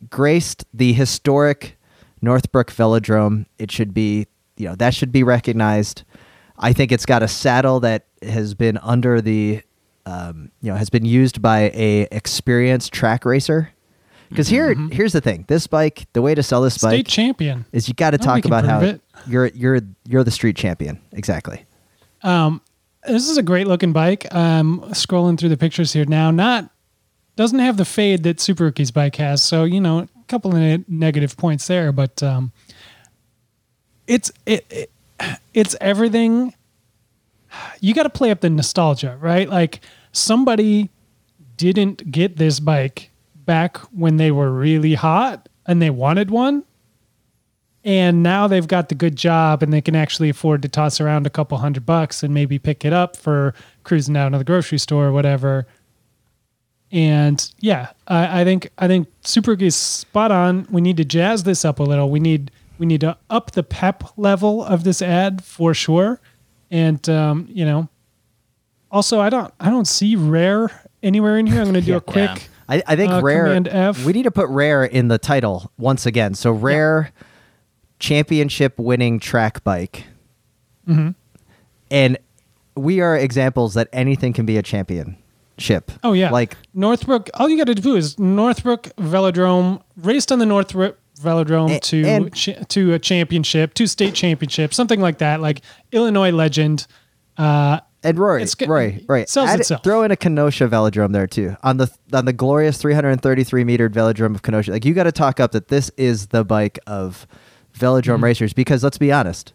graced 0.09 0.65
the 0.73 0.91
historic 0.93 1.77
Northbrook 2.21 2.71
Velodrome. 2.71 3.45
It 3.57 3.71
should 3.71 3.93
be 3.93 4.27
you 4.57 4.67
know 4.67 4.75
that 4.75 4.93
should 4.93 5.11
be 5.11 5.23
recognized. 5.23 6.03
I 6.57 6.73
think 6.73 6.91
it's 6.91 7.05
got 7.05 7.23
a 7.23 7.27
saddle 7.27 7.79
that 7.81 8.05
has 8.21 8.53
been 8.53 8.77
under 8.79 9.21
the, 9.21 9.61
um, 10.05 10.51
you 10.61 10.71
know, 10.71 10.77
has 10.77 10.89
been 10.89 11.05
used 11.05 11.41
by 11.41 11.71
a 11.73 12.07
experienced 12.11 12.91
track 12.93 13.25
racer. 13.25 13.71
Because 14.29 14.47
here, 14.49 14.73
here's 14.91 15.13
the 15.13 15.21
thing: 15.21 15.45
this 15.47 15.67
bike, 15.67 16.05
the 16.13 16.21
way 16.21 16.35
to 16.35 16.43
sell 16.43 16.61
this 16.61 16.77
Mm-hmm. 16.77 16.87
State 16.89 17.05
bike 17.05 17.07
champion. 17.07 17.65
is 17.71 17.87
you 17.87 17.93
got 17.93 18.11
to 18.11 18.17
talk 18.17 18.43
about 18.43 18.65
how 18.65 18.81
it. 18.81 19.01
you're 19.25 19.47
you're 19.47 19.79
you're 20.05 20.23
the 20.23 20.31
street 20.31 20.57
champion. 20.57 20.99
Exactly. 21.13 21.65
Um, 22.23 22.61
This 23.05 23.29
is 23.29 23.37
a 23.37 23.43
great 23.43 23.67
looking 23.67 23.93
bike. 23.93 24.25
I'm 24.33 24.81
scrolling 24.91 25.39
through 25.39 25.49
the 25.49 25.57
pictures 25.57 25.93
here 25.93 26.03
now, 26.05 26.29
not 26.31 26.69
doesn't 27.37 27.59
have 27.59 27.77
the 27.77 27.85
fade 27.85 28.23
that 28.23 28.41
Super 28.41 28.65
Rookie's 28.65 28.91
bike 28.91 29.15
has. 29.15 29.41
So 29.43 29.63
you 29.63 29.79
know, 29.79 29.99
a 29.99 30.07
couple 30.27 30.53
of 30.53 30.89
negative 30.89 31.37
points 31.37 31.67
there, 31.67 31.93
but 31.93 32.21
um, 32.21 32.51
it's 34.07 34.31
it, 34.45 34.65
it 34.69 34.91
it's 35.53 35.75
everything. 35.81 36.53
You 37.79 37.93
got 37.93 38.03
to 38.03 38.09
play 38.09 38.31
up 38.31 38.41
the 38.41 38.49
nostalgia, 38.49 39.17
right? 39.19 39.49
Like 39.49 39.81
somebody 40.11 40.89
didn't 41.55 42.11
get 42.11 42.37
this 42.37 42.59
bike 42.59 43.09
back 43.35 43.77
when 43.93 44.17
they 44.17 44.31
were 44.31 44.51
really 44.51 44.93
hot 44.93 45.49
and 45.65 45.81
they 45.81 45.89
wanted 45.89 46.29
one 46.29 46.63
and 47.87 48.21
now 48.21 48.47
they've 48.47 48.67
got 48.67 48.89
the 48.89 48.95
good 48.95 49.15
job 49.15 49.63
and 49.63 49.71
they 49.71 49.79
can 49.79 49.95
actually 49.95 50.27
afford 50.29 50.61
to 50.61 50.67
toss 50.67 50.99
around 50.99 51.25
a 51.25 51.29
couple 51.29 51.57
hundred 51.57 51.85
bucks 51.85 52.21
and 52.21 52.33
maybe 52.33 52.59
pick 52.59 52.83
it 52.83 52.91
up 52.91 53.15
for 53.15 53.53
cruising 53.85 54.13
down 54.13 54.33
to 54.33 54.37
the 54.37 54.43
grocery 54.43 54.77
store 54.77 55.07
or 55.07 55.11
whatever 55.13 55.65
and 56.91 57.53
yeah 57.59 57.91
i, 58.07 58.41
I 58.41 58.43
think 58.43 58.69
i 58.77 58.87
think 58.87 59.07
super 59.21 59.53
is 59.53 59.75
spot 59.75 60.31
on 60.31 60.67
we 60.69 60.81
need 60.81 60.97
to 60.97 61.05
jazz 61.05 61.43
this 61.43 61.63
up 61.63 61.79
a 61.79 61.83
little 61.83 62.09
we 62.09 62.19
need 62.19 62.51
we 62.77 62.85
need 62.85 63.01
to 63.01 63.17
up 63.29 63.51
the 63.51 63.63
pep 63.63 64.03
level 64.17 64.63
of 64.63 64.83
this 64.83 65.01
ad 65.01 65.43
for 65.43 65.73
sure 65.73 66.19
and 66.71 67.07
um, 67.09 67.47
you 67.49 67.65
know 67.65 67.87
also 68.91 69.19
i 69.19 69.29
don't 69.29 69.53
i 69.59 69.69
don't 69.69 69.87
see 69.87 70.15
rare 70.15 70.69
anywhere 71.03 71.37
in 71.37 71.45
here 71.47 71.57
i'm 71.61 71.63
going 71.71 71.73
to 71.75 71.81
do 71.81 71.95
a 71.97 72.01
quick 72.01 72.29
Yeah. 72.29 72.37
I, 72.69 72.83
I 72.85 72.95
think 72.97 73.13
Uh, 73.13 73.21
rare. 73.21 73.45
Command 73.45 73.69
F. 73.69 74.03
We 74.03 74.11
need 74.11 74.23
to 74.23 74.31
put 74.31 74.49
rare 74.49 74.83
in 74.83 75.07
the 75.07 75.17
title 75.17 75.71
once 75.77 76.05
again. 76.05 76.33
So 76.33 76.51
rare, 76.51 77.13
championship 77.99 78.77
winning 78.77 79.19
track 79.19 79.63
bike, 79.63 80.03
Mm-hmm. 80.87 81.11
and 81.91 82.17
we 82.75 82.99
are 83.01 83.17
examples 83.17 83.73
that 83.75 83.87
anything 83.93 84.33
can 84.33 84.45
be 84.45 84.57
a 84.57 84.61
championship. 84.61 85.91
Oh 86.03 86.11
yeah, 86.11 86.29
like 86.31 86.57
Northbrook. 86.73 87.29
All 87.35 87.47
you 87.49 87.57
got 87.57 87.67
to 87.67 87.75
do 87.75 87.95
is 87.95 88.19
Northbrook 88.19 88.83
Velodrome 88.97 89.81
raced 89.97 90.31
on 90.33 90.39
the 90.39 90.45
Northbrook 90.45 90.97
Velodrome 91.21 91.75
A- 91.75 91.79
to 91.79 92.03
and- 92.05 92.33
cha- 92.33 92.63
to 92.69 92.93
a 92.93 92.99
championship, 92.99 93.73
to 93.75 93.87
state 93.87 94.13
championship, 94.13 94.73
something 94.73 94.99
like 95.01 95.17
that. 95.19 95.41
Like 95.41 95.61
Illinois 95.91 96.31
legend. 96.31 96.87
Uh, 97.37 97.79
and 98.03 98.17
Rory, 98.17 98.43
It's 98.43 98.55
good- 98.55 98.69
Rory, 98.69 99.03
Rory, 99.07 99.21
it 99.23 99.29
sells 99.29 99.49
add- 99.49 99.59
itself. 99.59 99.83
Throw 99.83 100.03
in 100.03 100.11
a 100.11 100.15
Kenosha 100.15 100.67
velodrome 100.67 101.11
there 101.13 101.27
too 101.27 101.55
on 101.63 101.77
the 101.77 101.91
on 102.13 102.25
the 102.25 102.33
glorious 102.33 102.77
333 102.77 103.63
meter 103.63 103.89
velodrome 103.89 104.35
of 104.35 104.41
Kenosha. 104.43 104.71
Like 104.71 104.85
you 104.85 104.93
got 104.93 105.03
to 105.03 105.11
talk 105.11 105.39
up 105.39 105.51
that 105.51 105.67
this 105.67 105.89
is 105.97 106.27
the 106.27 106.43
bike 106.45 106.79
of 106.87 107.27
velodrome 107.77 108.15
Mm-hmm. 108.15 108.23
racers 108.23 108.53
because 108.53 108.83
let's 108.83 108.97
be 108.97 109.11
honest, 109.11 109.53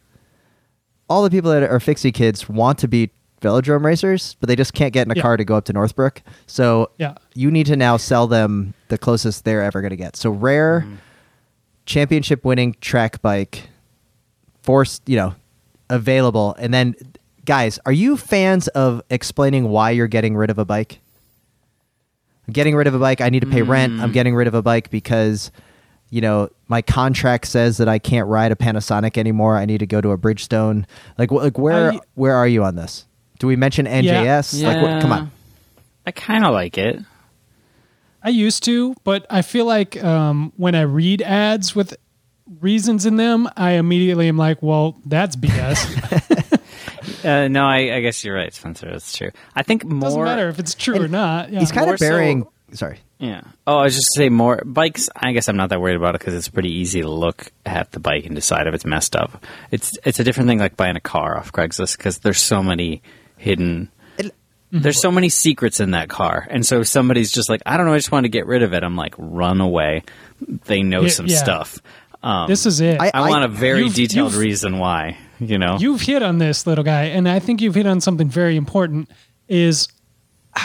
all 1.09 1.22
the 1.22 1.31
people 1.31 1.51
that 1.51 1.62
are 1.62 1.81
fixie 1.81 2.12
kids 2.12 2.48
want 2.48 2.79
to 2.79 2.88
be 2.88 3.11
velodrome 3.40 3.85
racers, 3.85 4.37
but 4.40 4.48
they 4.48 4.55
just 4.57 4.72
can't 4.72 4.92
get 4.92 5.07
in 5.07 5.11
a 5.12 5.14
Yeah. 5.16 5.22
car 5.22 5.37
to 5.37 5.44
go 5.44 5.57
up 5.57 5.64
to 5.64 5.72
Northbrook. 5.72 6.22
So 6.46 6.90
Yeah. 6.98 7.14
you 7.35 7.51
need 7.51 7.66
to 7.66 7.77
now 7.77 7.96
sell 7.96 8.27
them 8.29 8.75
the 8.88 8.98
closest 8.98 9.44
they're 9.44 9.62
ever 9.62 9.81
going 9.81 9.90
to 9.90 9.96
get. 9.96 10.14
So 10.16 10.31
rare 10.31 10.83
Mm-hmm. 10.87 10.94
Championship 11.87 12.45
winning 12.45 12.77
track 12.81 13.21
bike 13.23 13.68
forced, 14.62 15.09
you 15.09 15.16
know, 15.16 15.35
available. 15.90 16.55
And 16.59 16.73
then, 16.73 16.95
guys, 17.45 17.79
are 17.85 17.92
you 17.92 18.16
fans 18.16 18.68
of 18.68 19.03
explaining 19.11 19.68
why 19.68 19.90
you're 19.90 20.09
getting 20.09 20.37
rid 20.37 20.51
of 20.51 20.59
a 20.59 20.64
bike? 20.64 21.01
I'm 22.47 22.53
getting 22.53 22.75
rid 22.75 22.87
of 22.87 22.95
a 22.95 22.99
bike. 22.99 23.21
I 23.21 23.29
need 23.29 23.40
to 23.40 23.47
pay 23.47 23.62
rent. 23.62 24.01
I'm 24.01 24.11
mm. 24.11 24.14
getting 24.14 24.35
rid 24.35 24.49
of 24.49 24.55
a 24.55 24.62
bike 24.62 24.90
because, 24.90 25.53
you 26.11 26.21
know, 26.21 26.49
my 26.68 26.83
contract 26.83 27.47
says 27.47 27.77
that 27.77 27.88
I 27.88 27.99
can't 27.99 28.27
ride 28.27 28.51
a 28.51 28.57
Panasonic 28.57 29.16
anymore. 29.16 29.57
I 29.57 29.64
need 29.64 29.79
to 29.79 29.87
go 29.87 30.01
to 30.01 30.11
a 30.11 30.18
Bridgestone. 30.18 30.85
Like, 31.18 31.31
wh- 31.31 31.35
like 31.35 31.59
where 31.59 31.92
I- 31.92 32.01
where 32.14 32.35
are 32.35 32.49
you 32.49 32.64
on 32.64 32.75
this? 32.75 33.07
Do 33.38 33.47
we 33.47 33.57
mention 33.57 33.87
NJS? 33.87 34.62
Like, 34.62 34.83
what, 34.83 35.03
come 35.03 35.12
on. 35.12 35.31
I 36.07 36.11
kind 36.11 36.45
of 36.45 36.53
like 36.53 36.79
it. 36.79 37.01
I 38.25 38.29
used 38.31 38.63
to, 38.65 38.95
but 39.05 39.27
I 39.31 39.43
feel 39.43 39.65
like 39.65 40.03
um, 40.03 40.53
when 40.57 40.75
I 40.75 40.83
read 40.83 41.23
ads 41.23 41.75
with 41.75 41.97
reasons 42.61 43.07
in 43.07 43.17
them, 43.17 43.49
I 43.57 43.73
immediately 43.73 44.29
am 44.29 44.37
like, 44.37 44.63
well, 44.63 44.99
that's 45.07 45.37
BS. 45.37 46.49
Uh, 47.25 47.47
no, 47.49 47.65
I, 47.65 47.97
I 47.97 48.01
guess 48.01 48.25
you're 48.25 48.35
right, 48.35 48.53
Spencer. 48.53 48.91
That's 48.91 49.17
true. 49.17 49.31
I 49.55 49.63
think 49.63 49.85
more. 49.85 50.01
Doesn't 50.01 50.25
matter 50.25 50.49
if 50.49 50.59
it's 50.59 50.75
true 50.75 51.01
or 51.01 51.07
not. 51.09 51.53
Yeah. 51.53 51.61
He's 51.61 51.71
kind 51.71 51.87
More 51.87 51.95
of 51.95 52.01
so- 52.01 52.09
burying. 52.09 52.47
sorry. 52.73 52.99
Yeah. 53.19 53.43
Oh, 53.65 53.79
I 53.79 53.85
was 53.85 53.95
just 53.95 54.09
say 54.17 54.29
more 54.29 54.61
bikes. 54.65 55.09
I 55.15 55.31
guess 55.33 55.49
I'm 55.49 55.57
not 55.57 55.69
that 55.71 55.81
worried 55.81 55.95
about 55.97 56.17
it 56.17 56.19
because 56.21 56.35
it's 56.35 56.49
pretty 56.49 56.73
easy 56.73 57.03
to 57.03 57.09
look 57.09 57.53
at 57.65 57.93
the 57.93 58.01
bike 58.01 58.27
and 58.27 58.35
decide 58.35 58.67
if 58.67 58.75
it's 58.75 58.85
messed 58.85 59.15
up. 59.15 59.45
It's 59.71 59.97
it's 60.05 60.19
a 60.19 60.25
different 60.25 60.49
thing 60.49 60.59
like 60.59 60.77
buying 60.77 60.97
a 60.97 61.01
car 61.01 61.37
off 61.39 61.53
Craigslist 61.53 61.97
because 61.97 62.19
there's 62.19 62.41
so 62.41 62.61
many 62.63 63.03
hidden. 63.37 63.91
There's 64.73 64.99
so 65.01 65.11
many 65.13 65.29
secrets 65.29 65.81
in 65.81 65.91
that 65.91 66.09
car, 66.09 66.47
and 66.51 66.65
so 66.65 66.81
if 66.81 66.89
somebody's 66.89 67.31
just 67.31 67.51
like, 67.51 67.61
I 67.67 67.77
don't 67.77 67.85
know, 67.87 67.93
I 67.93 67.99
just 67.99 68.11
want 68.11 68.25
to 68.25 68.31
get 68.31 68.47
rid 68.47 68.63
of 68.63 68.73
it. 68.73 68.83
I'm 68.83 68.97
like, 68.97 69.15
run 69.19 69.61
away. 69.61 70.03
They 70.65 70.83
know 70.83 71.03
Yeah, 71.03 71.09
some 71.11 71.27
yeah. 71.27 71.37
stuff. 71.37 71.79
Um, 72.23 72.49
this 72.49 72.65
is 72.67 72.81
it. 72.81 72.99
I- 73.01 73.11
I, 73.13 73.29
want 73.29 73.45
a 73.45 73.49
very 73.49 73.83
You've- 73.83 73.95
detailed 73.95 74.33
you've- 74.33 74.43
reason 74.45 74.79
why. 74.79 75.19
You 75.41 75.59
know, 75.59 75.77
You've 75.79 76.01
hit 76.01 76.23
on 76.23 76.39
this, 76.39 76.67
little 76.67 76.85
guy, 76.85 77.05
and 77.07 77.29
I 77.29 77.39
think 77.41 77.61
you've 77.61 77.75
hit 77.75 77.87
on 77.87 78.01
something 78.01 78.29
very 78.29 78.57
important. 78.57 79.11
Is 79.49 79.89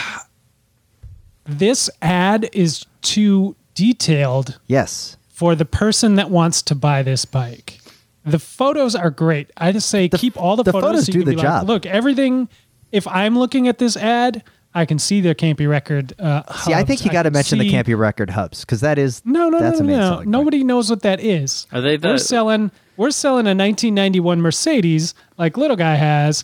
this 1.46 1.90
ad 2.02 2.50
is 2.54 2.86
too 3.02 3.56
detailed 3.74 4.60
Yes. 4.68 5.18
for 5.30 5.56
the 5.56 5.66
person 5.66 6.16
that 6.16 6.30
wants 6.30 6.62
to 6.64 6.76
buy 6.76 7.04
this 7.04 7.26
bike. 7.26 7.80
The 8.26 8.40
photos 8.40 8.96
are 8.96 9.10
great. 9.10 9.52
I 9.56 9.72
just 9.72 9.90
say 9.90 10.08
The- 10.10 10.18
keep 10.18 10.38
all 10.38 10.56
the, 10.58 10.64
the 10.64 10.72
photos. 10.74 10.90
photos 10.90 11.06
so 11.06 11.12
do 11.12 11.20
you 11.20 11.24
can 11.26 11.32
the 11.32 11.36
be 11.38 11.42
job. 11.42 11.62
Like, 11.64 11.68
Look, 11.68 11.86
everything. 11.86 12.50
If 12.92 13.08
I'm 13.08 13.38
looking 13.38 13.68
at 13.68 13.78
this 13.78 13.98
ad, 13.98 14.44
I 14.74 14.86
can 14.86 15.00
see 15.00 15.22
their 15.22 15.34
Campy 15.34 15.68
Record. 15.68 16.14
Uh, 16.20 16.44
See, 16.64 16.74
I 16.74 16.84
think 16.84 17.04
you 17.04 17.12
got 17.12 17.24
to 17.24 17.30
can 17.30 17.34
mention 17.34 17.58
the 17.60 17.70
Campy 17.72 17.98
Record 17.98 18.30
hubs 18.30 18.62
because 18.62 18.82
that 18.82 18.98
is 19.00 19.22
No, 19.26 19.50
no, 19.50 19.60
that's 19.60 19.80
no, 19.80 19.86
a 19.86 19.88
main 19.88 19.98
no. 19.98 20.04
selling 20.04 20.18
point. 20.20 20.30
Nobody 20.30 20.64
knows 20.64 20.90
what 20.90 21.02
that 21.02 21.20
is. 21.20 21.66
Are 21.72 21.82
they 21.82 21.98
the- 21.98 22.08
We're 22.10 22.18
selling. 22.18 22.72
We're 22.96 23.12
selling 23.12 23.46
a 23.46 23.54
1991 23.54 24.42
Mercedes, 24.42 25.14
like 25.38 25.58
little 25.58 25.76
guy 25.78 25.96
has, 25.96 26.44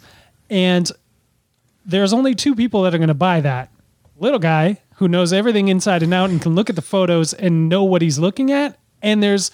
and 0.49 0.91
there's 1.85 2.13
only 2.13 2.35
two 2.35 2.55
people 2.55 2.83
that 2.83 2.93
are 2.93 2.97
going 2.99 3.07
to 3.07 3.13
buy 3.13 3.41
that. 3.41 3.69
Little 4.19 4.39
guy 4.39 4.79
who 4.97 5.07
knows 5.07 5.33
everything 5.33 5.67
inside 5.67 6.03
and 6.03 6.13
out 6.13 6.29
and 6.29 6.41
can 6.41 6.53
look 6.55 6.69
at 6.69 6.75
the 6.75 6.81
photos 6.83 7.33
and 7.33 7.67
know 7.69 7.83
what 7.83 8.01
he's 8.03 8.19
looking 8.19 8.51
at, 8.51 8.77
and 9.01 9.21
there's 9.23 9.49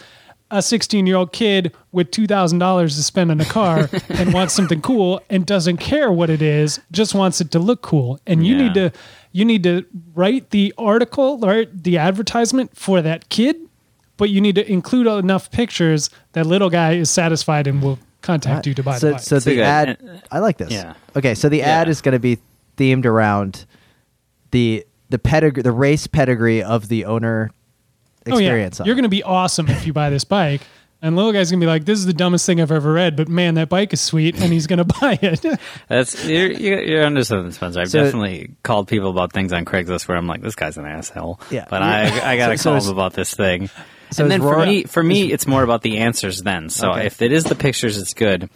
a 0.52 0.62
16 0.62 1.06
year 1.06 1.16
old 1.16 1.32
kid 1.32 1.74
with 1.92 2.10
two 2.12 2.26
thousand 2.28 2.60
dollars 2.60 2.96
to 2.96 3.04
spend 3.04 3.30
on 3.32 3.40
a 3.40 3.46
car 3.46 3.90
and 4.10 4.34
wants 4.34 4.54
something 4.54 4.82
cool 4.82 5.22
and 5.30 5.46
doesn't 5.46 5.78
care 5.78 6.12
what 6.12 6.30
it 6.30 6.42
is, 6.42 6.80
just 6.92 7.14
wants 7.14 7.40
it 7.42 7.52
to 7.52 7.60
look 7.60 7.82
cool. 7.82 8.20
And 8.26 8.46
you 8.46 8.56
Yeah. 8.56 8.64
need 8.64 8.74
to 8.76 8.92
you 9.32 9.46
need 9.46 9.62
to 9.64 9.86
write 10.16 10.50
the 10.50 10.74
article, 10.78 11.38
write 11.38 11.84
the 11.84 11.98
advertisement 12.00 12.76
for 12.76 13.02
that 13.02 13.30
kid, 13.30 13.56
but 14.18 14.30
you 14.32 14.42
need 14.42 14.56
to 14.56 14.72
include 14.72 15.06
enough 15.06 15.52
pictures 15.52 16.10
that 16.34 16.46
little 16.48 16.70
guy 16.72 16.94
is 16.94 17.10
satisfied 17.12 17.68
and 17.68 17.82
will 17.84 18.00
contact 18.22 18.66
you 18.68 18.74
to 18.74 18.82
buy 18.84 18.98
so, 18.98 19.08
the 19.08 19.14
bike. 19.14 19.22
so 19.22 19.40
the 19.40 19.62
ad, 19.62 20.22
I 20.32 20.40
like 20.40 20.58
this. 20.58 20.72
Yeah. 20.72 20.96
Okay, 21.16 21.36
so 21.36 21.48
the 21.48 21.62
ad 21.62 21.88
Yeah. 21.88 21.92
is 21.92 22.02
going 22.02 22.14
to 22.14 22.20
be 22.20 22.40
themed 22.78 23.06
around 23.06 23.66
the 24.52 24.86
the 25.10 25.20
pedigree, 25.20 25.62
the 25.64 25.72
race 25.72 26.06
pedigree 26.08 26.62
of 26.64 26.88
the 26.88 27.06
owner 27.06 27.52
Oh, 28.28 28.38
experience. 28.38 28.80
Oh, 28.80 28.84
on 28.84 28.86
You're 28.88 28.96
going 28.96 29.04
to 29.04 29.10
be 29.10 29.24
awesome 29.24 29.68
if 29.70 29.86
you 29.88 29.94
buy 29.94 30.10
this 30.10 30.24
bike. 30.24 30.62
And 31.02 31.16
little 31.16 31.32
guy's 31.32 31.50
going 31.50 31.62
to 31.62 31.64
be 31.66 31.70
like, 31.70 31.86
this 31.86 31.98
is 31.98 32.06
the 32.06 32.12
dumbest 32.12 32.46
thing 32.46 32.60
I've 32.60 32.74
ever 32.74 32.92
read, 32.92 33.16
but 33.16 33.30
man, 33.30 33.54
that 33.54 33.70
bike 33.70 33.94
is 33.94 34.02
sweet. 34.02 34.36
And 34.38 34.52
he's 34.52 34.68
going 34.68 34.80
to 34.86 35.00
buy 35.00 35.18
it. 35.22 35.46
That's 35.88 36.26
you're, 36.26 36.52
you're 36.52 36.82
you're 36.84 37.06
onto 37.06 37.24
something, 37.24 37.54
Spencer. 37.54 37.80
I've 37.80 37.90
So- 37.90 38.04
definitely 38.04 38.52
called 38.64 38.90
people 38.90 39.10
about 39.10 39.32
things 39.32 39.54
on 39.54 39.64
Craigslist 39.64 40.10
where 40.10 40.18
I'm 40.18 40.28
like, 40.28 40.42
this 40.42 40.56
guy's 40.56 40.78
an 40.78 40.86
asshole. 40.86 41.40
Yeah. 41.50 41.68
but 41.70 41.82
I 41.82 42.34
I 42.34 42.36
gotta 42.36 42.58
So- 42.58 42.64
so 42.64 42.70
call 42.72 42.78
is- 42.80 42.88
him 42.88 42.92
about 42.92 43.14
this 43.14 43.34
thing. 43.34 43.70
so 44.12 44.26
and 44.26 44.34
is 44.34 44.40
then 44.40 44.42
for 44.42 44.66
me, 44.66 44.84
for 44.84 45.02
me, 45.02 45.32
it's 45.32 45.48
more 45.48 45.64
about 45.64 45.84
the 45.84 46.00
answers. 46.00 46.42
Then, 46.42 46.68
so 46.70 46.92
Okay. 46.92 47.06
if 47.06 47.22
it 47.22 47.32
is 47.32 47.46
the 47.46 47.56
pictures, 47.56 47.98
it's 47.98 48.14
good. 48.14 48.50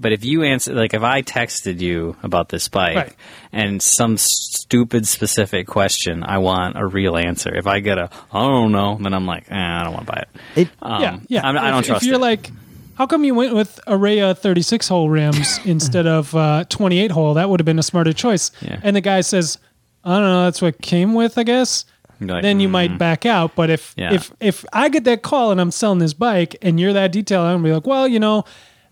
But 0.00 0.12
if 0.12 0.24
you 0.24 0.44
answer, 0.44 0.72
like 0.74 0.94
if 0.94 1.02
I 1.02 1.22
texted 1.22 1.80
you 1.80 2.16
about 2.22 2.48
this 2.50 2.68
bike 2.68 2.96
Right. 2.96 3.14
and 3.52 3.82
some 3.82 4.16
stupid 4.16 5.08
specific 5.08 5.66
question, 5.66 6.22
I 6.22 6.38
want 6.38 6.76
a 6.78 6.86
real 6.86 7.16
answer. 7.16 7.52
If 7.54 7.66
I 7.66 7.80
get 7.80 7.98
a 7.98 8.08
I 8.32 8.40
don't 8.40 8.70
know, 8.72 8.96
then 9.00 9.12
I'm 9.12 9.26
like, 9.26 9.50
eh, 9.50 9.56
I 9.56 9.82
don't 9.82 9.94
want 9.94 10.06
to 10.06 10.12
buy 10.12 10.22
it. 10.22 10.28
It- 10.60 10.68
Um, 10.80 11.02
yeah. 11.02 11.18
Yeah. 11.28 11.46
I'm, 11.48 11.58
I 11.58 11.68
if, 11.68 11.74
don't 11.74 11.82
trust 11.84 12.02
If 12.02 12.06
you're 12.06 12.16
it. 12.16 12.20
like, 12.20 12.50
how 12.94 13.06
come 13.06 13.24
you 13.24 13.34
went 13.34 13.54
with 13.54 13.80
Araya 13.88 14.36
36 14.38 14.86
hole 14.88 15.10
rims 15.10 15.58
instead 15.64 16.06
of 16.06 16.34
uh, 16.34 16.64
28 16.68 17.10
hole? 17.10 17.34
That 17.34 17.50
would 17.50 17.58
have 17.60 17.64
been 17.66 17.78
a 17.78 17.82
smarter 17.82 18.12
choice. 18.12 18.52
Yeah. 18.60 18.80
And 18.82 18.94
the 18.94 19.00
guy 19.00 19.20
says, 19.22 19.58
I 20.04 20.14
don't 20.14 20.22
know, 20.28 20.44
that's 20.44 20.62
what 20.62 20.74
it 20.76 20.80
came 20.82 21.14
with, 21.14 21.38
I 21.38 21.42
guess. 21.42 21.84
Like, 22.20 22.42
then 22.42 22.58
you 22.60 22.68
mm. 22.68 22.72
might 22.72 22.98
back 22.98 23.26
out. 23.26 23.54
But 23.54 23.70
if 23.70 23.94
Yeah. 23.96 24.12
if 24.14 24.32
if 24.40 24.64
I 24.72 24.88
get 24.88 25.04
that 25.04 25.22
call 25.22 25.52
and 25.52 25.60
I'm 25.60 25.70
selling 25.70 25.98
this 26.00 26.14
bike 26.14 26.56
and 26.62 26.80
you're 26.80 26.92
that 26.92 27.12
detailed, 27.12 27.46
I'm 27.46 27.58
gonna 27.58 27.68
be 27.68 27.72
like, 27.72 27.86
well, 27.86 28.08
you 28.08 28.18
know, 28.18 28.44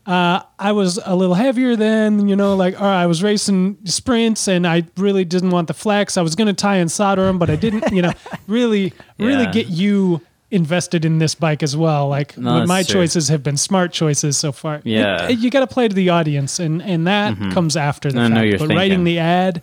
uh, 0.06 0.42
I 0.58 0.72
was 0.72 0.98
a 1.04 1.14
little 1.16 1.34
heavier 1.34 1.74
then, 1.76 2.28
you 2.28 2.36
know, 2.36 2.54
like, 2.54 2.80
or 2.80 2.84
I 2.84 3.06
was 3.06 3.22
racing 3.22 3.78
sprints 3.84 4.46
and 4.48 4.66
I 4.66 4.84
really 4.96 5.24
didn't 5.24 5.50
want 5.50 5.68
the 5.68 5.74
flex. 5.74 6.16
I 6.16 6.22
was 6.22 6.34
going 6.36 6.46
to 6.46 6.52
tie 6.54 6.76
and 6.76 6.90
solder 6.90 7.24
them, 7.24 7.38
but 7.38 7.50
I 7.50 7.56
didn't, 7.56 7.92
you 7.92 8.02
know, 8.02 8.12
really, 8.46 8.92
really 9.18 9.46
get 9.46 9.66
you 9.68 10.20
invested 10.52 11.04
in 11.04 11.18
this 11.18 11.34
bike 11.34 11.62
as 11.64 11.76
well. 11.76 12.08
Like 12.08 12.38
No, 12.38 12.64
my 12.66 12.84
true. 12.84 13.00
choices 13.00 13.26
have 13.28 13.42
been 13.42 13.56
smart 13.56 13.92
choices 13.92 14.36
so 14.38 14.52
far. 14.52 14.80
Yeah. 14.84 15.28
it- 15.28 15.38
you 15.40 15.50
got 15.50 15.60
to 15.60 15.66
play 15.66 15.88
to 15.88 15.94
the 15.94 16.10
audience 16.10 16.60
and, 16.60 16.80
and 16.82 17.06
that 17.08 17.36
comes 17.52 17.76
after 17.76 18.12
the 18.12 18.20
I 18.20 18.22
fact. 18.24 18.34
know 18.34 18.42
you're 18.42 18.52
but 18.52 18.58
thinking. 18.68 18.76
writing 18.76 19.04
the 19.04 19.18
ad, 19.18 19.62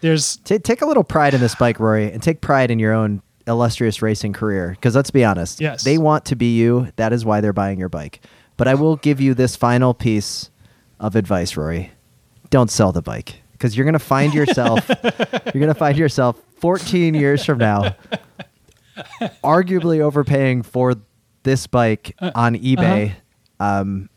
there's, 0.00 0.38
Ta 0.38 0.58
take 0.62 0.82
a 0.82 0.86
little 0.86 1.04
pride 1.04 1.34
in 1.34 1.40
this 1.40 1.54
bike, 1.54 1.78
Rory, 1.78 2.10
and 2.10 2.20
take 2.20 2.40
pride 2.40 2.72
in 2.72 2.80
your 2.80 2.92
own 2.92 3.22
illustrious 3.46 4.02
racing 4.02 4.32
career. 4.32 4.70
Because 4.70 4.96
let's 4.96 5.10
be 5.12 5.24
honest, 5.24 5.60
Yes. 5.60 5.84
they 5.84 5.98
want 5.98 6.24
to 6.26 6.36
be 6.36 6.56
you. 6.56 6.88
That 6.96 7.12
is 7.12 7.24
why 7.24 7.40
they're 7.40 7.52
buying 7.52 7.78
your 7.78 7.88
bike. 7.88 8.20
But 8.62 8.68
I 8.68 8.74
will 8.74 8.94
give 8.94 9.20
you 9.20 9.34
this 9.34 9.56
final 9.56 9.92
piece 9.92 10.48
of 11.00 11.16
advice, 11.16 11.56
Rory. 11.56 11.90
Don't 12.50 12.70
sell 12.70 12.92
the 12.92 13.02
bike 13.02 13.42
because 13.50 13.76
you're 13.76 13.82
going 13.82 13.94
to 13.94 13.98
find 13.98 14.32
yourself. 14.32 14.88
you're 15.08 15.52
going 15.52 15.66
to 15.66 15.74
find 15.74 15.98
yourself 15.98 16.40
14 16.60 17.12
years 17.14 17.44
from 17.44 17.58
now, 17.58 17.96
arguably 19.42 19.98
overpaying 19.98 20.62
for 20.62 20.94
this 21.42 21.66
bike 21.66 22.14
Uh, 22.20 22.30
on 22.36 22.54
uh-huh. 22.54 22.64
eBay. 22.64 23.14
Um, 23.58 24.08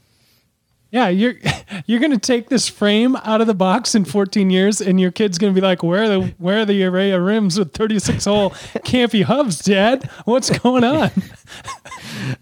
Yeah, 0.92 1.08
you're 1.08 1.34
you're 1.88 2.00
gonna 2.00 2.20
take 2.20 2.50
this 2.50 2.70
frame 2.70 3.16
out 3.18 3.42
of 3.42 3.48
the 3.48 3.56
box 3.56 3.96
in 3.96 4.06
14 4.06 4.52
years, 4.52 4.80
and 4.80 5.00
your 5.00 5.12
kid's 5.12 5.40
gonna 5.40 5.54
be 5.54 5.60
like, 5.60 5.82
"Where 5.82 6.04
are 6.04 6.08
the 6.08 6.34
where 6.38 6.60
are 6.60 6.66
the 6.66 6.80
Araya 6.84 7.26
rims 7.26 7.58
with 7.58 7.74
36 7.74 8.24
hole 8.26 8.52
campy 8.86 9.24
hubs, 9.24 9.60
Dad? 9.60 10.08
What's 10.26 10.52
going 10.60 10.84
on?" 10.84 11.10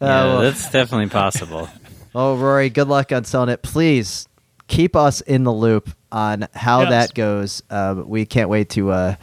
Yeah, 0.02 0.26
well- 0.26 0.42
that's 0.42 0.70
definitely 0.70 1.10
possible. 1.10 1.68
Oh, 2.16 2.36
Rory, 2.38 2.70
good 2.70 2.88
luck 2.88 3.12
on 3.12 3.24
selling 3.24 3.50
it. 3.50 3.64
Please 3.64 4.28
keep 4.68 4.96
us 4.96 5.22
in 5.22 5.44
the 5.44 5.52
loop 5.54 5.90
on 6.12 6.48
how 6.54 6.82
Yes. 6.82 6.90
that 6.90 7.14
goes. 7.16 7.64
Um, 7.70 8.08
we 8.08 8.26
can't 8.26 8.50
wait 8.50 8.70
to 8.72 8.92
uh, 8.92 9.16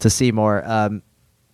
to 0.00 0.10
see 0.10 0.32
more. 0.32 0.62
Um, 0.66 1.02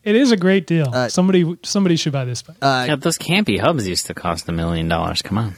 It 0.04 0.14
is 0.16 0.30
a 0.32 0.36
great 0.36 0.66
deal. 0.66 0.88
Uh, 0.92 1.08
somebody 1.08 1.56
somebody 1.64 1.96
should 1.96 2.12
buy 2.12 2.24
this 2.24 2.42
bike. 2.42 2.56
uh, 2.62 2.84
yeah, 2.88 2.96
those 2.96 3.18
campy 3.18 3.58
hubs 3.60 3.86
used 3.86 4.06
to 4.06 4.14
cost 4.14 4.48
a 4.48 4.52
million 4.52 4.88
dollars. 4.88 5.22
Come 5.22 5.38
on. 5.38 5.54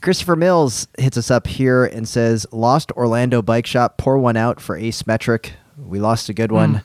Christopher 0.00 0.34
Mills 0.34 0.88
hits 0.98 1.16
us 1.16 1.30
up 1.30 1.46
here 1.46 1.84
and 1.84 2.08
says, 2.08 2.44
"Lost 2.50 2.90
Orlando 2.92 3.40
bike 3.42 3.66
shop. 3.66 3.98
Pour 3.98 4.18
one 4.18 4.36
out 4.36 4.60
for 4.60 4.76
Ace 4.76 5.06
Metric. 5.06 5.52
We 5.78 6.00
lost 6.00 6.28
a 6.28 6.34
good 6.34 6.50
one." 6.52 6.82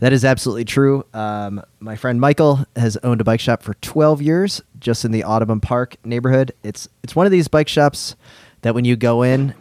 That 0.00 0.14
is 0.14 0.24
absolutely 0.24 0.64
true. 0.64 1.04
Um, 1.12 1.62
my 1.78 1.94
friend 1.94 2.20
Michael 2.20 2.64
has 2.74 2.96
owned 3.02 3.20
a 3.20 3.24
bike 3.24 3.40
shop 3.40 3.62
for 3.62 3.74
12 3.74 4.22
years, 4.22 4.62
just 4.78 5.04
in 5.04 5.12
the 5.12 5.24
Audubon 5.24 5.60
Park 5.60 5.96
neighborhood. 6.04 6.52
It's 6.62 6.88
it's 7.02 7.14
one 7.14 7.26
of 7.26 7.32
these 7.32 7.48
bike 7.48 7.68
shops 7.68 8.16
that 8.62 8.74
when 8.74 8.86
you 8.86 8.96
go 8.96 9.22
in, 9.22 9.54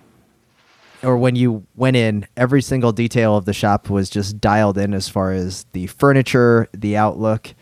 or 1.04 1.18
when 1.18 1.36
you 1.36 1.66
went 1.76 1.98
in, 1.98 2.26
every 2.38 2.62
single 2.62 2.94
detail 2.94 3.36
of 3.36 3.44
the 3.44 3.54
shop 3.54 3.90
was 3.90 4.10
just 4.10 4.40
dialed 4.40 4.78
in 4.78 4.94
as 4.94 5.10
far 5.10 5.34
as 5.34 5.66
the 5.74 5.88
furniture, 5.88 6.70
the 6.74 6.96
outlook. 6.96 7.54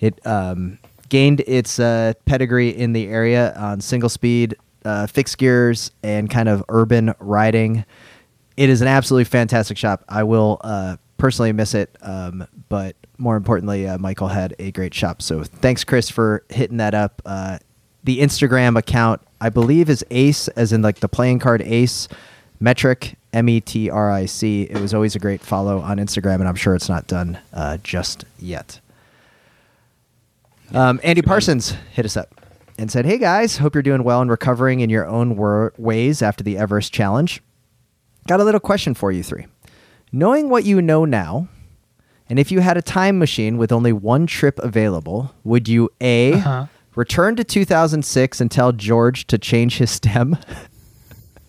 It 0.00 0.26
um, 0.26 0.78
gained 1.10 1.40
its 1.46 1.78
uh, 1.78 2.14
pedigree 2.24 2.70
in 2.70 2.94
the 2.94 3.06
area 3.08 3.54
on 3.54 3.82
single 3.82 4.08
speed, 4.08 4.56
uh, 4.86 5.06
fixed 5.06 5.36
gears, 5.36 5.90
and 6.02 6.30
kind 6.30 6.48
of 6.48 6.64
urban 6.70 7.14
riding. 7.18 7.84
It 8.56 8.70
is 8.70 8.80
an 8.80 8.88
absolutely 8.88 9.24
fantastic 9.24 9.76
shop. 9.76 10.04
I 10.08 10.22
will 10.22 10.58
uh, 10.62 10.96
personally 11.24 11.52
miss 11.52 11.72
it, 11.72 11.96
um, 12.02 12.46
but 12.68 12.96
more 13.16 13.36
importantly, 13.36 13.88
uh, 13.88 13.96
Michael 13.96 14.28
had 14.28 14.54
a 14.58 14.70
great 14.72 14.92
shop. 14.92 15.22
So 15.22 15.42
thanks, 15.42 15.82
Chris, 15.82 16.10
for 16.10 16.44
hitting 16.50 16.76
that 16.76 16.92
up. 16.92 17.22
Uh, 17.24 17.60
the 18.02 18.18
Instagram 18.20 18.78
account, 18.78 19.22
I 19.40 19.48
believe, 19.48 19.88
is 19.88 20.04
Ace, 20.10 20.48
as 20.48 20.70
in 20.70 20.82
like 20.82 21.00
the 21.00 21.08
playing 21.08 21.38
card 21.38 21.62
Ace 21.62 22.08
Metric 22.60 23.14
M 23.32 23.48
E 23.48 23.62
T 23.62 23.88
R 23.88 24.10
I 24.10 24.26
C. 24.26 24.64
It 24.64 24.78
was 24.78 24.92
always 24.92 25.16
a 25.16 25.18
great 25.18 25.40
follow 25.40 25.80
on 25.80 25.96
Instagram, 25.96 26.40
and 26.40 26.46
I'm 26.46 26.56
sure 26.56 26.74
it's 26.74 26.90
not 26.90 27.06
done 27.06 27.38
uh, 27.54 27.78
just 27.82 28.26
yet. 28.38 28.80
Um, 30.74 31.00
Andy 31.02 31.22
Parsons 31.22 31.70
hit 31.94 32.04
us 32.04 32.18
up 32.18 32.38
and 32.76 32.92
said, 32.92 33.06
"Hey 33.06 33.16
guys, 33.16 33.56
hope 33.56 33.74
you're 33.74 33.82
doing 33.82 34.04
well 34.04 34.20
and 34.20 34.30
recovering 34.30 34.80
in 34.80 34.90
your 34.90 35.06
own 35.06 35.38
wor- 35.38 35.72
ways 35.78 36.20
after 36.20 36.44
the 36.44 36.58
Everest 36.58 36.92
challenge. 36.92 37.40
Got 38.28 38.40
a 38.40 38.44
little 38.44 38.60
question 38.60 38.92
for 38.92 39.10
you 39.10 39.22
three. 39.22 39.46
Knowing 40.16 40.48
what 40.48 40.64
you 40.64 40.80
know 40.80 41.04
now, 41.04 41.48
and 42.30 42.38
if 42.38 42.52
you 42.52 42.60
had 42.60 42.76
a 42.76 42.82
time 42.82 43.18
machine 43.18 43.58
with 43.58 43.72
only 43.72 43.92
one 43.92 44.28
trip 44.28 44.60
available, 44.60 45.34
would 45.42 45.66
you 45.68 45.90
a 46.00 46.34
Uh-huh. 46.34 46.66
return 46.94 47.34
to 47.34 47.42
2006 47.42 48.40
and 48.40 48.48
tell 48.48 48.70
George 48.70 49.26
to 49.26 49.36
change 49.36 49.78
his 49.78 49.90
stem?" 49.90 50.36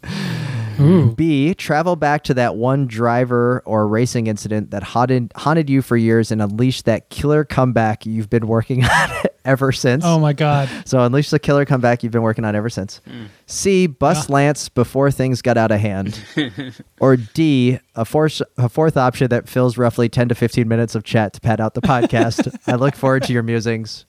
Mm. 0.75 1.15
B, 1.15 1.53
travel 1.53 1.95
back 1.95 2.23
to 2.25 2.33
that 2.35 2.55
one 2.55 2.87
driver 2.87 3.61
or 3.65 3.87
racing 3.87 4.27
incident 4.27 4.71
that 4.71 4.83
haunted, 4.83 5.31
haunted 5.35 5.69
you 5.69 5.81
for 5.81 5.97
years 5.97 6.31
and 6.31 6.41
unleash 6.41 6.81
that 6.83 7.09
killer 7.09 7.43
comeback 7.43 8.05
you've 8.05 8.29
been 8.29 8.47
working 8.47 8.83
on 8.89 9.09
ever 9.45 9.71
since. 9.71 10.03
Oh 10.05 10.19
my 10.19 10.33
god. 10.33 10.69
So 10.85 11.01
unleash 11.01 11.29
the 11.29 11.39
killer 11.39 11.65
comeback 11.65 12.03
you've 12.03 12.11
been 12.11 12.21
working 12.21 12.45
on 12.45 12.55
ever 12.55 12.69
since. 12.69 13.01
Mm. 13.07 13.27
C, 13.47 13.87
bust 13.87 14.29
Lance 14.29 14.69
before 14.69 15.09
things 15.09 15.41
got 15.41 15.57
out 15.57 15.71
of 15.71 15.79
hand. 15.79 16.19
or 16.99 17.17
D, 17.17 17.79
a 17.95 18.05
fourth, 18.05 18.41
a 18.57 18.69
fourth 18.69 18.97
option 18.97 19.29
that 19.29 19.49
fills 19.49 19.77
roughly 19.77 20.07
10 20.09 20.29
to 20.29 20.35
15 20.35 20.67
minutes 20.67 20.95
of 20.95 21.03
chat 21.03 21.33
to 21.33 21.41
pad 21.41 21.59
out 21.59 21.73
the 21.73 21.81
podcast. 21.81 22.55
I 22.67 22.75
look 22.75 22.95
forward 22.95 23.23
to 23.23 23.33
your 23.33 23.43
musings. 23.43 24.05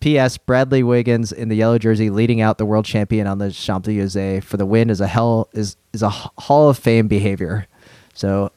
P.S. 0.00 0.36
Bradley 0.36 0.82
Wiggins 0.82 1.32
in 1.32 1.48
the 1.48 1.56
yellow 1.56 1.78
jersey 1.78 2.10
leading 2.10 2.40
out 2.40 2.58
the 2.58 2.66
world 2.66 2.84
champion 2.84 3.26
on 3.26 3.38
the 3.38 3.50
Champs 3.50 3.88
Elysees 3.88 4.44
for 4.44 4.56
the 4.56 4.66
win 4.66 4.90
is 4.90 5.00
a 5.00 5.06
hell 5.06 5.48
is 5.52 5.76
is 5.92 6.02
a 6.02 6.10
Hall 6.10 6.68
of 6.68 6.78
Fame 6.78 7.08
behavior. 7.08 7.66
So 8.12 8.52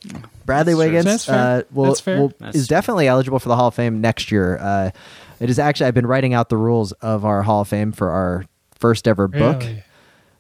Bradley 0.46 0.74
That's. 0.74 0.78
Wiggins 0.86 1.06
That's 1.06 1.26
fair. 1.26 1.36
uh, 1.36 1.62
will, 1.72 1.86
That's 1.86 2.00
fair. 2.02 2.20
will- 2.20 2.34
That's 2.40 2.56
is 2.58 2.68
true. 2.68 2.76
definitely 2.76 3.08
eligible 3.08 3.40
for 3.40 3.50
the 3.50 3.56
Hall 3.56 3.68
of 3.70 3.76
Fame 3.76 4.02
next 4.02 4.32
year. 4.32 4.58
Uh, 4.60 4.92
it 5.40 5.50
is 5.50 5.58
actually 5.60 5.88
I've 5.88 5.94
been 5.94 6.08
writing 6.08 6.34
out 6.34 6.50
the 6.50 6.58
rules 6.58 6.92
of 6.94 7.24
our 7.26 7.44
Hall 7.44 7.62
of 7.62 7.68
Fame 7.68 7.92
for 7.92 8.10
our 8.12 8.46
first 8.76 9.08
ever 9.08 9.28
book. 9.28 9.62
Really? 9.62 9.84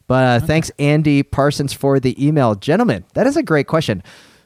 But 0.08 0.44
uh, 0.44 0.46
thanks, 0.46 0.72
Andy 0.80 1.22
Parsons, 1.22 1.74
for 1.74 2.00
the 2.00 2.16
email. 2.26 2.56
Gentlemen, 2.56 3.04
that 3.14 3.28
is 3.28 3.36
a 3.36 3.44
great 3.44 3.68
question. 3.68 4.02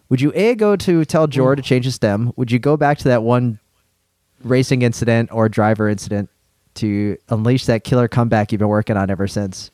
Would 0.09 0.19
you 0.19 0.31
A, 0.33 0.55
go 0.55 0.75
to 0.75 1.05
tell 1.05 1.27
Jor 1.27 1.55
to 1.55 1.61
change 1.61 1.85
his 1.85 1.93
stem? 1.95 2.33
Would 2.35 2.51
you 2.51 2.57
go 2.57 2.75
back 2.77 2.97
to 2.97 3.03
that 3.09 3.21
one 3.21 3.59
racing 4.43 4.81
incident 4.81 5.29
or 5.31 5.47
driver 5.49 5.87
incident 5.87 6.30
to 6.75 7.17
unleash 7.29 7.65
that 7.65 7.83
killer 7.83 8.07
comeback 8.07 8.51
you've 8.51 8.59
been 8.59 8.67
working 8.67 8.97
on 8.97 9.09
ever 9.09 9.27
since? 9.27 9.71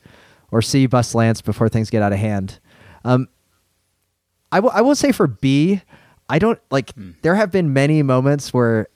Or 0.50 0.62
C, 0.62 0.86
bust 0.86 1.14
Lance 1.14 1.40
before 1.40 1.68
things 1.68 1.90
get 1.90 2.02
out 2.02 2.12
of 2.12 2.18
hand? 2.18 2.58
Um, 3.04 3.28
I 4.50 4.60
will 4.60 4.70
I 4.70 4.80
will 4.80 4.94
say 4.94 5.12
for 5.12 5.26
B, 5.26 5.82
I 6.28 6.38
don't 6.38 6.58
like 6.70 6.92
there 7.22 7.34
have 7.34 7.50
been 7.50 7.72
many 7.72 8.02
moments 8.02 8.52
where 8.52 8.88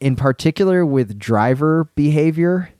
in 0.00 0.16
particular 0.16 0.84
with 0.84 1.18
driver 1.18 1.84
behavior 1.94 2.70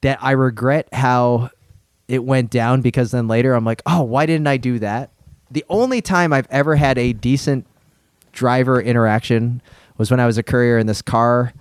that 0.00 0.18
I 0.22 0.32
regret 0.32 0.88
how 0.92 1.50
it 2.08 2.24
went 2.24 2.50
down 2.50 2.80
because 2.80 3.10
then 3.10 3.28
later 3.28 3.54
I'm 3.54 3.64
like, 3.64 3.82
"Oh, 3.86 4.02
why 4.02 4.26
didn't 4.26 4.46
I 4.46 4.56
do 4.56 4.78
that?" 4.78 5.10
The 5.50 5.64
only 5.68 6.00
time 6.00 6.32
I've 6.32 6.48
ever 6.50 6.76
had 6.76 6.98
a 6.98 7.12
decent 7.12 7.66
driver 8.32 8.80
interaction 8.80 9.60
was 9.98 10.10
when 10.10 10.20
I 10.20 10.26
was 10.26 10.38
a 10.38 10.42
courier 10.42 10.78
and 10.78 10.88
this 10.88 11.02
car 11.02 11.52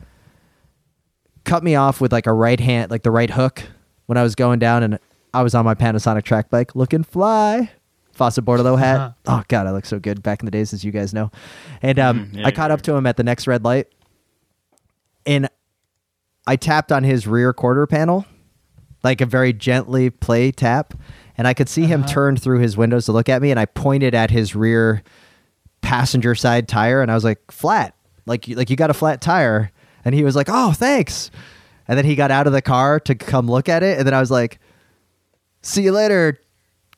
cut 1.44 1.64
me 1.64 1.76
off 1.76 2.00
with 2.02 2.12
like 2.12 2.28
a 2.28 2.34
right 2.34 2.60
hand, 2.60 2.92
like 2.92 3.04
the 3.04 3.12
right 3.12 3.30
hook 3.30 3.64
when 4.06 4.18
I 4.18 4.24
was 4.24 4.36
going 4.36 4.60
down 4.60 4.84
and 4.84 5.00
I 5.34 5.42
was 5.44 5.56
on 5.56 5.66
my 5.66 5.76
Panasonic 5.76 6.24
track 6.24 6.50
bike 6.50 6.76
looking 6.76 7.04
fly. 7.04 7.72
Fawcett 8.14 8.44
Bordelot 8.46 8.78
hat. 8.80 9.00
Uh-huh. 9.00 9.12
Oh 9.40 9.44
god, 9.48 9.68
I 9.68 9.72
look 9.72 9.86
so 9.86 9.98
good 9.98 10.22
back 10.22 10.42
in 10.42 10.46
the 10.46 10.52
days, 10.52 10.74
as 10.74 10.84
you 10.84 10.92
guys 10.92 11.14
know. 11.14 11.32
And 11.82 11.98
um, 11.98 12.26
Mhm, 12.28 12.38
yeah, 12.40 12.48
I 12.48 12.52
caught 12.52 12.70
yeah. 12.70 12.74
up 12.76 12.82
to 12.84 12.94
him 12.94 13.06
at 13.08 13.16
the 13.18 13.24
next 13.24 13.48
red 13.48 13.64
light, 13.64 13.88
and 15.26 15.48
I 16.46 16.56
tapped 16.58 16.92
on 16.92 17.04
his 17.04 17.26
rear 17.28 17.54
quarter 17.54 17.88
panel, 17.88 18.26
like 19.04 19.22
a 19.22 19.26
very 19.26 19.54
gently 19.54 20.10
play 20.10 20.52
tap, 20.52 20.94
and 21.38 21.48
I 21.48 21.54
could 21.54 21.70
see 21.70 21.86
him 21.86 22.04
turn 22.06 22.36
through 22.36 22.60
his 22.60 22.76
windows 22.76 23.06
to 23.06 23.12
look 23.14 23.30
at 23.30 23.42
me, 23.42 23.50
and 23.52 23.60
I 23.60 23.66
pointed 23.66 24.14
at 24.14 24.30
his 24.30 24.56
rear 24.56 25.04
passenger 25.82 26.36
side 26.36 26.68
tire, 26.68 27.02
and 27.02 27.10
I 27.10 27.16
was 27.16 27.24
like, 27.24 27.40
"Flat, 27.52 27.96
like 28.26 28.48
you- 28.48 28.56
like 28.56 28.70
you 28.70 28.76
got 28.76 28.90
a 28.90 28.94
flat 28.94 29.22
tire," 29.22 29.72
and 30.06 30.16
he 30.16 30.24
was 30.24 30.36
like, 30.36 30.48
"Oh, 30.50 30.72
thanks," 30.74 31.32
and 31.88 31.98
then 31.98 32.06
he 32.06 32.16
got 32.16 32.32
out 32.32 32.48
of 32.48 32.54
the 32.54 32.62
car 32.62 33.00
to 33.02 33.16
come 33.16 33.48
look 33.50 33.70
at 33.70 33.84
it, 33.84 33.98
and 33.98 34.06
then 34.08 34.14
I 34.14 34.20
was 34.20 34.32
like, 34.32 34.60
"See 35.62 35.84
you 35.84 35.92
later." 35.92 36.40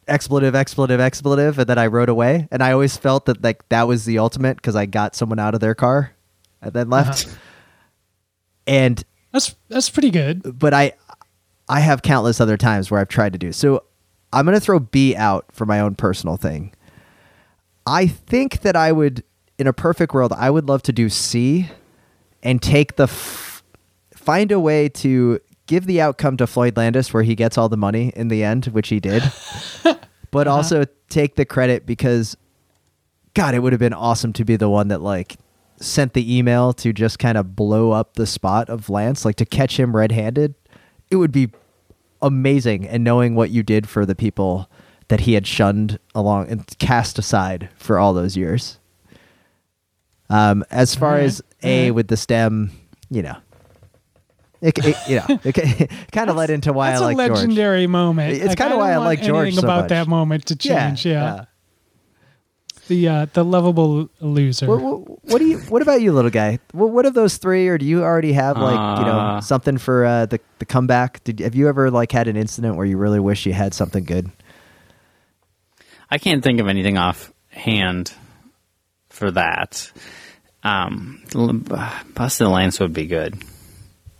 expletive 0.05 0.53
expletive 0.53 0.99
expletive. 0.99 1.57
And 1.57 1.65
then 1.69 1.77
i 1.77 1.87
rode 1.87 2.09
away. 2.09 2.49
And 2.51 2.61
i 2.61 2.73
always 2.73 2.97
felt 2.97 3.25
that 3.27 3.41
like 3.41 3.63
that 3.69 3.87
was 3.87 4.03
the 4.03 4.19
ultimate 4.19 4.57
because 4.57 4.75
i 4.75 4.85
got 4.85 5.15
someone 5.15 5.39
out 5.39 5.53
of 5.53 5.61
their 5.61 5.73
car 5.75 6.11
and 6.61 6.73
then 6.73 6.89
left. 6.89 7.25
Uh-huh. 7.25 7.35
And 8.67 9.03
That's 9.31 9.55
that's 9.69 9.89
pretty 9.89 10.09
good. 10.11 10.59
but 10.59 10.73
i 10.73 10.91
i 11.69 11.79
have 11.79 12.01
countless 12.01 12.41
other 12.41 12.57
times 12.57 12.91
where 12.91 12.99
i've 12.99 13.07
tried 13.07 13.31
to 13.31 13.39
do 13.39 13.53
so 13.53 13.83
i'm 14.33 14.43
going 14.45 14.55
to 14.57 14.59
throw 14.59 14.77
b 14.79 15.15
out 15.15 15.45
for 15.53 15.65
my 15.65 15.79
own 15.79 15.95
personal 15.95 16.35
thing. 16.35 16.73
I 17.87 18.07
think 18.07 18.59
that 18.63 18.75
i 18.75 18.91
would 18.91 19.23
in 19.57 19.67
a 19.67 19.73
perfect 19.73 20.13
world 20.13 20.33
i 20.35 20.49
would 20.49 20.67
love 20.67 20.83
to 20.83 20.91
do 20.91 21.07
c 21.07 21.69
and 22.43 22.61
take 22.61 22.97
the 22.97 23.03
f- 23.03 23.63
find 24.13 24.51
a 24.51 24.59
way 24.59 24.89
to 24.89 25.39
give 25.65 25.85
the 25.85 26.01
outcome 26.01 26.37
to 26.37 26.45
Floyd 26.45 26.77
Landis 26.77 27.13
where 27.13 27.23
he 27.23 27.35
gets 27.35 27.57
all 27.57 27.69
the 27.69 27.77
money 27.77 28.11
in 28.15 28.27
the 28.27 28.43
end, 28.43 28.65
which 28.67 28.89
he 28.89 28.99
did, 28.99 29.23
but 30.31 30.47
uh-huh. 30.47 30.55
also 30.55 30.85
take 31.09 31.35
the 31.35 31.45
credit 31.45 31.85
because, 31.85 32.37
God, 33.33 33.55
it 33.55 33.59
would 33.59 33.73
have 33.73 33.79
been 33.79 33.93
awesome 33.93 34.33
to 34.33 34.45
be 34.45 34.55
the 34.55 34.69
one 34.69 34.89
that 34.89 35.01
like 35.01 35.37
sent 35.77 36.13
the 36.13 36.37
email 36.37 36.73
to 36.73 36.93
just 36.93 37.17
kind 37.17 37.37
of 37.37 37.55
blow 37.55 37.91
up 37.91 38.13
the 38.15 38.27
spot 38.27 38.69
of 38.69 38.89
Lance, 38.89 39.25
like 39.25 39.37
to 39.37 39.45
catch 39.45 39.79
him 39.79 39.95
red 39.95 40.11
handed. 40.11 40.53
It 41.09 41.15
would 41.15 41.31
be 41.31 41.51
amazing. 42.21 42.87
And 42.87 43.03
knowing 43.03 43.35
what 43.35 43.49
you 43.49 43.63
did 43.63 43.87
for 43.87 44.05
the 44.05 44.15
people 44.15 44.69
that 45.07 45.21
he 45.21 45.33
had 45.33 45.45
shunned 45.45 45.99
along 46.15 46.49
and 46.49 46.65
cast 46.79 47.19
aside 47.19 47.69
for 47.75 47.99
all 47.99 48.13
those 48.13 48.37
years. 48.37 48.79
Um, 50.33 50.63
as 50.71 50.95
far 50.95 51.11
Alright, 51.11 51.25
as 51.25 51.41
A 51.61 51.79
alright. 51.81 51.95
with 51.95 52.07
the 52.07 52.17
stem, 52.17 52.71
you 53.09 53.21
know, 53.21 53.35
it, 54.61 54.77
it 54.83 54.97
you 55.07 55.15
know, 55.17 55.39
it, 55.43 55.91
kind 56.11 56.29
of 56.29 56.35
led 56.35 56.49
into 56.49 56.73
why 56.73 56.89
That's 56.91 57.01
I 57.01 57.05
like 57.05 57.17
a 57.17 57.27
George. 57.27 57.39
legendary 57.39 57.85
moment. 57.87 58.33
It's 58.33 58.45
Like, 58.47 58.57
kinda 58.57 58.71
don't 58.71 58.79
why 58.79 58.93
I 58.93 58.97
want 58.97 59.05
like 59.09 59.21
George 59.21 59.47
anything 59.47 59.59
so 59.61 59.67
about 59.67 59.81
much. 59.83 59.89
that 59.89 60.07
moment 60.07 60.45
to 60.47 60.57
Yeah, 60.67 60.87
change. 60.87 61.05
Yeah, 61.05 61.45
the 62.87 63.07
uh, 63.07 63.25
the 63.33 63.45
lovable 63.45 64.09
loser. 64.21 64.65
What, 64.67 64.81
what, 64.81 65.23
what 65.25 65.39
do 65.39 65.45
you? 65.45 65.57
What 65.59 65.81
about 65.81 66.01
you, 66.01 66.11
little 66.13 66.31
guy? 66.31 66.59
What, 66.71 66.89
what 66.91 67.05
of 67.05 67.13
those 67.13 67.37
three, 67.37 67.67
or 67.67 67.77
do 67.77 67.85
you 67.85 68.03
already 68.03 68.33
have 68.33 68.57
like 68.57 68.99
you 68.99 69.05
know 69.05 69.19
Uh. 69.19 69.41
something 69.41 69.77
for 69.77 70.03
uh, 70.05 70.25
the 70.25 70.39
the 70.59 70.65
comeback? 70.65 71.23
Did 71.23 71.39
have 71.41 71.55
you 71.55 71.69
ever 71.69 71.91
like 71.91 72.11
had 72.11 72.27
an 72.27 72.35
incident 72.37 72.75
where 72.75 72.85
you 72.85 72.97
really 72.97 73.19
wish 73.19 73.45
you 73.45 73.53
had 73.53 73.73
something 73.73 74.03
good? 74.03 74.31
I 76.09 76.17
can't 76.17 76.43
think 76.43 76.59
of 76.59 76.67
anything 76.67 76.97
offhand 76.97 78.13
for 79.09 79.31
that. 79.31 79.91
Um, 80.63 81.21
l- 81.35 81.53
Busted 82.13 82.47
Lance 82.47 82.79
would 82.79 82.93
be 82.93 83.05
good. 83.05 83.41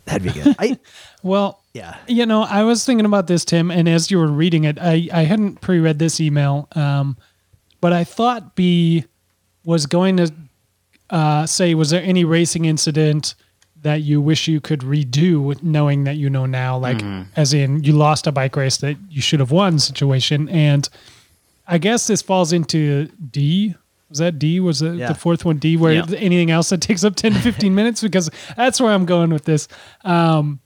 That'd 0.04 0.22
be 0.22 0.30
good. 0.42 0.54
I 0.58 0.78
Well, 1.22 1.62
yeah. 1.72 1.96
You 2.06 2.26
know, 2.26 2.42
I 2.42 2.64
was 2.64 2.84
thinking 2.84 3.06
about 3.06 3.26
this, 3.28 3.44
Tim, 3.46 3.70
and 3.70 3.88
as 3.88 4.10
you 4.10 4.18
were 4.18 4.26
reading 4.26 4.64
it, 4.64 4.78
I, 4.78 5.08
I 5.12 5.22
hadn't 5.22 5.62
pre 5.62 5.78
read 5.80 5.98
this 5.98 6.20
email, 6.20 6.68
um, 6.72 7.16
but 7.80 7.92
I 7.94 8.04
thought 8.04 8.54
B 8.54 9.06
was 9.64 9.86
going 9.86 10.18
to 10.18 10.32
uh, 11.08 11.46
say, 11.46 11.74
was 11.74 11.88
there 11.90 12.02
any 12.02 12.24
racing 12.24 12.66
incident 12.66 13.34
that 13.80 14.02
you 14.02 14.20
wish 14.20 14.46
you 14.48 14.60
could 14.60 14.80
redo, 14.80 15.60
knowing 15.62 16.04
that 16.04 16.16
you 16.16 16.28
know 16.28 16.44
now, 16.46 16.76
like, 16.76 17.02
as 17.36 17.54
in 17.54 17.82
you 17.84 17.92
lost 17.94 18.26
a 18.26 18.32
bike 18.32 18.56
race 18.56 18.76
that 18.78 18.96
you 19.08 19.22
should 19.22 19.40
have 19.40 19.50
won 19.50 19.78
situation? 19.78 20.48
And 20.50 20.86
I 21.66 21.78
guess 21.78 22.06
this 22.06 22.20
falls 22.20 22.52
into 22.52 23.06
D. 23.30 23.74
Was 24.08 24.18
that 24.18 24.38
D? 24.38 24.60
Was 24.60 24.82
it 24.82 24.94
Yeah. 24.96 25.08
the 25.08 25.14
fourth 25.14 25.44
one 25.44 25.56
D? 25.58 25.76
Where 25.76 25.92
Yeah. 25.92 26.04
anything 26.16 26.50
else 26.50 26.68
that 26.68 26.80
takes 26.80 27.02
up 27.04 27.16
10 27.16 27.32
to 27.32 27.40
15 27.40 27.74
minutes? 27.80 28.02
Because 28.02 28.30
that's 28.56 28.80
where 28.80 28.92
I'm 28.92 29.06
going 29.06 29.30
with 29.30 29.44
this 29.44 29.66
um, 30.04 30.60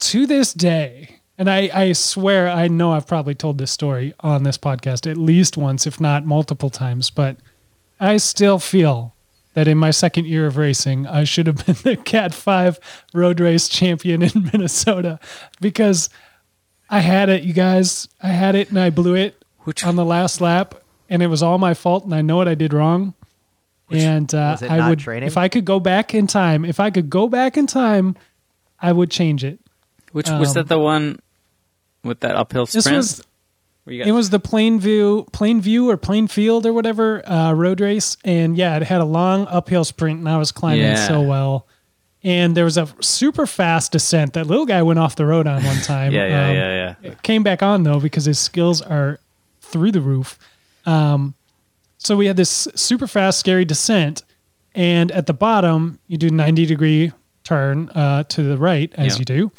to 0.00 0.26
this 0.26 0.52
day, 0.52 1.20
and 1.38 1.48
I, 1.50 1.70
I 1.72 1.92
swear 1.92 2.48
I 2.48 2.68
know 2.68 2.92
I've 2.92 3.06
probably 3.06 3.34
told 3.34 3.58
this 3.58 3.70
story 3.70 4.12
on 4.20 4.42
this 4.42 4.58
podcast 4.58 5.10
at 5.10 5.16
least 5.16 5.56
once, 5.56 5.86
if 5.86 6.00
not 6.00 6.26
multiple 6.26 6.70
times, 6.70 7.10
but 7.10 7.36
I 7.98 8.18
still 8.18 8.58
feel 8.58 9.14
that 9.54 9.66
in 9.68 9.78
my 9.78 9.90
second 9.92 10.26
year 10.26 10.46
of 10.46 10.56
racing, 10.56 11.06
I 11.06 11.24
should 11.24 11.46
have 11.46 11.56
been 11.66 11.76
the 11.82 11.96
Cat 11.96 12.34
5 12.34 12.78
road 13.14 13.40
race 13.40 13.68
champion 13.68 14.22
in 14.22 14.30
Minnesota 14.52 15.18
because 15.60 16.10
I 16.90 17.00
had 17.00 17.28
it, 17.28 17.44
you 17.44 17.52
guys. 17.54 18.08
I 18.22 18.28
had 18.28 18.54
it 18.56 18.68
and 18.68 18.78
I 18.78 18.90
blew 18.90 19.14
it 19.14 19.42
Which- 19.60 19.84
on 19.84 19.96
the 19.96 20.04
last 20.04 20.40
lap, 20.40 20.74
and 21.08 21.22
it 21.22 21.26
was 21.28 21.42
all 21.42 21.58
my 21.58 21.74
fault, 21.74 22.04
and 22.04 22.14
I 22.14 22.22
know 22.22 22.36
what 22.36 22.48
I 22.48 22.54
did 22.54 22.72
wrong. 22.72 23.14
and 23.90 24.32
uh, 24.34 24.52
was 24.52 24.62
it 24.62 24.70
I 24.70 24.78
not 24.78 24.90
would, 24.90 24.98
training? 24.98 25.26
if 25.26 25.36
I 25.36 25.48
could 25.48 25.64
go 25.64 25.78
back 25.80 26.14
in 26.14 26.26
time, 26.26 26.64
if 26.64 26.80
I 26.80 26.90
could 26.90 27.10
go 27.10 27.28
back 27.28 27.56
in 27.56 27.66
time, 27.66 28.16
I 28.80 28.92
would 28.92 29.10
change 29.10 29.44
it. 29.44 29.58
Which 30.12 30.28
was 30.30 30.50
Um, 30.50 30.54
that 30.54 30.68
the 30.68 30.78
one 30.78 31.18
with 32.02 32.20
that 32.20 32.36
uphill 32.36 32.66
sprint? 32.66 32.84
This 32.84 32.92
was 32.92 33.26
Where 33.84 33.94
you 33.94 34.00
got- 34.02 34.08
It 34.08 34.12
was 34.12 34.30
the 34.30 34.40
Plainview, 34.40 35.30
Plainview 35.32 35.86
or 35.86 35.96
Plainfield 35.96 36.64
or 36.66 36.72
whatever 36.72 37.28
uh, 37.28 37.52
road 37.52 37.80
race, 37.80 38.16
and 38.24 38.56
yeah, 38.56 38.76
it 38.76 38.82
had 38.84 39.00
a 39.00 39.04
long 39.04 39.46
uphill 39.48 39.84
sprint, 39.84 40.20
and 40.20 40.28
I 40.28 40.38
was 40.38 40.50
climbing 40.52 40.82
Yeah. 40.82 41.06
so 41.08 41.20
well. 41.20 41.66
And 42.22 42.56
there 42.56 42.64
was 42.64 42.78
a 42.78 42.88
super 43.00 43.46
fast 43.46 43.92
descent 43.92 44.32
that 44.32 44.46
little 44.46 44.64
guy 44.64 44.82
went 44.82 44.98
off 44.98 45.14
the 45.16 45.26
road 45.26 45.46
on 45.46 45.62
one 45.62 45.76
time. 45.82 46.12
yeah, 46.12 46.26
yeah, 46.26 46.48
Um, 46.48 46.54
yeah, 46.54 46.94
yeah. 47.02 47.14
Came 47.22 47.42
back 47.42 47.62
on 47.62 47.82
though 47.82 48.00
because 48.00 48.24
his 48.24 48.38
skills 48.38 48.80
are 48.80 49.18
through 49.60 49.92
the 49.92 50.00
roof. 50.00 50.38
Um, 50.86 51.34
so 51.98 52.16
we 52.16 52.26
had 52.26 52.36
this 52.36 52.68
super 52.74 53.06
fast, 53.06 53.38
scary 53.40 53.64
descent, 53.64 54.22
and 54.74 55.10
at 55.12 55.26
the 55.26 55.32
bottom 55.34 55.98
you 56.06 56.18
do 56.18 56.30
90 56.30 56.66
degree 56.66 57.12
turn 57.44 57.88
uh, 57.90 58.24
to 58.24 58.42
the 58.42 58.56
right 58.58 58.92
as 58.96 59.14
Yeah. 59.14 59.18
you 59.18 59.24
do, 59.24 59.52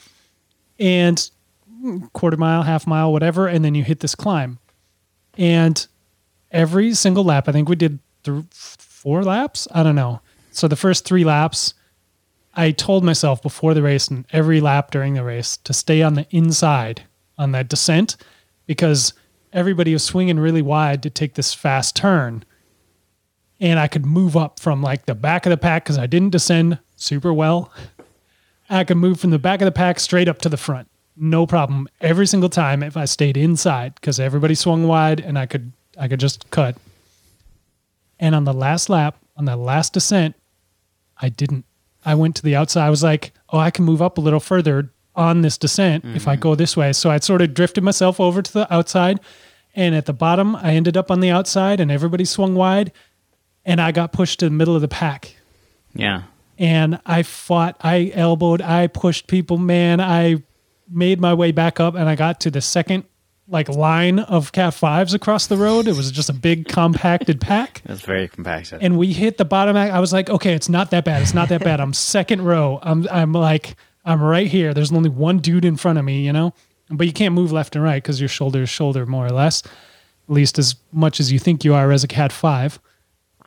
and 0.79 1.29
quarter 2.13 2.37
mile, 2.37 2.63
half 2.63 2.85
mile, 2.87 3.11
whatever, 3.11 3.47
and 3.47 3.63
then 3.63 3.75
you 3.75 3.83
hit 3.83 3.99
this 3.99 4.15
climb. 4.15 4.59
And 5.37 5.85
every 6.51 6.93
single 6.93 7.23
lap, 7.23 7.47
I 7.47 7.51
think 7.51 7.69
we 7.69 7.75
did 7.75 7.99
th- 8.23 8.43
four 8.51 9.23
laps. 9.23 9.67
I 9.71 9.83
don't 9.83 9.95
know. 9.95 10.21
So 10.51 10.67
the 10.67 10.75
first 10.75 11.05
three 11.05 11.23
laps, 11.23 11.73
I 12.53 12.71
told 12.71 13.03
myself 13.03 13.41
before 13.41 13.73
the 13.73 13.81
race 13.81 14.07
and 14.07 14.25
every 14.31 14.61
lap 14.61 14.89
during 14.91 15.13
the 15.13 15.23
race 15.23 15.57
to 15.57 15.73
stay 15.73 16.01
on 16.01 16.13
the 16.13 16.25
inside 16.31 17.03
on 17.37 17.51
that 17.51 17.67
descent 17.67 18.15
because 18.65 19.13
everybody 19.55 19.93
was 19.93 20.03
swinging 20.03 20.37
really 20.37 20.61
wide 20.61 21.01
to 21.01 21.09
take 21.09 21.33
this 21.33 21.53
fast 21.53 21.95
turn. 21.95 22.43
And 23.59 23.79
I 23.79 23.87
could 23.87 24.05
move 24.05 24.35
up 24.35 24.59
from 24.59 24.83
like 24.83 25.05
the 25.05 25.15
back 25.15 25.45
of 25.45 25.49
the 25.49 25.57
pack 25.57 25.85
because 25.85 25.97
I 25.97 26.07
didn't 26.07 26.31
descend 26.31 26.77
super 26.97 27.33
well. 27.33 27.71
I 28.69 28.83
could 28.83 28.97
move 28.97 29.19
from 29.19 29.29
the 29.29 29.39
back 29.39 29.61
of 29.61 29.65
the 29.65 29.71
pack 29.71 29.99
straight 29.99 30.27
up 30.27 30.39
to 30.41 30.49
the 30.49 30.57
front. 30.57 30.89
No 31.15 31.47
problem. 31.47 31.87
Every 32.01 32.27
single 32.27 32.49
time 32.49 32.83
if 32.83 32.97
I 32.97 33.05
stayed 33.05 33.37
inside 33.37 33.95
because 33.95 34.19
everybody 34.19 34.55
swung 34.55 34.87
wide 34.87 35.21
and 35.21 35.39
I 35.39 35.45
could 35.45 35.71
I 35.97 36.09
could 36.09 36.19
just 36.19 36.49
cut. 36.51 36.75
And 38.19 38.35
on 38.35 38.43
the 38.43 38.53
last 38.53 38.89
lap, 38.89 39.17
on 39.37 39.45
that 39.45 39.57
last 39.57 39.93
descent, 39.93 40.35
I 41.17 41.29
didn't. 41.29 41.63
I 42.03 42.15
went 42.15 42.35
to 42.35 42.43
the 42.43 42.55
outside. 42.55 42.85
I 42.85 42.89
was 42.89 43.03
like, 43.03 43.31
oh, 43.49 43.57
I 43.57 43.71
can 43.71 43.85
move 43.85 44.01
up 44.01 44.17
a 44.17 44.21
little 44.21 44.41
further 44.41 44.91
on 45.15 45.41
this 45.41 45.57
descent 45.57 46.05
if 46.05 46.27
I 46.27 46.33
mm-hmm. 46.33 46.41
go 46.41 46.55
this 46.55 46.75
way. 46.75 46.93
So 46.93 47.09
I'd 47.09 47.23
sort 47.23 47.41
of 47.41 47.53
drifted 47.53 47.83
myself 47.83 48.19
over 48.19 48.41
to 48.41 48.53
the 48.53 48.73
outside. 48.73 49.19
And 49.75 49.93
at 49.93 50.05
the 50.05 50.13
bottom, 50.13 50.55
I 50.55 50.73
ended 50.73 50.95
up 50.95 51.11
on 51.11 51.19
the 51.19 51.29
outside 51.29 51.79
and 51.79 51.91
everybody 51.91 52.25
swung 52.25 52.55
wide. 52.55 52.91
And 53.65 53.81
I 53.81 53.91
got 53.91 54.13
pushed 54.13 54.39
to 54.39 54.45
the 54.45 54.51
middle 54.51 54.75
of 54.75 54.81
the 54.81 54.87
pack 54.87 55.35
yeah. 55.95 56.23
and 56.59 56.99
I 57.05 57.23
fought, 57.23 57.77
I 57.81 58.11
elbowed, 58.13 58.61
I 58.61 58.87
pushed 58.87 59.27
people, 59.27 59.57
man. 59.57 59.99
I 59.99 60.43
made 60.89 61.19
my 61.19 61.33
way 61.33 61.51
back 61.51 61.79
up 61.79 61.95
and 61.95 62.07
I 62.07 62.15
got 62.15 62.39
to 62.41 62.51
the 62.51 62.61
second 62.61 63.05
like 63.47 63.69
line 63.69 64.19
of 64.19 64.51
cat 64.51 64.73
fives 64.73 65.13
across 65.13 65.47
the 65.47 65.57
road. 65.57 65.87
It 65.87 65.95
was 65.95 66.11
just 66.11 66.29
a 66.29 66.33
big 66.33 66.67
compacted 66.67 67.39
pack. 67.39 67.81
It 67.85 67.91
was 67.91 68.01
very 68.01 68.27
compacted. 68.27 68.81
And 68.81 68.97
we 68.97 69.13
hit 69.13 69.37
the 69.37 69.45
bottom. 69.45 69.77
I 69.77 69.99
was 69.99 70.11
like, 70.11 70.29
okay, 70.29 70.53
it's 70.53 70.69
not 70.69 70.91
that 70.91 71.05
bad. 71.05 71.21
It's 71.21 71.33
not 71.35 71.49
that 71.49 71.63
bad. 71.63 71.79
I'm 71.79 71.93
second 71.93 72.41
row. 72.43 72.79
I'm 72.81 73.07
I'm 73.11 73.31
like 73.31 73.75
I'm 74.05 74.21
right 74.21 74.47
here. 74.47 74.73
There's 74.73 74.91
only 74.91 75.09
one 75.09 75.39
dude 75.39 75.65
in 75.65 75.77
front 75.77 75.97
of 75.97 76.05
me, 76.05 76.25
you 76.25 76.31
know? 76.31 76.53
But 76.89 77.07
you 77.07 77.13
can't 77.13 77.33
move 77.33 77.51
left 77.51 77.75
and 77.75 77.83
right 77.83 78.01
because 78.01 78.19
your 78.19 78.29
shoulder 78.29 78.61
is 78.61 78.69
shoulder 78.69 79.05
more 79.05 79.25
or 79.25 79.31
less. 79.31 79.63
At 79.63 80.33
least 80.33 80.59
as 80.59 80.75
much 80.91 81.19
as 81.19 81.31
you 81.31 81.39
think 81.39 81.63
you 81.63 81.73
are 81.73 81.91
as 81.91 82.03
a 82.03 82.07
cat 82.07 82.31
five 82.31 82.79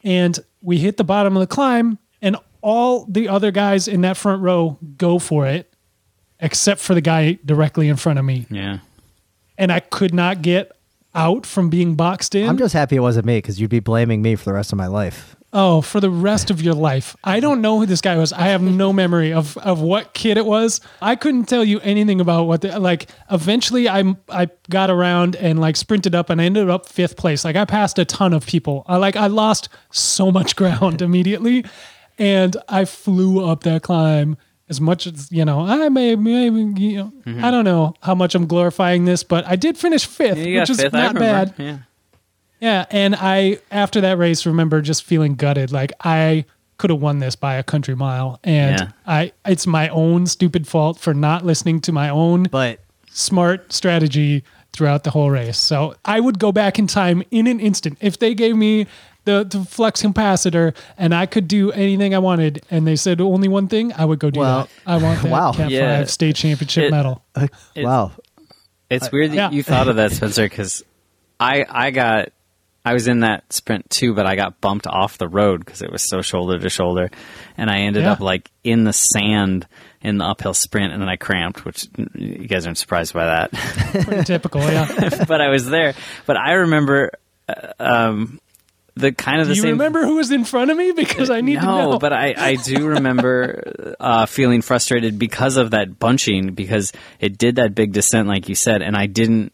and 0.04 0.38
we 0.62 0.78
hit 0.78 0.96
the 0.96 1.04
bottom 1.04 1.36
of 1.36 1.40
the 1.40 1.46
climb 1.46 1.98
and 2.20 2.36
all 2.60 3.04
the 3.06 3.28
other 3.28 3.50
guys 3.50 3.88
in 3.88 4.00
that 4.02 4.16
front 4.16 4.42
row 4.42 4.78
go 4.96 5.18
for 5.18 5.46
it 5.46 5.72
except 6.40 6.80
for 6.80 6.94
the 6.94 7.00
guy 7.00 7.38
directly 7.44 7.88
in 7.88 7.96
front 7.96 8.18
of 8.18 8.24
me 8.24 8.46
yeah. 8.50 8.78
and 9.56 9.72
i 9.72 9.80
could 9.80 10.14
not 10.14 10.42
get 10.42 10.72
out 11.14 11.46
from 11.46 11.68
being 11.68 11.94
boxed 11.94 12.34
in 12.34 12.48
I'm 12.48 12.58
just 12.58 12.74
happy 12.74 12.96
it 12.96 13.00
wasn't 13.00 13.26
me 13.26 13.38
because 13.38 13.60
you'd 13.60 13.70
be 13.70 13.80
blaming 13.80 14.22
me 14.22 14.36
for 14.36 14.44
the 14.44 14.52
rest 14.52 14.72
of 14.72 14.78
my 14.78 14.86
life. 14.86 15.34
Oh 15.52 15.80
for 15.80 16.00
the 16.00 16.10
rest 16.10 16.50
of 16.50 16.60
your 16.60 16.74
life. 16.74 17.16
I 17.24 17.40
don't 17.40 17.60
know 17.60 17.78
who 17.78 17.86
this 17.86 18.00
guy 18.00 18.16
was. 18.16 18.32
I 18.32 18.48
have 18.48 18.60
no 18.62 18.92
memory 18.92 19.32
of, 19.32 19.56
of 19.58 19.80
what 19.80 20.12
kid 20.12 20.36
it 20.36 20.44
was. 20.44 20.80
I 21.00 21.16
couldn't 21.16 21.44
tell 21.46 21.64
you 21.64 21.80
anything 21.80 22.20
about 22.20 22.44
what 22.44 22.60
the, 22.60 22.78
like 22.78 23.08
eventually 23.30 23.88
i 23.88 24.14
i 24.28 24.48
got 24.68 24.90
around 24.90 25.36
and 25.36 25.58
like 25.60 25.76
sprinted 25.76 26.14
up 26.14 26.28
and 26.30 26.40
i 26.40 26.44
ended 26.44 26.68
up 26.68 26.86
fifth 26.86 27.16
place. 27.16 27.44
Like 27.44 27.56
i 27.56 27.64
passed 27.64 27.98
a 27.98 28.04
ton 28.04 28.32
of 28.34 28.46
people. 28.46 28.84
I 28.86 28.96
like 28.96 29.16
i 29.16 29.26
lost 29.26 29.68
so 29.90 30.30
much 30.30 30.54
ground 30.60 31.00
immediately 31.02 31.64
and 32.18 32.56
i 32.68 32.84
flew 32.84 33.44
up 33.44 33.62
that 33.62 33.82
climb 33.82 34.36
as 34.68 34.80
much 34.80 35.06
as 35.06 35.30
you 35.32 35.44
know 35.44 35.60
i 35.60 35.88
may 35.88 36.14
maybe 36.16 36.80
you 36.80 36.96
know 36.98 37.12
i 37.42 37.50
don't 37.50 37.64
know 37.64 37.94
how 38.02 38.14
much 38.14 38.34
i'm 38.34 38.46
glorifying 38.46 39.04
this 39.04 39.22
but 39.22 39.46
i 39.46 39.54
did 39.56 39.78
finish 39.78 40.04
fifth 40.04 40.36
Yeah, 40.36 40.60
which 40.60 40.70
is 40.70 40.80
fifth. 40.80 40.92
Not 40.92 41.14
bad. 41.14 41.54
Yeah. 41.56 41.78
Yeah, 42.60 42.86
and 42.90 43.14
I 43.18 43.58
after 43.70 44.00
that 44.00 44.18
race 44.18 44.46
remember 44.46 44.80
just 44.80 45.04
feeling 45.04 45.34
gutted 45.34 45.72
like 45.72 45.92
I 46.00 46.44
could 46.78 46.90
have 46.90 47.00
won 47.00 47.18
this 47.18 47.34
by 47.36 47.54
a 47.54 47.62
country 47.62 47.94
mile 47.96 48.38
and 48.44 48.78
Yeah. 48.80 48.88
I 49.06 49.32
it's 49.44 49.66
my 49.66 49.88
own 49.88 50.26
stupid 50.26 50.66
fault 50.68 50.98
for 50.98 51.12
not 51.14 51.44
listening 51.44 51.80
to 51.82 51.92
my 51.92 52.08
own 52.08 52.44
But 52.44 52.80
smart 53.10 53.72
strategy 53.72 54.44
throughout 54.72 55.02
the 55.02 55.10
whole 55.10 55.30
race. 55.30 55.58
So 55.58 55.96
I 56.04 56.20
would 56.20 56.38
go 56.38 56.52
back 56.52 56.78
in 56.78 56.86
time 56.86 57.22
in 57.32 57.46
an 57.48 57.58
instant 57.58 57.98
if 58.00 58.18
they 58.18 58.34
gave 58.34 58.54
me 58.56 58.86
the, 59.24 59.44
the 59.44 59.62
flux 59.64 60.02
capacitor, 60.02 60.74
and 60.96 61.14
I 61.14 61.26
could 61.26 61.48
do 61.48 61.70
anything 61.72 62.14
I 62.14 62.18
wanted. 62.18 62.64
And 62.70 62.86
they 62.86 62.96
said 62.96 63.20
only 63.20 63.46
one 63.48 63.68
thing, 63.68 63.92
I 63.92 64.06
would 64.06 64.20
go 64.20 64.30
do 64.30 64.40
Well, 64.40 64.60
that. 64.60 64.70
I 64.86 64.96
want 65.02 65.20
that 65.22 65.30
wow. 65.32 65.52
Cat 65.52 65.70
Yeah. 65.70 65.98
Five 65.98 66.10
state 66.10 66.36
championship 66.36 66.84
It- 66.84 66.90
medal. 66.92 67.22
It- 67.36 67.50
wow. 67.84 68.12
It's 68.88 69.12
weird 69.12 69.32
that 69.32 69.36
yeah. 69.36 69.50
you 69.50 69.62
thought 69.62 69.88
of 69.88 69.96
that, 69.96 70.12
Spencer, 70.12 70.44
because 70.44 70.82
I 71.38 71.66
I 71.68 71.90
got 71.90 72.30
I 72.88 72.92
was 72.94 73.06
in 73.08 73.20
that 73.20 73.52
sprint 73.52 73.88
too, 73.90 74.14
but 74.14 74.26
I 74.26 74.36
got 74.36 74.60
bumped 74.60 74.86
off 74.86 75.18
the 75.18 75.28
road 75.28 75.64
because 75.64 75.82
it 75.82 75.90
was 75.92 76.02
so 76.08 76.22
shoulder 76.22 76.58
to 76.58 76.68
shoulder, 76.70 77.10
and 77.56 77.70
I 77.70 77.80
ended 77.80 78.02
Yeah. 78.04 78.12
up 78.12 78.20
like 78.20 78.50
in 78.64 78.84
the 78.84 78.92
sand 78.92 79.66
in 80.00 80.18
the 80.18 80.24
uphill 80.24 80.54
sprint, 80.54 80.92
and 80.92 81.02
then 81.02 81.08
I 81.08 81.16
cramped, 81.16 81.64
which 81.64 81.86
you 82.14 82.46
guys 82.48 82.66
aren't 82.66 82.78
surprised 82.78 83.12
by 83.14 83.26
that. 83.26 83.52
Pretty 84.04 84.24
typical, 84.24 84.60
yeah. 84.62 85.24
but 85.28 85.40
I 85.40 85.48
was 85.48 85.68
there. 85.68 85.94
But 86.26 86.36
I 86.36 86.52
remember 86.52 87.10
uh, 87.48 87.72
um, 87.80 88.40
the 88.94 89.12
kind 89.12 89.40
of 89.40 89.46
Do 89.46 89.52
the 89.52 89.56
you 89.56 89.62
same. 89.62 89.70
remember 89.72 90.04
who 90.04 90.16
was 90.16 90.30
in 90.30 90.44
front 90.44 90.70
of 90.70 90.76
me? 90.76 90.92
Because 90.92 91.30
I 91.30 91.40
need 91.40 91.54
no, 91.56 91.60
to 91.60 91.66
know. 91.92 91.98
but 91.98 92.12
I, 92.12 92.34
I 92.36 92.54
do 92.56 92.86
remember 92.88 93.94
uh, 94.00 94.26
feeling 94.26 94.62
frustrated 94.62 95.18
because 95.18 95.56
of 95.56 95.70
that 95.72 95.98
bunching 95.98 96.54
because 96.54 96.92
it 97.20 97.38
did 97.38 97.56
that 97.56 97.74
big 97.74 97.92
descent, 97.92 98.28
like 98.28 98.48
you 98.48 98.54
said, 98.54 98.82
and 98.82 98.96
I 98.96 99.06
didn't. 99.06 99.52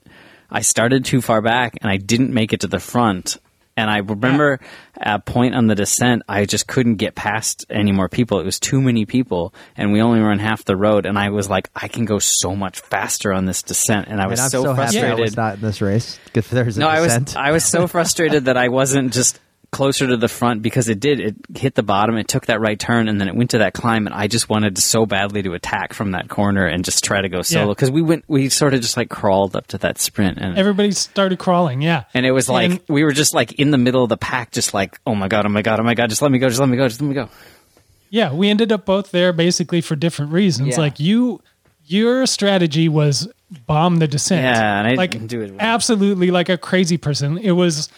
I 0.51 0.61
started 0.61 1.05
too 1.05 1.21
far 1.21 1.43
back 1.43 1.75
and 1.81 1.91
I 1.91 1.97
didn't 1.97 2.33
make 2.33 2.53
it 2.53 2.61
to 2.61 2.67
the 2.67 2.81
front. 2.81 3.39
And 3.77 3.91
I 3.91 3.99
remember 3.99 4.61
at 4.97 5.17
a 5.17 5.19
point 5.19 5.57
on 5.57 5.67
the 5.67 5.75
descent, 5.75 6.23
I 6.29 6.45
just 6.45 6.69
couldn't 6.69 6.95
get 6.95 7.17
past 7.17 7.67
any 7.69 7.91
more 7.91 8.09
people. 8.09 8.39
It 8.39 8.45
was 8.45 8.61
too 8.61 8.81
many 8.81 9.05
people, 9.05 9.53
and 9.77 9.93
we 9.93 10.01
only 10.01 10.21
run 10.21 10.39
half 10.39 10.65
the 10.65 10.77
road. 10.77 11.07
And 11.07 11.19
I 11.19 11.31
was 11.31 11.51
like, 11.51 11.71
I 11.75 11.89
can 11.89 12.05
go 12.05 12.21
so 12.21 12.55
much 12.55 12.79
faster 12.79 13.33
on 13.33 13.47
this 13.47 13.65
descent. 13.65 14.07
And 14.07 14.21
I 14.21 14.25
And 14.25 14.31
was 14.31 14.39
I'm 14.39 14.51
so, 14.51 14.63
so, 14.63 14.75
happy 14.75 14.93
frustrated. 14.93 15.19
I 15.19 15.23
was 15.23 15.37
not 15.37 15.55
in 15.57 15.61
this 15.63 15.81
race. 15.81 16.21
If 16.35 16.51
there's 16.51 16.77
a 16.77 16.81
No, 16.81 16.89
I 16.89 17.01
was. 17.01 17.35
I 17.35 17.51
was 17.51 17.65
so 17.65 17.89
frustrated 17.89 18.45
that 18.45 18.57
I 18.57 18.69
wasn't 18.69 19.13
just 19.13 19.41
closer 19.75 20.07
to 20.07 20.17
the 20.17 20.29
front 20.29 20.63
because 20.63 20.89
it 20.89 21.01
did 21.01 21.21
it 21.21 21.35
hit 21.57 21.75
the 21.75 21.83
bottom 21.83 22.17
it 22.17 22.29
took 22.29 22.47
that 22.47 22.61
right 22.61 22.79
turn 22.79 23.09
and 23.09 23.21
then 23.21 23.29
it 23.29 23.35
went 23.35 23.51
to 23.51 23.59
that 23.59 23.75
climb 23.75 24.07
and 24.07 24.15
I 24.15 24.27
just 24.29 24.49
wanted 24.49 24.79
so 24.79 25.05
badly 25.05 25.43
to 25.43 25.53
attack 25.55 25.93
from 25.93 26.13
that 26.13 26.29
corner 26.29 26.67
and 26.67 26.85
just 26.85 27.05
try 27.05 27.21
to 27.21 27.29
go 27.29 27.43
solo 27.43 27.67
Yeah. 27.67 27.71
because 27.73 27.91
we 27.91 28.01
went 28.03 28.25
we 28.29 28.49
sort 28.49 28.73
of 28.75 28.81
just 28.81 28.97
like 28.97 29.11
crawled 29.11 29.55
up 29.57 29.67
to 29.69 29.79
that 29.79 29.99
sprint 29.99 30.39
and 30.39 30.57
Everybody 30.57 30.93
started 30.93 31.39
crawling, 31.39 31.83
yeah. 31.83 32.05
and 32.15 32.25
it 32.25 32.31
was 32.33 32.49
like 32.49 32.71
And- 32.71 32.81
we 32.89 33.05
were 33.05 33.13
just 33.13 33.35
like 33.35 33.53
in 33.55 33.71
the 33.71 33.79
middle 33.79 34.03
of 34.03 34.09
the 34.09 34.17
pack 34.17 34.53
just 34.53 34.73
like 34.73 34.99
oh 35.07 35.15
my 35.15 35.29
god 35.29 35.45
oh 35.45 35.51
my 35.51 35.63
god 35.63 35.81
oh 35.81 35.83
my 35.83 35.95
god 35.95 36.09
just 36.09 36.23
let 36.23 36.31
me 36.31 36.39
go 36.39 36.49
just 36.49 36.61
let 36.61 36.69
me 36.69 36.77
go 36.77 36.89
just 36.89 37.01
let 37.03 37.09
me 37.09 37.15
go 37.15 37.29
Yeah, 38.11 38.33
we 38.33 38.49
ended 38.49 38.71
up 38.71 38.85
both 38.87 39.11
there 39.11 39.33
basically 39.33 39.81
for 39.81 39.97
different 39.97 40.31
reasons. 40.33 40.69
Yeah. 40.77 40.81
Like 40.81 41.01
you, 41.01 41.41
your 41.87 42.27
strategy 42.27 42.89
was 42.89 43.27
bomb 43.67 43.97
the 43.99 44.07
descent. 44.07 44.43
Yeah, 44.45 44.79
and 44.79 44.89
I 44.89 44.95
like 44.95 45.11
didn't 45.11 45.27
do 45.27 45.43
it 45.43 45.51
well. 45.51 45.59
absolutely 45.61 46.31
like 46.31 46.49
a 46.49 46.57
crazy 46.57 46.97
person. 46.97 47.39
It 47.39 47.53
was 47.53 47.89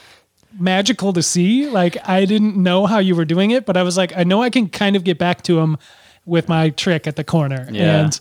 magical 0.58 1.12
to 1.12 1.22
see. 1.22 1.68
Like 1.68 1.96
I 2.08 2.24
didn't 2.24 2.56
know 2.56 2.86
how 2.86 2.98
you 2.98 3.14
were 3.16 3.24
doing 3.24 3.50
it, 3.50 3.66
but 3.66 3.76
I 3.76 3.82
was 3.82 3.96
like, 3.96 4.16
I 4.16 4.24
know 4.24 4.42
I 4.42 4.50
can 4.50 4.68
kind 4.68 4.96
of 4.96 5.04
get 5.04 5.18
back 5.18 5.42
to 5.44 5.58
him 5.60 5.78
with 6.24 6.48
my 6.48 6.70
trick 6.70 7.06
at 7.06 7.16
the 7.16 7.24
corner. 7.24 7.68
Yeah. 7.70 8.04
And 8.04 8.20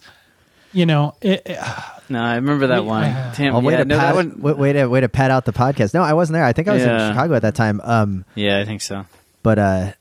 you 0.74 0.86
know, 0.86 1.16
it, 1.22 1.42
it- 1.46 1.60
no 2.08 2.22
I 2.22 2.36
remember 2.36 2.68
that 2.68 2.84
We- 2.84 2.90
one 2.90 3.04
uh, 3.06 3.34
Damn, 3.36 3.56
Oh, 3.56 3.60
way 3.62 3.74
yeah, 3.74 3.80
to 3.80 3.86
no, 3.86 3.96
that 3.98 4.06
pat, 4.08 4.16
one, 4.16 4.40
way, 4.42 4.54
way 4.54 4.74
to 4.74 4.86
way 4.88 5.00
to 5.02 5.10
pat 5.10 5.32
out 5.32 5.46
the 5.46 5.54
podcast. 5.54 5.94
No, 5.94 6.04
I 6.04 6.14
wasn't 6.14 6.36
there. 6.36 6.44
I 6.46 6.54
think 6.54 6.68
I 6.68 6.74
was 6.74 6.84
in 6.84 6.90
Chicago 6.90 7.34
at 7.36 7.42
that 7.44 7.56
time. 7.56 7.82
Um, 7.84 8.26
yeah 8.36 8.60
I 8.60 8.66
think 8.66 8.82
so 8.82 9.06
but 9.42 9.60
uh, 9.60 9.92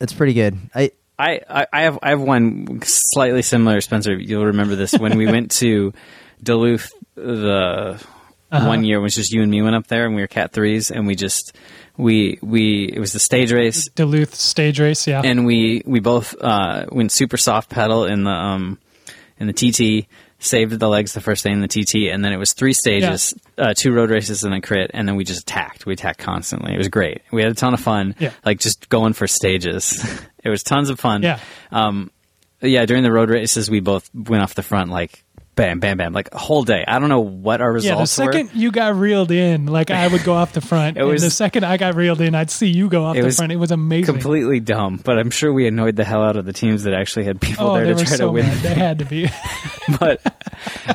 it's 0.00 0.12
pretty 0.12 0.32
good. 0.34 0.56
I 0.74 0.92
I, 1.18 1.40
I, 1.48 1.66
I 1.72 1.82
have 1.82 1.98
I 2.02 2.08
have 2.10 2.20
one 2.20 2.80
slightly 2.82 3.42
similar, 3.42 3.80
Spencer. 3.80 4.16
You'll 4.16 4.46
remember 4.46 4.74
this 4.76 4.92
when 4.98 5.16
we 5.18 5.26
went 5.26 5.50
to 5.52 5.92
Duluth 6.42 6.92
the 7.14 8.00
Uh-huh. 8.54 8.68
one 8.68 8.84
year, 8.84 8.98
it 8.98 9.02
was 9.02 9.14
just 9.14 9.32
you 9.32 9.42
and 9.42 9.50
me 9.50 9.62
went 9.62 9.74
up 9.76 9.86
there, 9.88 10.06
and 10.06 10.14
we 10.14 10.20
were 10.22 10.26
cat 10.28 10.52
threes, 10.52 10.90
and 10.90 11.06
we 11.06 11.14
just 11.14 11.56
we 11.96 12.38
we 12.42 12.84
it 12.92 12.98
was 12.98 13.12
the 13.12 13.18
stage 13.18 13.52
race, 13.52 13.88
Duluth 13.90 14.34
stage 14.34 14.80
race, 14.80 15.06
yeah. 15.06 15.22
and 15.24 15.44
we 15.46 15.82
we 15.86 16.00
both 16.00 16.34
uh, 16.40 16.86
went 16.90 17.12
super 17.12 17.36
soft 17.36 17.70
pedal 17.70 18.04
in 18.04 18.24
the 18.24 18.30
um 18.30 18.78
in 19.38 19.46
the 19.46 19.52
TT. 19.52 20.06
Saved 20.40 20.78
the 20.78 20.88
legs 20.88 21.14
the 21.14 21.22
first 21.22 21.42
day 21.44 21.52
in 21.52 21.60
the 21.62 21.68
TT, 21.68 22.10
and 22.12 22.22
then 22.22 22.34
it 22.34 22.36
was 22.36 22.52
three 22.52 22.74
stages, 22.74 23.32
uh, 23.56 23.72
two 23.74 23.92
road 23.94 24.10
races 24.10 24.44
and 24.44 24.52
a 24.52 24.60
crit, 24.60 24.90
and 24.92 25.08
then 25.08 25.16
we 25.16 25.24
just 25.24 25.40
attacked. 25.42 25.86
We 25.86 25.94
attacked 25.94 26.18
constantly. 26.18 26.74
It 26.74 26.76
was 26.76 26.88
great. 26.88 27.22
We 27.32 27.40
had 27.40 27.50
a 27.50 27.54
ton 27.54 27.72
of 27.72 27.80
fun, 27.80 28.14
Yeah. 28.18 28.30
like 28.44 28.58
just 28.60 28.90
going 28.90 29.14
for 29.14 29.26
stages. 29.26 30.04
it 30.44 30.50
was 30.50 30.62
tons 30.62 30.90
of 30.90 31.00
fun. 31.00 31.22
Yeah. 31.22 31.38
Um, 31.72 32.10
yeah, 32.60 32.84
during 32.84 33.04
the 33.04 33.12
road 33.12 33.30
races, 33.30 33.70
we 33.70 33.80
both 33.80 34.10
went 34.14 34.42
off 34.42 34.54
the 34.54 34.62
front 34.62 34.90
like 34.90 35.23
bam, 35.54 35.80
bam, 35.80 35.96
bam, 35.96 36.12
like 36.12 36.28
a 36.32 36.38
whole 36.38 36.64
day. 36.64 36.84
I 36.86 36.98
don't 36.98 37.08
know 37.08 37.20
what 37.20 37.60
our 37.60 37.72
results. 37.72 38.18
yeah, 38.18 38.24
the 38.26 38.32
second 38.32 38.52
were. 38.52 38.58
you 38.58 38.70
got 38.70 38.96
reeled 38.96 39.30
in, 39.30 39.66
like 39.66 39.90
I 39.90 40.08
would 40.08 40.24
go 40.24 40.34
off 40.34 40.52
the 40.52 40.60
front. 40.60 40.96
It 41.04 41.04
and 41.04 41.18
the 41.18 41.30
second 41.30 41.64
I 41.64 41.76
got 41.76 41.94
reeled 41.94 42.20
in, 42.20 42.34
I'd 42.34 42.50
see 42.50 42.68
you 42.68 42.88
go 42.88 43.04
off 43.04 43.16
the 43.16 43.30
front. 43.30 43.52
It 43.52 43.56
was 43.56 43.70
amazing. 43.70 44.12
Completely 44.12 44.60
dumb, 44.60 45.00
but 45.02 45.18
I'm 45.18 45.30
sure 45.30 45.52
we 45.52 45.66
annoyed 45.66 45.96
the 45.96 46.04
hell 46.04 46.22
out 46.22 46.36
of 46.36 46.44
the 46.44 46.52
teams 46.52 46.84
that 46.84 46.94
actually 46.94 47.24
had 47.24 47.40
people 47.40 47.70
Oh, 47.70 47.74
there 47.74 47.94
to 47.94 48.04
try 48.04 48.16
so 48.16 48.26
to 48.26 48.32
win. 48.32 48.46
mad. 48.46 48.58
They 48.58 48.74
had 48.74 48.98
to 48.98 49.04
be. 49.04 49.28
but 50.00 50.20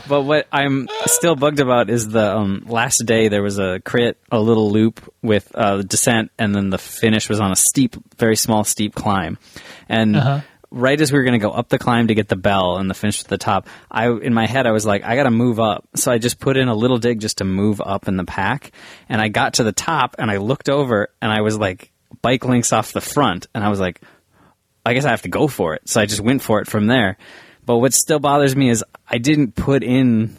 but 0.08 0.24
what 0.24 0.48
I'm 0.52 0.88
still 1.06 1.36
bugged 1.36 1.60
about 1.60 1.90
is 1.90 2.08
the 2.08 2.36
um, 2.36 2.64
last 2.68 3.04
day 3.06 3.28
there 3.28 3.44
was 3.44 3.60
a 3.60 3.80
crit, 3.80 4.18
a 4.32 4.40
little 4.40 4.72
loop 4.72 5.02
with 5.22 5.54
uh, 5.56 5.78
the 5.78 5.84
descent, 5.84 6.32
and 6.40 6.56
then 6.56 6.70
the 6.70 6.78
finish 6.78 7.30
was 7.30 7.40
on 7.40 7.52
a 7.52 7.56
steep, 7.56 7.96
very 8.18 8.36
small 8.36 8.64
steep 8.64 8.96
climb, 8.96 9.38
and. 9.88 10.16
Uh-huh. 10.16 10.42
Right 10.72 11.02
as 11.02 11.12
we 11.12 11.18
were 11.18 11.24
going 11.24 11.40
to 11.40 11.44
go 11.46 11.52
up 11.52 11.70
the 11.70 11.80
climb 11.80 12.08
to 12.08 12.14
get 12.14 12.28
the 12.28 12.36
bell 12.36 12.78
and 12.78 12.88
the 12.90 12.94
finish 12.94 13.22
at 13.24 13.28
the 13.28 13.40
top, 13.40 13.68
I 13.90 14.08
in 14.10 14.34
my 14.36 14.46
head 14.46 14.68
I 14.68 14.72
was 14.72 14.86
like, 14.86 15.04
I 15.04 15.16
got 15.16 15.24
to 15.24 15.32
move 15.32 15.60
up. 15.60 15.88
So 15.96 16.12
I 16.12 16.20
just 16.20 16.40
put 16.40 16.58
in 16.58 16.68
a 16.68 16.76
little 16.76 17.00
dig 17.00 17.20
just 17.20 17.40
to 17.40 17.44
move 17.44 17.82
up 17.82 18.08
in 18.08 18.18
the 18.18 18.24
pack, 18.26 18.72
and 19.08 19.20
I 19.20 19.30
got 19.30 19.56
to 19.56 19.64
the 19.64 19.72
top 19.72 20.16
and 20.20 20.30
I 20.30 20.38
looked 20.38 20.70
over 20.70 21.10
and 21.22 21.32
I 21.32 21.42
was 21.42 21.58
like 21.58 21.92
bike 22.22 22.46
links 22.46 22.72
off 22.72 22.92
the 22.94 23.02
front, 23.02 23.48
and 23.56 23.64
I 23.64 23.70
was 23.70 23.80
like, 23.80 24.00
I 24.86 24.94
guess 24.94 25.06
I 25.06 25.10
have 25.10 25.24
to 25.24 25.30
go 25.30 25.48
for 25.48 25.74
it. 25.74 25.90
So 25.90 26.00
I 26.02 26.06
just 26.06 26.22
went 26.22 26.42
for 26.44 26.62
it 26.62 26.68
from 26.68 26.86
there. 26.88 27.18
But 27.66 27.78
what 27.78 27.94
still 27.94 28.20
bothers 28.20 28.56
me 28.56 28.70
is 28.70 28.84
I 29.08 29.18
didn't 29.18 29.54
put 29.56 29.84
in 29.84 30.36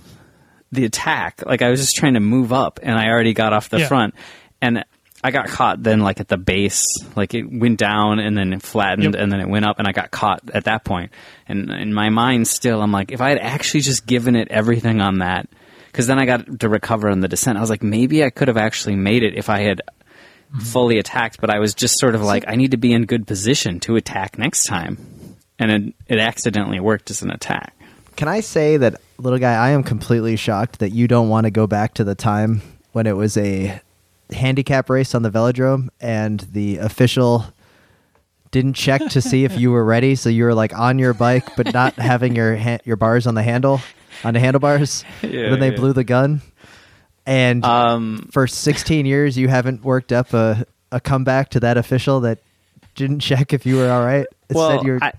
the 0.73 0.85
attack. 0.85 1.43
Like 1.45 1.63
I 1.63 1.71
was 1.71 1.81
just 1.81 1.97
trying 1.97 2.15
to 2.15 2.21
move 2.21 2.53
up 2.53 2.79
and 2.83 2.97
I 2.97 3.09
already 3.09 3.35
got 3.35 3.53
off 3.53 3.69
the 3.69 3.81
Yeah. 3.81 3.89
front. 3.89 4.15
And 4.63 4.85
I 5.23 5.31
got 5.31 5.49
caught 5.49 5.83
then 5.83 6.01
like 6.01 6.21
at 6.21 6.29
the 6.29 6.39
base. 6.39 6.83
Like 7.15 7.35
it 7.35 7.45
went 7.51 7.79
down 7.79 8.19
and 8.19 8.37
then 8.37 8.53
it 8.53 8.63
flattened 8.63 9.15
Yep. 9.15 9.23
and 9.23 9.33
then 9.33 9.41
it 9.41 9.49
went 9.49 9.65
up 9.67 9.79
and 9.79 9.87
I 9.87 9.93
got 9.93 10.11
caught 10.11 10.41
at 10.55 10.65
that 10.65 10.85
point. 10.85 11.13
And 11.47 11.71
in 11.71 11.93
my 11.93 12.09
mind 12.09 12.49
still 12.49 12.81
I'm 12.83 12.93
like 12.93 13.13
if 13.13 13.21
I 13.21 13.31
had 13.31 13.39
actually 13.39 13.81
just 13.81 14.07
given 14.07 14.35
it 14.37 14.49
everything 14.49 15.01
on 15.01 15.19
that 15.19 15.49
cuz 15.93 16.07
then 16.07 16.19
I 16.19 16.25
got 16.25 16.61
to 16.61 16.69
recover 16.69 17.11
on 17.11 17.21
the 17.21 17.29
descent. 17.29 17.59
I 17.59 17.61
was 17.61 17.71
like 17.71 17.83
maybe 17.83 18.25
I 18.25 18.31
could 18.31 18.49
have 18.49 18.57
actually 18.57 18.97
made 18.97 19.23
it 19.23 19.37
if 19.37 19.51
I 19.51 19.61
had 19.61 19.83
mm-hmm. 20.51 20.61
fully 20.61 20.99
attacked, 20.99 21.41
but 21.41 21.51
I 21.51 21.59
was 21.59 21.75
just 21.75 21.99
sort 21.99 22.15
of 22.15 22.23
like, 22.23 22.45
I 22.47 22.57
need 22.57 22.73
to 22.73 22.77
be 22.77 22.93
in 22.93 23.07
good 23.07 23.27
position 23.27 23.81
to 23.81 23.97
attack 23.97 24.39
next 24.39 24.65
time. 24.65 24.99
And 25.59 25.71
it, 25.71 25.95
it 26.09 26.19
accidentally 26.19 26.81
worked 26.81 27.11
as 27.11 27.23
an 27.23 27.31
attack. 27.31 27.75
can 28.17 28.29
I 28.29 28.41
say 28.41 28.79
that 28.79 29.01
little 29.19 29.39
guy? 29.39 29.55
I 29.55 29.71
am 29.71 29.83
completely 29.83 30.37
shocked 30.37 30.79
that 30.79 30.91
you 30.91 31.07
don't 31.07 31.29
want 31.29 31.45
to 31.45 31.51
go 31.51 31.67
back 31.67 31.95
to 31.95 32.05
the 32.05 32.15
time 32.15 32.63
when 32.93 33.07
it 33.07 33.17
was 33.17 33.37
a 33.37 33.81
handicap 34.33 34.89
race 34.91 35.15
on 35.15 35.23
the 35.23 35.31
velodrome 35.31 35.89
and 36.01 36.41
the 36.53 36.79
official 36.79 37.45
didn't 38.51 38.75
check 38.75 39.01
to 39.11 39.23
see 39.23 39.45
if 39.45 39.57
you 39.59 39.71
were 39.71 39.85
ready, 39.85 40.15
so 40.17 40.29
you 40.29 40.45
were 40.45 40.55
like 40.55 40.77
on 40.77 40.99
your 40.99 41.15
bike 41.15 41.57
but 41.57 41.73
not 41.73 41.95
having 41.97 42.35
your 42.35 42.57
ha- 42.57 42.79
your 42.85 42.97
bars 42.97 43.27
on 43.27 43.35
the 43.35 43.43
handle 43.43 43.81
on 44.25 44.35
the 44.35 44.41
handlebars. 44.41 45.05
Yeah, 45.23 45.51
then 45.51 45.61
they 45.61 45.71
yeah. 45.71 45.77
blew 45.77 45.93
the 45.93 46.05
gun, 46.05 46.41
and 47.27 47.65
Um, 47.65 48.29
for 48.33 48.47
16 48.47 49.07
years 49.07 49.39
you 49.39 49.49
haven't 49.49 49.85
worked 49.85 50.13
up 50.13 50.35
a, 50.35 50.67
a 50.91 51.01
comeback 51.01 51.51
to 51.51 51.61
that 51.61 51.77
official 51.77 52.21
that 52.21 52.39
didn't 52.97 53.21
check 53.21 53.53
if 53.53 53.65
you 53.65 53.77
were 53.77 53.91
all 53.91 54.05
right. 54.05 54.27
It 54.49 54.57
well, 54.57 54.71
said 54.79 54.87
you're 54.87 54.99
I, 55.01 55.13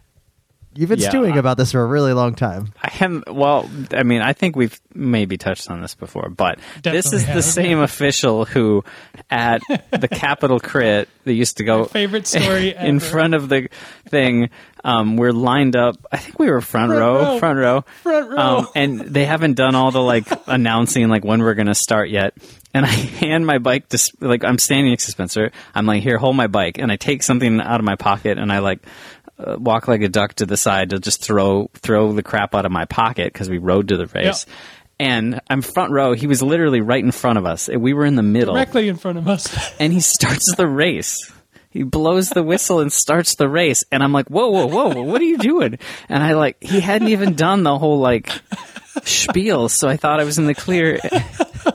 you've 0.75 0.89
been 0.89 0.99
yeah, 0.99 1.09
stewing 1.09 1.33
I- 1.33 1.37
about 1.39 1.57
this 1.57 1.71
for 1.71 1.81
a 1.81 1.85
really 1.85 2.13
long 2.13 2.35
time. 2.35 2.73
I 2.81 2.89
haven't, 2.91 3.33
well, 3.33 3.69
I 3.91 4.03
mean, 4.03 4.21
I 4.21 4.33
think 4.33 4.55
we've 4.55 4.79
maybe 4.93 5.37
touched 5.37 5.69
on 5.69 5.81
this 5.81 5.95
before, 5.95 6.29
but 6.29 6.57
this 6.83 7.05
Definitely 7.11 7.17
is 7.19 7.25
the 7.27 7.41
same 7.41 7.79
official 7.79 8.45
who 8.45 8.83
at 9.29 9.61
the 9.91 10.07
Capitol 10.07 10.59
Crit, 10.59 11.09
they 11.23 11.33
used 11.33 11.57
to 11.57 11.63
go 11.63 11.85
favorite 11.85 12.27
story 12.27 12.69
in 12.77 12.97
ever. 12.97 12.99
front 12.99 13.33
of 13.33 13.49
the 13.49 13.69
thing. 14.09 14.49
Um, 14.83 15.15
we're 15.15 15.31
lined 15.31 15.75
up. 15.75 15.97
I 16.11 16.17
think 16.17 16.39
we 16.39 16.49
were 16.49 16.59
front, 16.59 16.89
Front 16.89 16.99
row, 16.99 17.15
row. 17.33 17.39
front 17.39 17.59
row, 17.59 17.81
Front 18.01 18.29
row. 18.31 18.37
Um, 18.37 18.67
and 18.75 18.99
they 19.01 19.25
haven't 19.25 19.53
done 19.53 19.75
all 19.75 19.91
the 19.91 20.01
like 20.01 20.25
announcing 20.47 21.07
like 21.07 21.23
when 21.23 21.41
we're 21.41 21.53
gonna 21.53 21.75
start 21.75 22.09
yet. 22.09 22.33
And 22.73 22.83
I 22.85 22.89
hand 23.21 23.45
my 23.45 23.59
bike 23.59 23.89
to 23.89 23.99
like 24.21 24.43
I'm 24.43 24.57
standing 24.57 24.89
next 24.89 25.05
to 25.05 25.11
Spencer. 25.11 25.51
I'm 25.75 25.85
like, 25.85 26.01
here, 26.01 26.17
hold 26.17 26.35
my 26.35 26.47
bike, 26.47 26.79
and 26.79 26.91
I 26.91 26.95
take 26.95 27.21
something 27.21 27.61
out 27.61 27.79
of 27.79 27.85
my 27.85 27.95
pocket 27.95 28.39
and 28.39 28.51
I 28.51 28.59
like 28.59 28.79
uh, 29.45 29.57
walk 29.59 29.87
like 29.87 30.01
a 30.01 30.09
duck 30.09 30.35
to 30.35 30.45
the 30.45 30.57
side 30.57 30.91
to 30.91 30.99
just 30.99 31.23
throw 31.23 31.69
throw 31.73 32.13
the 32.13 32.23
crap 32.23 32.55
out 32.55 32.65
of 32.65 32.71
my 32.71 32.85
pocket 32.85 33.31
because 33.31 33.49
we 33.49 33.57
rode 33.57 33.89
to 33.89 33.97
the 33.97 34.07
race. 34.07 34.45
And 34.99 35.41
I'm 35.49 35.63
front 35.63 35.91
row. 35.91 36.13
He 36.13 36.27
was 36.27 36.43
literally 36.43 36.81
right 36.81 37.03
in 37.03 37.11
front 37.11 37.39
of 37.39 37.45
us. 37.45 37.67
We 37.67 37.93
were 37.93 38.05
in 38.05 38.15
the 38.15 38.23
middle 38.23 38.53
Directly 38.53 38.87
in 38.87 38.97
front 38.97 39.17
of 39.17 39.27
us. 39.27 39.73
and 39.79 39.91
he 39.91 39.99
starts 39.99 40.55
the 40.55 40.67
race. 40.67 41.31
He 41.71 41.83
blows 41.83 42.29
the 42.29 42.43
whistle 42.43 42.81
and 42.81 42.91
starts 42.91 43.35
the 43.35 43.47
race, 43.47 43.85
and 43.93 44.03
I'm 44.03 44.11
like, 44.11 44.27
"Whoa, 44.27 44.49
whoa, 44.49 44.67
whoa! 44.67 45.01
What 45.03 45.21
are 45.21 45.25
you 45.25 45.37
doing?" 45.37 45.79
And 46.09 46.21
I 46.21 46.33
like, 46.33 46.61
he 46.61 46.81
hadn't 46.81 47.07
even 47.07 47.33
done 47.35 47.63
the 47.63 47.77
whole 47.77 47.97
like 47.97 48.29
spiel, 49.05 49.69
so 49.69 49.87
I 49.87 49.95
thought 49.95 50.19
I 50.19 50.25
was 50.25 50.37
in 50.37 50.45
the 50.47 50.55
clear. 50.55 50.99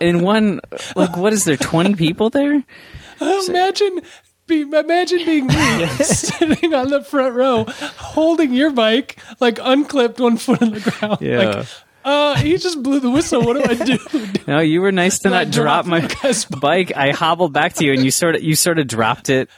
In 0.01 0.21
one, 0.21 0.61
like, 0.97 1.17
what 1.17 1.33
is 1.33 1.45
there? 1.45 1.57
Twenty 1.57 1.95
people 1.95 2.29
there? 2.29 2.63
Imagine 3.21 4.01
be, 4.47 4.63
imagine 4.63 5.25
being 5.25 5.47
me 5.47 5.87
sitting 6.01 6.75
on 6.75 6.89
the 6.89 7.03
front 7.03 7.35
row, 7.35 7.65
holding 7.97 8.53
your 8.53 8.71
bike, 8.71 9.19
like 9.41 9.59
unclipped, 9.63 10.21
one 10.21 10.37
foot 10.37 10.63
on 10.63 10.71
the 10.71 10.81
ground. 10.81 11.19
Yeah. 11.21 11.39
Like, 11.39 11.67
uh, 12.07 12.37
he 12.37 12.57
just 12.57 12.83
blew 12.85 13.01
the 13.01 13.11
whistle. 13.11 13.43
What 13.43 13.63
do 13.63 13.71
I 13.71 13.85
do? 13.85 13.99
No, 14.47 14.61
you 14.61 14.81
were 14.81 14.93
nice 14.93 15.19
to 15.21 15.31
not 15.31 15.51
drop 15.51 15.87
drop 15.87 15.87
my 15.87 15.99
the 16.01 16.59
bike. 16.61 16.93
I 16.97 17.11
hobbled 17.11 17.53
back 17.53 17.75
to 17.75 17.85
you, 17.85 17.93
and 17.93 18.05
you 18.05 18.13
sort 18.13 18.37
of 18.37 18.45
you 18.45 18.55
sort 18.55 18.79
of 18.79 18.87
dropped 18.87 19.29
it 19.29 19.51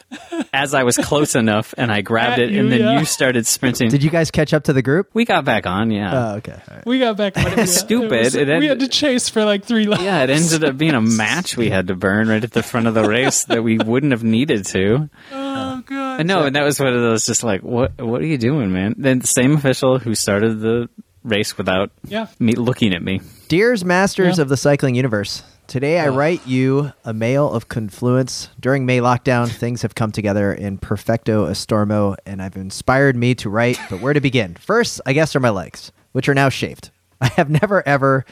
as 0.50 0.72
I 0.72 0.84
was 0.84 0.96
close 0.96 1.34
enough, 1.34 1.74
and 1.76 1.92
I 1.92 2.00
grabbed 2.00 2.40
At 2.40 2.48
it, 2.50 2.54
and 2.58 2.72
then 2.72 2.80
yeah. 2.80 2.98
you 2.98 3.04
started 3.04 3.46
sprinting. 3.46 3.90
Did 3.90 4.02
you 4.02 4.08
guys 4.08 4.30
catch 4.30 4.54
up 4.54 4.64
to 4.64 4.72
the 4.72 4.80
group? 4.80 5.10
we 5.12 5.26
got 5.26 5.44
back 5.44 5.66
on, 5.66 5.90
yeah. 5.90 6.32
Oh, 6.32 6.36
okay. 6.36 6.52
All 6.52 6.76
right. 6.76 6.86
We 6.86 6.98
got 7.00 7.18
back. 7.18 7.34
But 7.34 7.46
it 7.52 7.58
was 7.58 7.76
stupid. 7.76 8.34
It 8.34 8.48
we 8.48 8.54
ended- 8.54 8.68
had 8.70 8.80
to 8.80 8.88
chase 8.88 9.28
for 9.28 9.44
like 9.44 9.64
three 9.64 9.84
laps. 9.84 10.02
yeah, 10.02 10.22
it 10.22 10.30
ended 10.30 10.64
up 10.64 10.78
being 10.78 10.94
a 10.94 11.02
match 11.02 11.54
we 11.54 11.68
had 11.68 11.88
to 11.88 11.94
burn 11.94 12.28
right 12.28 12.42
at 12.42 12.52
the 12.52 12.62
front 12.62 12.86
of 12.86 12.94
the 12.94 13.04
race 13.06 13.44
that 13.44 13.62
we 13.62 13.76
wouldn't 13.76 14.12
have 14.12 14.24
needed 14.24 14.64
to. 14.66 15.10
Oh 15.32 15.82
god. 15.84 16.24
No, 16.24 16.44
and 16.44 16.56
that 16.56 16.64
was 16.64 16.80
one 16.80 16.94
of 16.94 17.00
those 17.02 17.26
just 17.26 17.44
like, 17.44 17.62
what 17.62 18.00
what 18.00 18.22
are 18.22 18.26
you 18.26 18.38
doing, 18.38 18.72
man? 18.72 18.94
Then 18.96 19.18
the 19.18 19.26
same 19.26 19.56
official 19.56 19.98
who 19.98 20.14
started 20.14 20.60
the 20.60 20.88
race 21.24 21.56
without 21.58 21.90
Yeah. 22.06 22.26
me 22.38 22.54
looking 22.54 22.94
at 22.94 23.02
me. 23.02 23.20
Dear's 23.48 23.84
Masters 23.84 24.38
Yeah. 24.38 24.42
of 24.42 24.48
the 24.48 24.56
Cycling 24.56 24.94
Universe. 24.94 25.42
Today 25.66 26.00
I 26.00 26.08
write 26.08 26.46
you 26.46 26.92
a 27.04 27.12
mail 27.12 27.50
of 27.52 27.68
confluence. 27.68 28.48
During 28.58 28.86
May 28.86 28.98
lockdown, 29.00 29.48
things 29.50 29.82
have 29.82 29.94
come 29.94 30.10
together 30.12 30.52
in 30.52 30.78
perfecto 30.78 31.46
estormo, 31.46 32.16
and 32.24 32.40
I've 32.40 32.56
inspired 32.56 33.16
me 33.16 33.34
to 33.36 33.50
write. 33.50 33.78
But 33.90 34.00
where 34.00 34.14
to 34.14 34.20
begin? 34.20 34.54
First, 34.58 35.00
I 35.04 35.12
guess, 35.12 35.36
are 35.36 35.40
my 35.40 35.50
legs, 35.50 35.92
which 36.12 36.28
are 36.28 36.34
now 36.34 36.48
shaved. 36.48 36.90
I 37.20 37.26
have 37.36 37.50
never, 37.50 37.86
ever, 37.86 38.24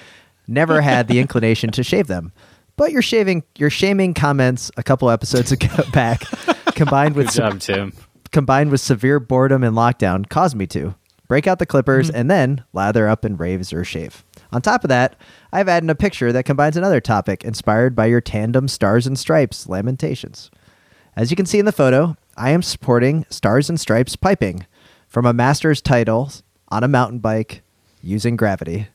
never 0.49 0.80
had 0.80 1.09
the 1.09 1.18
inclination 1.18 1.70
to 1.72 1.82
shave 1.82 2.07
them. 2.07 2.32
But 2.78 2.93
your 2.93 3.03
shaving, 3.03 3.43
your 3.59 3.70
shaming 3.70 4.14
comments 4.14 4.70
a 4.78 4.82
couple 4.82 5.11
episodes 5.11 5.53
ago 5.53 5.68
back, 5.93 6.22
combined 6.74 7.16
with 7.16 7.26
Good 7.26 7.32
some- 7.34 7.59
job, 7.59 7.61
Tim. 7.61 7.93
combined 8.32 8.70
with 8.70 8.80
severe 8.80 9.18
boredom 9.20 9.62
and 9.62 9.74
lockdown 9.76 10.26
caused 10.28 10.57
me 10.57 10.66
to 10.68 10.95
break 11.29 11.47
out 11.47 11.59
the 11.59 11.66
clippers 11.66 12.09
mm-hmm. 12.09 12.16
and 12.16 12.31
then 12.31 12.64
lather 12.72 13.09
up 13.09 13.24
in 13.24 13.37
raves 13.37 13.72
or 13.72 13.85
shave. 13.85 14.24
On 14.53 14.62
top 14.62 14.85
of 14.85 14.89
that, 14.89 15.16
I've 15.53 15.68
added 15.68 15.91
a 15.91 15.95
picture 15.95 16.33
that 16.33 16.45
combines 16.45 16.77
another 16.77 17.01
topic 17.01 17.45
inspired 17.45 17.95
by 17.95 18.07
your 18.07 18.20
tandem 18.20 18.68
Stars 18.68 19.07
and 19.07 19.18
Stripes 19.18 19.68
lamentations. 19.68 20.51
As 21.16 21.31
you 21.31 21.37
can 21.37 21.47
see 21.47 21.59
in 21.59 21.64
the 21.64 21.72
photo, 21.72 22.16
I 22.37 22.51
am 22.51 22.62
supporting 22.62 23.24
Stars 23.31 23.68
and 23.68 23.81
Stripes 23.81 24.16
piping 24.16 24.66
from 25.09 25.27
a 25.27 25.33
master's 25.33 25.81
title 25.81 26.31
on 26.68 26.85
a 26.85 26.89
mountain 26.89 27.18
bike 27.18 27.62
using 28.03 28.37
gravity. 28.37 28.89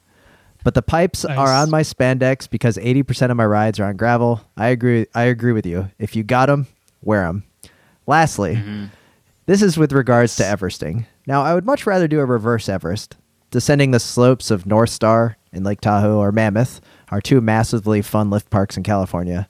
But 0.64 0.76
the 0.76 0.82
pipes 0.82 1.24
Nice. 1.24 1.38
are 1.38 1.52
on 1.52 1.70
my 1.72 1.82
spandex 1.82 2.50
because 2.50 2.78
80% 2.78 3.32
of 3.32 3.38
my 3.38 3.46
rides 3.46 3.80
are 3.80 3.86
on 3.86 3.98
gravel. 3.98 4.42
I 4.56 4.68
agree 4.68 5.08
I 5.16 5.24
agree 5.24 5.54
with 5.54 5.66
you. 5.66 5.90
If 5.98 6.16
you 6.16 6.24
got 6.24 6.46
them, 6.46 6.68
wear 7.02 7.24
them. 7.24 7.44
Lastly, 8.06 8.56
mm-hmm. 8.56 8.86
This 9.52 9.62
is 9.62 9.78
with 9.78 9.92
regards 9.92 10.38
to 10.38 10.44
Everesting. 10.44 11.08
Now, 11.28 11.44
I 11.44 11.54
would 11.54 11.66
much 11.66 11.86
rather 11.86 12.08
do 12.08 12.22
a 12.22 12.26
reverse 12.26 12.70
Everest, 12.70 13.18
descending 13.50 13.92
the 13.92 14.00
slopes 14.00 14.50
of 14.50 14.64
Northstar 14.64 15.36
in 15.52 15.66
Lake 15.66 15.82
Tahoe 15.82 16.20
or 16.20 16.32
Mammoth, 16.32 16.80
our 17.10 17.20
two 17.20 17.42
massively 17.42 18.02
fun 18.02 18.30
lift 18.30 18.50
parks 18.50 18.78
in 18.78 18.84
California. 18.84 19.50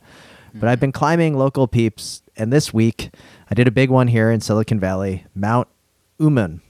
But 0.55 0.69
I've 0.69 0.79
been 0.79 0.91
climbing 0.91 1.37
local 1.37 1.67
peeps, 1.67 2.23
and 2.35 2.51
this 2.51 2.73
week 2.73 3.11
I 3.51 3.53
did 3.53 3.67
a 3.67 3.71
big 3.71 3.91
one 3.91 4.07
here 4.07 4.31
in 4.31 4.41
Silicon 4.41 4.79
Valley, 4.79 5.27
Mount 5.35 5.67
Umunhum. 6.19 6.61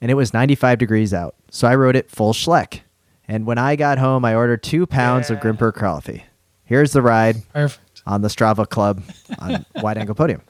And 0.00 0.08
it 0.08 0.14
was 0.14 0.32
95 0.32 0.78
degrees 0.78 1.12
out, 1.12 1.34
so 1.50 1.66
I 1.66 1.74
rode 1.74 1.96
it 1.96 2.12
full 2.12 2.32
schleck. 2.32 2.82
And 3.26 3.44
when 3.44 3.58
I 3.58 3.74
got 3.74 3.98
home, 3.98 4.24
I 4.24 4.36
ordered 4.36 4.62
two 4.62 4.86
pounds 4.86 5.30
of 5.30 5.40
Grimpeur 5.40 5.72
coffee. 5.72 6.22
Here's 6.62 6.92
the 6.92 7.02
ride 7.02 7.42
Perfect. 7.52 8.02
on 8.06 8.22
the 8.22 8.28
Strava 8.28 8.68
Club 8.68 9.02
on 9.40 9.66
Wide 9.82 9.98
Angle 9.98 10.14
Podium. 10.14 10.42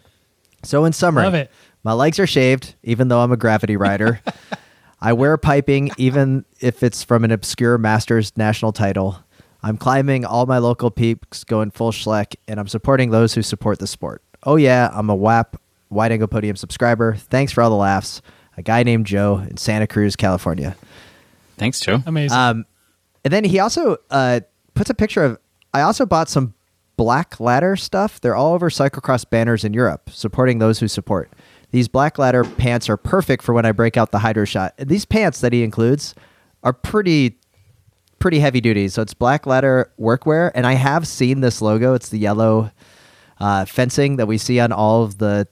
So, 0.62 0.84
in 0.84 0.92
summary, 0.92 1.24
Love 1.24 1.34
it. 1.34 1.50
my 1.84 1.92
legs 1.92 2.18
are 2.18 2.26
shaved, 2.26 2.74
even 2.82 3.08
though 3.08 3.20
I'm 3.20 3.32
a 3.32 3.36
gravity 3.36 3.76
rider. 3.76 4.20
I 5.00 5.12
wear 5.12 5.36
piping, 5.36 5.90
even 5.96 6.44
if 6.60 6.82
it's 6.82 7.04
from 7.04 7.24
an 7.24 7.30
obscure 7.30 7.78
Masters 7.78 8.36
national 8.36 8.72
title. 8.72 9.22
I'm 9.62 9.76
climbing 9.76 10.24
all 10.24 10.46
my 10.46 10.58
local 10.58 10.90
peaks, 10.90 11.44
going 11.44 11.70
full 11.70 11.92
schleck, 11.92 12.34
and 12.48 12.58
I'm 12.58 12.68
supporting 12.68 13.10
those 13.10 13.34
who 13.34 13.42
support 13.42 13.78
the 13.78 13.86
sport. 13.86 14.22
Oh, 14.44 14.56
yeah, 14.56 14.90
I'm 14.92 15.08
a 15.10 15.14
WAP 15.14 15.60
Wide 15.90 16.12
Angle 16.12 16.28
Podium 16.28 16.56
subscriber. 16.56 17.14
Thanks 17.14 17.52
for 17.52 17.62
all 17.62 17.70
the 17.70 17.76
laughs. 17.76 18.20
A 18.56 18.62
guy 18.62 18.82
named 18.82 19.06
Joe 19.06 19.38
in 19.38 19.56
Santa 19.56 19.86
Cruz, 19.86 20.16
California. 20.16 20.76
Thanks, 21.56 21.80
Joe. 21.80 22.02
Amazing. 22.06 22.36
Um, 22.36 22.66
and 23.24 23.32
then 23.32 23.44
he 23.44 23.58
also 23.60 23.98
uh, 24.10 24.40
puts 24.74 24.90
a 24.90 24.94
picture 24.94 25.22
of. 25.24 25.38
I 25.74 25.82
also 25.82 26.06
bought 26.06 26.28
some 26.28 26.54
Blaklader 26.98 27.78
stuff. 27.78 28.20
They're 28.20 28.34
all 28.34 28.54
over 28.54 28.68
cyclocross 28.68 29.28
banners 29.28 29.64
in 29.64 29.72
Europe, 29.72 30.10
supporting 30.10 30.58
those 30.58 30.80
who 30.80 30.88
support. 30.88 31.32
These 31.70 31.88
Blaklader 31.88 32.56
pants 32.56 32.88
are 32.88 32.96
perfect 32.96 33.42
for 33.42 33.52
when 33.52 33.64
I 33.64 33.72
break 33.72 33.96
out 33.96 34.10
the 34.10 34.18
Hydroshot. 34.18 34.72
These 34.78 35.04
pants 35.04 35.40
that 35.40 35.52
he 35.52 35.62
includes 35.62 36.14
are 36.62 36.72
pretty, 36.72 37.38
pretty 38.18 38.40
heavy 38.40 38.60
duty. 38.60 38.88
So 38.88 39.02
it's 39.02 39.14
Blaklader 39.14 39.86
workwear, 39.98 40.50
and 40.54 40.66
I 40.66 40.72
have 40.74 41.06
seen 41.06 41.40
this 41.40 41.62
logo. 41.62 41.94
It's 41.94 42.08
the 42.08 42.18
yellow 42.18 42.72
uh, 43.38 43.64
fencing 43.64 44.16
that 44.16 44.26
we 44.26 44.36
see 44.36 44.58
on 44.58 44.72
all 44.72 45.04
of 45.04 45.18
the 45.18 45.46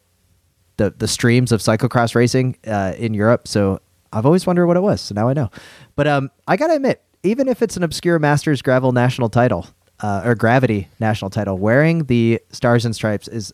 the 0.78 0.90
the 0.90 1.08
streams 1.08 1.52
of 1.52 1.60
cyclocross 1.60 2.14
racing 2.14 2.56
uh, 2.66 2.92
in 2.98 3.14
Europe. 3.14 3.46
So 3.48 3.80
I've 4.12 4.26
always 4.26 4.46
wondered 4.46 4.66
what 4.66 4.76
it 4.76 4.82
was. 4.82 5.00
So 5.00 5.14
now 5.14 5.28
I 5.28 5.32
know. 5.32 5.50
But 5.94 6.06
um, 6.06 6.30
I 6.48 6.56
gotta 6.56 6.74
admit, 6.74 7.02
even 7.22 7.48
if 7.48 7.62
it's 7.62 7.76
an 7.76 7.82
obscure 7.82 8.18
Masters 8.18 8.62
Gravel 8.62 8.92
national 8.92 9.28
title 9.28 9.66
uh, 10.00 10.22
or 10.24 10.34
Gravity 10.34 10.88
national 11.00 11.30
title, 11.30 11.58
wearing 11.58 12.04
the 12.04 12.40
Stars 12.50 12.84
and 12.84 12.94
Stripes 12.94 13.28
is 13.28 13.52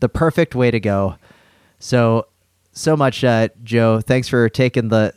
the 0.00 0.08
perfect 0.08 0.54
way 0.54 0.70
to 0.70 0.80
go. 0.80 1.16
So 1.78 2.26
so 2.72 2.96
much, 2.96 3.24
uh, 3.24 3.48
Joe. 3.64 4.00
Thanks 4.00 4.28
for 4.28 4.48
taking 4.48 4.88
the, 4.88 5.14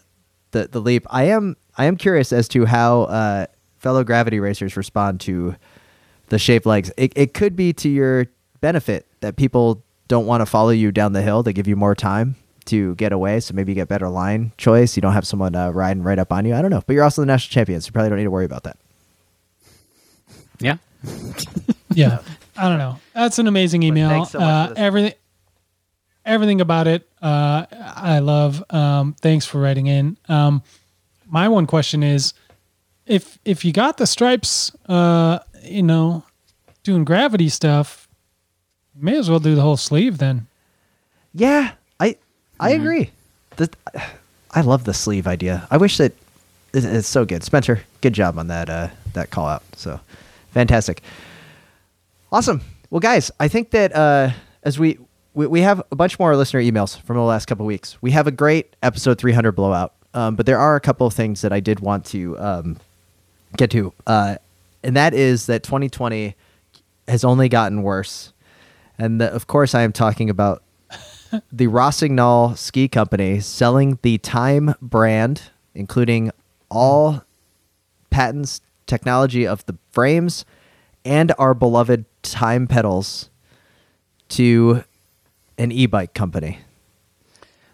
the 0.51 0.67
the 0.67 0.81
leap. 0.81 1.05
I 1.09 1.25
am 1.25 1.55
I 1.77 1.85
am 1.85 1.97
curious 1.97 2.33
as 2.33 2.47
to 2.49 2.65
how 2.65 3.03
uh, 3.03 3.45
fellow 3.77 4.03
gravity 4.03 4.39
racers 4.39 4.75
respond 4.77 5.19
to 5.21 5.55
the 6.27 6.39
shaped 6.39 6.65
legs. 6.65 6.91
It, 6.97 7.13
it 7.15 7.33
could 7.33 7.55
be 7.55 7.73
to 7.73 7.89
your 7.89 8.27
benefit 8.61 9.05
that 9.21 9.35
people 9.35 9.83
don't 10.07 10.25
want 10.25 10.41
to 10.41 10.45
follow 10.45 10.69
you 10.69 10.91
down 10.91 11.13
the 11.13 11.21
hill. 11.21 11.43
They 11.43 11.53
give 11.53 11.67
you 11.67 11.75
more 11.75 11.95
time 11.95 12.35
to 12.65 12.95
get 12.95 13.11
away, 13.11 13.39
so 13.39 13.53
maybe 13.53 13.71
you 13.71 13.75
get 13.75 13.87
better 13.87 14.09
line 14.09 14.53
choice. 14.57 14.95
You 14.95 15.01
don't 15.01 15.13
have 15.13 15.27
someone 15.27 15.55
uh, 15.55 15.71
riding 15.71 16.01
right 16.01 16.17
up 16.17 16.31
on 16.31 16.45
you. 16.45 16.55
I 16.55 16.61
don't 16.61 16.71
know, 16.71 16.81
but 16.85 16.93
you're 16.93 17.03
also 17.03 17.21
the 17.21 17.25
national 17.25 17.53
champion, 17.53 17.81
so 17.81 17.87
you 17.87 17.91
probably 17.91 18.09
don't 18.09 18.17
need 18.19 18.23
to 18.25 18.31
worry 18.31 18.45
about 18.45 18.63
that. 18.63 18.77
Yeah. 20.63 20.77
yeah 21.93 22.19
i 22.57 22.69
don't 22.69 22.77
know 22.77 22.97
that's 23.13 23.37
an 23.39 23.47
amazing 23.47 23.83
email 23.83 24.09
thanks 24.09 24.31
so 24.31 24.39
much 24.39 24.71
uh, 24.71 24.73
everything 24.77 25.13
everything 26.25 26.61
about 26.61 26.87
it 26.87 27.07
uh, 27.21 27.65
i 27.95 28.19
love 28.19 28.63
um, 28.69 29.13
thanks 29.21 29.45
for 29.45 29.59
writing 29.59 29.87
in 29.87 30.17
um, 30.29 30.63
my 31.27 31.49
one 31.49 31.67
question 31.67 32.01
is 32.01 32.33
if 33.05 33.37
if 33.43 33.65
you 33.65 33.73
got 33.73 33.97
the 33.97 34.07
stripes 34.07 34.71
uh, 34.87 35.39
you 35.61 35.83
know 35.83 36.23
doing 36.83 37.03
gravity 37.03 37.49
stuff 37.49 38.07
may 38.95 39.17
as 39.17 39.29
well 39.29 39.39
do 39.39 39.55
the 39.55 39.61
whole 39.61 39.77
sleeve 39.77 40.17
then 40.17 40.47
Yeah, 41.33 41.71
I 41.99 42.15
I 42.59 42.71
agree. 42.71 43.09
The, 43.57 43.69
I 44.51 44.61
love 44.61 44.83
the 44.83 44.93
sleeve 44.93 45.27
idea. 45.27 45.67
I 45.71 45.77
wish 45.77 45.97
that 45.97 46.13
it's 46.73 47.07
so 47.07 47.25
good. 47.25 47.43
Spencer, 47.43 47.81
good 48.01 48.13
job 48.13 48.37
on 48.37 48.47
that 48.47 48.69
uh, 48.69 48.89
that 49.13 49.31
call 49.31 49.47
out. 49.47 49.63
So 49.75 49.99
fantastic, 50.53 51.01
awesome. 52.31 52.61
Well, 52.89 52.99
guys, 52.99 53.31
I 53.39 53.47
think 53.47 53.71
that 53.71 53.95
uh, 53.95 54.31
as 54.63 54.79
we, 54.79 54.97
we 55.33 55.47
we 55.47 55.61
have 55.61 55.81
a 55.91 55.95
bunch 55.95 56.19
more 56.19 56.35
listener 56.35 56.61
emails 56.61 56.99
from 57.01 57.17
the 57.17 57.23
last 57.23 57.47
couple 57.47 57.65
weeks. 57.65 57.97
We 58.01 58.11
have 58.11 58.27
a 58.27 58.31
great 58.31 58.75
episode 58.83 59.17
300 59.17 59.51
blowout, 59.53 59.93
um, 60.13 60.35
but 60.35 60.45
there 60.45 60.59
are 60.59 60.75
a 60.75 60.79
couple 60.81 61.07
of 61.07 61.13
things 61.13 61.41
that 61.41 61.51
I 61.51 61.59
did 61.59 61.79
want 61.79 62.05
to 62.05 62.37
um, 62.39 62.77
get 63.57 63.71
to, 63.71 63.93
uh, 64.05 64.35
and 64.83 64.95
that 64.95 65.13
is 65.13 65.47
that 65.47 65.63
2020 65.63 66.35
has 67.07 67.23
only 67.23 67.49
gotten 67.49 67.83
worse. 67.83 68.31
And 68.97 69.19
the, 69.19 69.33
of 69.33 69.47
course, 69.47 69.73
I 69.73 69.81
am 69.81 69.91
talking 69.91 70.29
about 70.29 70.63
the 71.51 71.67
Rossignol 71.67 72.55
Ski 72.55 72.87
Company 72.87 73.39
selling 73.39 73.97
the 74.01 74.17
Time 74.19 74.75
brand, 74.81 75.41
including 75.73 76.31
all 76.69 77.23
patents, 78.09 78.61
technology 78.93 79.47
of 79.47 79.65
the 79.65 79.75
frames, 79.91 80.45
and 81.03 81.31
our 81.37 81.53
beloved 81.53 82.05
Time 82.21 82.67
pedals 82.67 83.29
to 84.29 84.83
an 85.57 85.71
e-bike 85.71 86.13
company. 86.13 86.59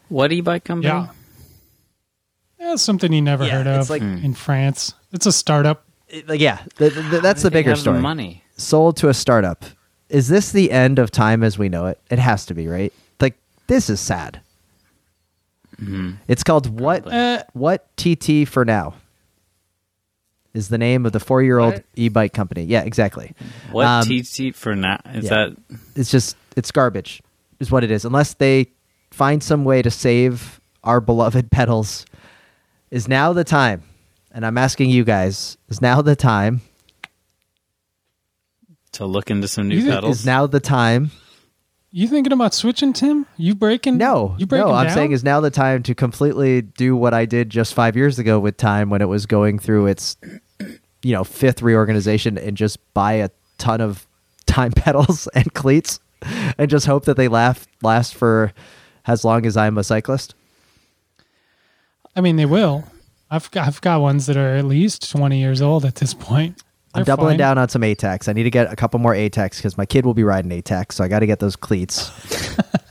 What 0.09 0.32
e-bike 0.32 0.63
company? 0.63 0.88
yeah 0.89 1.07
that's 2.59 2.82
something 2.82 3.13
you 3.13 3.22
never 3.22 3.45
Yeah, 3.45 3.63
heard 3.63 3.67
it's 3.67 3.86
of 3.86 3.89
like- 3.89 4.01
in 4.01 4.34
france 4.34 4.93
it's 5.13 5.26
a 5.26 5.32
startup 5.32 5.86
It- 6.09 6.28
like, 6.28 6.39
yeah, 6.41 6.57
th- 6.78 6.93
th- 6.93 7.22
that's 7.22 7.41
the 7.43 7.51
bigger 7.51 7.70
have 7.72 7.78
the 7.80 7.82
story. 7.82 7.99
money. 8.01 8.43
Sold 8.57 8.97
to 8.97 9.09
a 9.09 9.13
startup. 9.13 9.63
Is 10.09 10.28
this 10.28 10.51
the 10.51 10.72
end 10.72 10.97
of 10.99 11.11
time 11.11 11.43
as 11.43 11.57
we 11.59 11.70
know 11.70 11.86
it? 11.86 11.99
It 12.09 12.17
has 12.20 12.45
to 12.47 12.53
be, 12.55 12.67
right? 12.67 12.91
Like 13.22 13.36
this 13.67 13.89
is 13.89 13.99
sad. 13.99 14.41
It's 16.28 16.43
called 16.43 16.80
what? 16.80 17.07
Uh, 17.07 17.43
what 17.53 17.88
TT 17.95 18.45
for 18.47 18.65
now? 18.65 18.95
Is 20.53 20.69
the 20.69 20.77
name 20.79 21.05
of 21.05 21.11
the 21.11 21.19
four-year-old 21.19 21.83
e-bike 21.95 22.33
company? 22.33 22.63
Yeah, 22.63 22.81
exactly. 22.81 23.33
What 23.71 23.85
Um, 23.85 24.05
TT 24.07 24.55
for 24.55 24.75
now? 24.75 24.99
Is 25.13 25.25
yeah. 25.25 25.29
that 25.29 25.57
It's 25.95 26.09
just 26.09 26.35
it's 26.55 26.71
garbage, 26.71 27.21
is 27.59 27.69
what 27.71 27.83
it 27.83 27.91
is. 27.91 28.03
Unless 28.03 28.33
they 28.35 28.67
find 29.11 29.43
some 29.43 29.63
way 29.63 29.81
to 29.83 29.91
save 29.91 30.59
our 30.83 30.99
beloved 31.01 31.51
pedals, 31.51 32.05
is 32.89 33.07
now 33.07 33.31
the 33.33 33.43
time. 33.43 33.83
And 34.31 34.45
I'm 34.45 34.57
asking 34.57 34.89
you 34.89 35.03
guys, 35.03 35.57
is 35.69 35.81
now 35.81 36.01
the 36.01 36.15
time? 36.15 36.61
To 38.93 39.05
look 39.05 39.29
into 39.29 39.47
some 39.47 39.67
new 39.67 39.85
pedals. 39.85 40.19
Is 40.21 40.25
now 40.25 40.47
the 40.47 40.59
time? 40.59 41.11
You 41.91 42.07
thinking 42.07 42.31
about 42.31 42.53
switching, 42.53 42.93
Tim? 42.93 43.25
You 43.37 43.55
breaking? 43.55 43.97
No, 43.97 44.35
you 44.37 44.45
breaking 44.45 44.67
no. 44.67 44.73
I'm 44.73 44.87
down? 44.87 44.95
saying 44.95 45.11
is 45.11 45.23
now 45.23 45.39
the 45.39 45.49
time 45.49 45.81
to 45.83 45.95
completely 45.95 46.61
do 46.61 46.95
what 46.95 47.15
I 47.15 47.25
did 47.25 47.49
just 47.49 47.73
five 47.73 47.95
years 47.95 48.19
ago 48.19 48.39
with 48.39 48.57
time 48.57 48.91
when 48.91 49.01
it 49.01 49.07
was 49.07 49.25
going 49.25 49.57
through 49.57 49.87
its, 49.87 50.15
you 51.01 51.13
know, 51.13 51.23
fifth 51.23 51.63
reorganization 51.63 52.37
and 52.37 52.55
just 52.55 52.77
buy 52.93 53.13
a 53.13 53.29
ton 53.57 53.81
of 53.81 54.05
time 54.45 54.71
pedals 54.75 55.27
and 55.33 55.51
cleats 55.55 55.99
and 56.57 56.69
just 56.69 56.85
hope 56.85 57.05
that 57.05 57.17
they 57.17 57.27
last 57.27 57.67
last 57.81 58.13
for 58.13 58.53
as 59.07 59.25
long 59.25 59.47
as 59.47 59.57
I'm 59.57 59.77
a 59.77 59.83
cyclist. 59.83 60.35
I 62.15 62.21
mean, 62.21 62.35
they 62.35 62.45
will. 62.45 62.83
I've 63.31 63.49
got, 63.51 63.67
I've 63.67 63.81
got 63.81 64.01
ones 64.01 64.25
that 64.27 64.37
are 64.37 64.55
at 64.55 64.65
least 64.65 65.09
20 65.09 65.39
years 65.39 65.61
old 65.61 65.85
at 65.85 65.95
this 65.95 66.13
point. 66.13 66.61
I'm 66.93 67.03
doubling 67.03 67.31
fine. 67.31 67.37
down 67.37 67.57
on 67.57 67.69
some 67.69 67.81
ATACs. 67.83 68.27
I 68.27 68.33
need 68.33 68.43
to 68.43 68.49
get 68.49 68.71
a 68.71 68.75
couple 68.75 68.99
more 68.99 69.13
ATACs 69.13 69.57
because 69.57 69.77
my 69.77 69.85
kid 69.85 70.05
will 70.05 70.13
be 70.15 70.23
riding 70.23 70.49
ATACs, 70.51 70.93
so 70.93 71.03
I 71.03 71.07
got 71.07 71.19
to 71.19 71.27
get 71.27 71.39
those 71.39 71.55
cleats. 71.55 72.11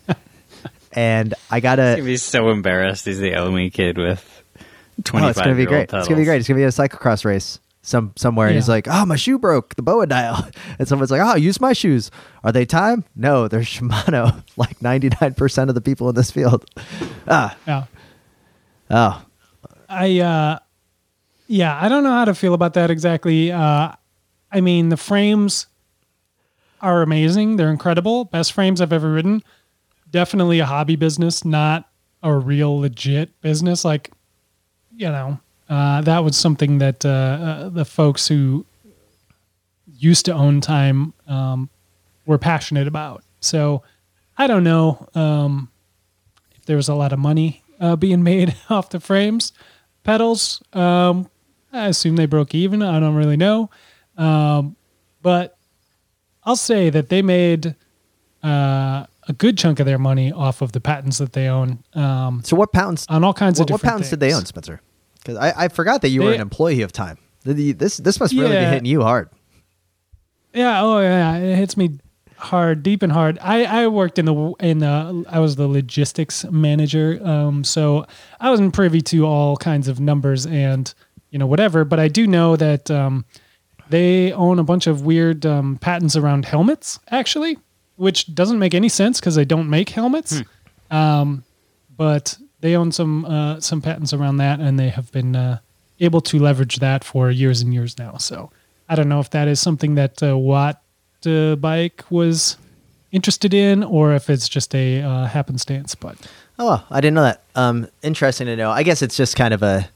and 0.93 1.35
I 1.51 1.61
gotta. 1.61 1.97
He'd 1.97 2.03
be 2.05 2.17
so 2.17 2.51
embarrassed. 2.51 3.05
He's 3.05 3.19
the 3.19 3.35
only 3.35 3.71
kid 3.71 3.99
with 3.99 4.43
Oh, 4.61 4.63
twenty-five. 5.05 5.31
it's 5.31 5.41
gonna 5.41 5.55
be 5.55 5.67
great. 5.67 5.89
Pedals. 5.89 6.03
It's 6.03 6.09
gonna 6.09 6.21
be 6.21 6.25
great. 6.25 6.39
It's 6.39 6.49
gonna 6.49 6.59
be 6.59 6.65
a 6.65 6.69
cyclocross 6.69 7.25
race 7.25 7.61
some 7.83 8.13
somewhere. 8.17 8.49
And 8.49 8.57
he's 8.57 8.69
like, 8.69 8.89
"Oh, 8.91 9.07
my 9.07 9.15
shoe 9.17 9.39
broke, 9.39 9.75
the 9.77 9.83
boa 9.83 10.07
dial," 10.07 10.49
and 10.79 10.89
someone's 10.89 11.11
like, 11.11 11.21
"Oh, 11.23 11.37
use 11.37 11.61
my 11.61 11.73
shoes. 11.73 12.11
Are 12.43 12.51
they 12.53 12.67
time? 12.67 13.05
No, 13.15 13.47
they're 13.49 13.61
Shimano. 13.61 14.43
Like 14.57 14.83
99 14.83 15.35
percent 15.35 15.71
of 15.71 15.75
the 15.77 15.81
people 15.81 16.09
in 16.09 16.17
this 16.17 16.31
field. 16.33 16.65
Ah, 17.29 17.57
Yeah. 17.67 17.85
oh, 18.91 19.23
I 19.89 20.19
uh 20.19 20.59
yeah, 21.49 21.77
I 21.83 21.89
don't 21.89 22.05
know 22.05 22.13
how 22.13 22.27
to 22.27 22.35
feel 22.35 22.55
about 22.55 22.75
that 22.75 22.91
exactly. 22.91 23.51
Uh 23.51 23.93
I 24.53 24.61
mean, 24.61 24.89
the 24.89 24.97
frames 24.97 25.67
are 26.81 27.03
amazing. 27.03 27.57
They're 27.57 27.71
incredible. 27.71 28.25
Best 28.27 28.53
frames 28.53 28.81
I've 28.81 28.93
ever 28.93 29.11
ridden. 29.13 29.43
Definitely 30.11 30.61
a 30.61 30.65
hobby 30.67 30.97
business, 30.97 31.45
not 31.45 31.91
a 32.23 32.33
real 32.33 32.79
legit 32.79 33.41
business 33.41 33.85
like 33.85 34.11
you 34.95 35.09
know, 35.09 35.41
uh 35.69 36.01
that 36.03 36.23
was 36.25 36.37
something 36.37 36.79
that 36.79 37.05
uh, 37.05 37.09
uh 37.09 37.69
the 37.71 37.85
folks 37.85 38.29
who 38.29 38.65
used 39.97 40.25
to 40.27 40.33
own 40.33 40.61
time 40.61 41.13
um 41.27 41.69
were 42.27 42.39
passionate 42.39 42.87
about. 42.87 43.25
So, 43.41 43.83
I 44.37 44.47
don't 44.47 44.65
know 44.65 45.09
um 45.15 45.71
if 46.57 46.67
there 46.67 46.77
was 46.77 46.89
a 46.89 46.95
lot 46.95 47.13
of 47.13 47.19
money 47.19 47.63
uh, 47.81 47.97
being 47.97 48.23
made 48.33 48.55
off 48.69 48.91
the 48.91 49.01
frames. 49.01 49.53
Pedals, 50.05 50.63
um, 50.73 51.29
I 51.73 51.89
assume 51.89 52.17
they 52.17 52.27
broke 52.27 52.55
even. 52.55 52.83
I 52.83 52.99
don't 53.01 53.15
really 53.15 53.37
know. 53.37 53.71
Um, 54.17 54.77
but 55.23 55.57
I'll 56.45 56.57
say 56.57 56.91
that 56.91 57.09
they 57.09 57.23
made 57.23 57.75
uh, 58.43 59.07
a 59.29 59.33
good 59.37 59.59
chunk 59.59 59.81
of 59.81 59.87
their 59.87 59.99
money 59.99 60.33
off 60.33 60.63
of 60.63 60.73
the 60.73 60.81
patents 60.81 61.19
that 61.19 61.33
they 61.35 61.49
own 61.49 61.83
um, 61.95 62.43
so 62.45 62.57
what 62.57 62.73
pounds? 62.73 63.05
on 63.09 63.23
all 63.25 63.35
kinds 63.35 63.59
What, 63.59 63.69
of 63.71 63.75
what 63.75 63.83
patents 63.83 64.09
pounds 64.09 64.11
did 64.11 64.21
they 64.21 64.29
things. 64.29 64.39
own, 64.39 64.47
Spencer? 64.47 64.81
Because 65.19 65.37
I, 65.37 65.65
I 65.65 65.69
forgot 65.69 66.03
that 66.03 66.09
you 66.09 66.23
were 66.23 66.33
an 66.33 66.41
employee 66.41 66.81
of 66.83 66.93
Time. 66.93 67.19
This 67.45 67.97
this 67.99 68.21
must 68.21 68.33
really 68.35 68.57
be 68.57 68.65
hitting 68.65 68.85
you 68.87 69.03
hard. 69.03 69.29
Yeah, 70.55 70.83
oh 70.83 71.01
yeah, 71.01 71.37
it 71.37 71.57
hits 71.57 71.77
me 71.77 71.99
hard, 72.37 72.83
deep 72.83 73.03
and 73.03 73.13
hard. 73.13 73.39
I 73.43 73.65
I 73.65 73.87
worked 73.89 74.19
in 74.19 74.25
the 74.25 74.55
in 74.61 74.79
the 74.79 75.25
I 75.29 75.39
was 75.41 75.57
the 75.57 75.67
logistics 75.69 76.45
manager, 76.51 77.21
um, 77.23 77.65
so 77.65 78.07
I 78.41 78.51
wasn't 78.51 78.73
privy 78.75 79.01
to 79.03 79.27
all 79.27 79.57
kinds 79.57 79.89
of 79.89 80.01
numbers 80.01 80.47
and 80.47 80.93
you 81.31 81.39
know 81.39 81.47
whatever. 81.47 81.85
But 81.85 81.99
I 82.01 82.09
do 82.09 82.27
know 82.27 82.57
that 82.57 82.91
um, 82.91 83.25
they 83.89 84.33
own 84.33 84.59
a 84.59 84.65
bunch 84.65 84.87
of 84.87 85.03
weird 85.03 85.45
um, 85.47 85.77
patents 85.77 86.17
around 86.17 86.45
helmets, 86.45 86.99
actually, 87.11 87.59
which 87.97 88.35
doesn't 88.35 88.59
make 88.59 88.75
any 88.75 88.89
sense 88.89 89.21
because 89.21 89.35
they 89.35 89.45
don't 89.45 89.69
make 89.69 89.91
helmets. 89.91 90.43
Um, 90.91 91.45
but 91.97 92.39
they 92.61 92.77
own 92.77 92.93
some 92.93 93.25
uh, 93.25 93.61
some 93.61 93.81
patents 93.83 94.13
around 94.13 94.39
that, 94.39 94.61
and 94.61 94.79
they 94.79 94.89
have 94.89 95.11
been 95.13 95.37
uh, 95.37 95.59
able 96.01 96.21
to 96.23 96.39
leverage 96.39 96.77
that 96.77 97.05
for 97.05 97.31
years 97.31 97.61
and 97.61 97.73
years 97.75 97.99
now. 97.99 98.17
So 98.17 98.51
I 98.89 98.95
don't 98.95 99.09
know 99.09 99.21
if 99.21 99.31
that 99.31 99.49
is 99.49 99.61
something 99.61 99.95
that 99.97 100.23
uh, 100.23 100.37
Watt 100.39 100.83
uh, 101.27 101.57
Bike 101.57 102.05
was 102.11 102.57
interested 103.11 103.55
in, 103.55 103.83
or 103.83 104.15
if 104.15 104.31
it's 104.31 104.49
just 104.49 104.75
a 104.75 105.03
uh, 105.03 105.27
happenstance. 105.27 105.95
But 105.95 106.17
Oh, 106.59 106.67
well, 106.67 106.87
I 106.91 107.01
didn't 107.01 107.15
know 107.15 107.23
that. 107.23 107.43
Um, 107.55 107.87
interesting 108.03 108.47
to 108.47 108.57
know. 108.57 108.71
I 108.71 108.83
guess 108.83 109.01
it's 109.01 109.17
just 109.17 109.37
kind 109.37 109.55
of 109.55 109.63
a, 109.63 109.89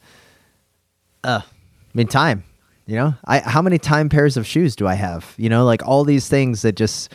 uh, 1.23 1.41
I 1.43 1.97
mean, 1.97 2.07
time. 2.07 2.43
You 2.85 2.97
know, 2.97 3.13
I 3.23 3.39
how 3.39 3.61
many 3.61 3.77
time 3.77 4.09
pairs 4.09 4.35
of 4.35 4.45
shoes 4.45 4.75
do 4.75 4.87
I 4.87 4.95
have? 4.95 5.33
You 5.37 5.47
know, 5.49 5.63
like 5.63 5.85
all 5.87 6.03
these 6.03 6.27
things 6.27 6.63
that 6.63 6.75
just, 6.75 7.13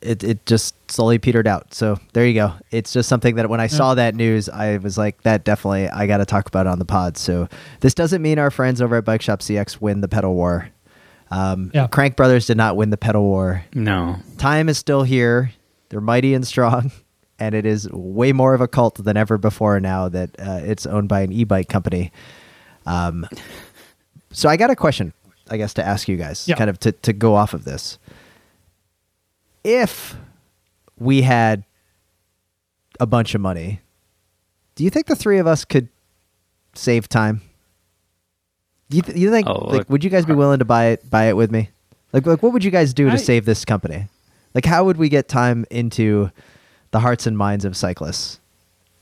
it 0.00 0.24
it 0.24 0.44
just 0.46 0.74
slowly 0.90 1.18
petered 1.18 1.46
out. 1.46 1.72
So 1.72 2.00
there 2.14 2.26
you 2.26 2.34
go. 2.34 2.54
It's 2.72 2.92
just 2.92 3.08
something 3.08 3.36
that 3.36 3.48
when 3.48 3.60
I 3.60 3.68
saw 3.68 3.94
that 3.94 4.14
news, 4.16 4.48
I 4.48 4.78
was 4.78 4.98
like, 4.98 5.22
that 5.22 5.44
definitely 5.44 5.88
I 5.88 6.06
got 6.08 6.16
to 6.18 6.24
talk 6.24 6.48
about 6.48 6.66
it 6.66 6.70
on 6.70 6.78
the 6.80 6.84
pod. 6.84 7.16
So 7.16 7.48
this 7.80 7.94
doesn't 7.94 8.22
mean 8.22 8.38
our 8.40 8.50
friends 8.50 8.82
over 8.82 8.96
at 8.96 9.04
Bike 9.04 9.22
Shop 9.22 9.38
CX 9.40 9.80
win 9.80 10.00
the 10.00 10.08
pedal 10.08 10.34
war. 10.34 10.68
Um, 11.30 11.70
Yeah. 11.72 11.86
Crank 11.86 12.16
Brothers 12.16 12.46
did 12.46 12.56
not 12.56 12.76
win 12.76 12.90
the 12.90 12.96
pedal 12.96 13.22
war 13.22 13.64
No. 13.72 14.16
time 14.38 14.68
is 14.68 14.78
still 14.78 15.04
here. 15.04 15.52
They're 15.90 16.00
mighty 16.00 16.34
and 16.34 16.44
strong, 16.46 16.90
and 17.38 17.54
it 17.54 17.66
is 17.66 17.88
way 17.92 18.32
more 18.32 18.52
of 18.54 18.60
a 18.60 18.66
cult 18.68 18.96
than 19.04 19.16
ever 19.16 19.38
before 19.38 19.78
now 19.78 20.08
that 20.08 20.30
uh, 20.40 20.58
it's 20.64 20.86
owned 20.86 21.08
by 21.08 21.20
an 21.20 21.30
e-bike 21.32 21.68
company. 21.68 22.10
Um, 22.86 23.26
so 24.32 24.48
I 24.48 24.56
got 24.56 24.70
a 24.70 24.76
question, 24.76 25.12
I 25.50 25.56
guess, 25.56 25.74
to 25.74 25.86
ask 25.86 26.08
you 26.08 26.16
guys, 26.16 26.46
Yeah. 26.48 26.56
kind 26.56 26.70
of 26.70 26.78
to, 26.80 26.92
to 26.92 27.12
go 27.12 27.34
off 27.34 27.54
of 27.54 27.64
this. 27.64 27.98
If 29.64 30.16
we 30.98 31.22
had 31.22 31.64
a 32.98 33.06
bunch 33.06 33.34
of 33.34 33.40
money, 33.40 33.80
do 34.74 34.84
you 34.84 34.90
think 34.90 35.06
the 35.06 35.16
three 35.16 35.38
of 35.38 35.46
us 35.46 35.64
could 35.64 35.88
save 36.74 37.08
time? 37.08 37.42
Do 38.88 38.96
you, 38.96 39.02
th- 39.02 39.18
you 39.18 39.30
think 39.30 39.46
Oh, 39.48 39.66
like 39.68 39.88
would 39.90 40.02
you 40.02 40.10
guys 40.10 40.24
be 40.26 40.32
willing 40.34 40.58
to 40.58 40.64
buy 40.64 40.86
it 40.86 41.08
buy 41.10 41.24
it 41.24 41.36
with 41.36 41.50
me? 41.50 41.68
Like 42.12 42.26
like 42.26 42.42
what 42.42 42.52
would 42.52 42.64
you 42.64 42.70
guys 42.70 42.92
do 42.94 43.06
to 43.06 43.12
I- 43.12 43.16
save 43.16 43.44
this 43.44 43.64
company? 43.64 44.08
Like 44.54 44.64
how 44.64 44.84
would 44.84 44.96
we 44.96 45.08
get 45.08 45.28
time 45.28 45.64
into 45.70 46.30
the 46.90 46.98
hearts 47.00 47.26
and 47.26 47.36
minds 47.38 47.64
of 47.64 47.76
cyclists 47.76 48.40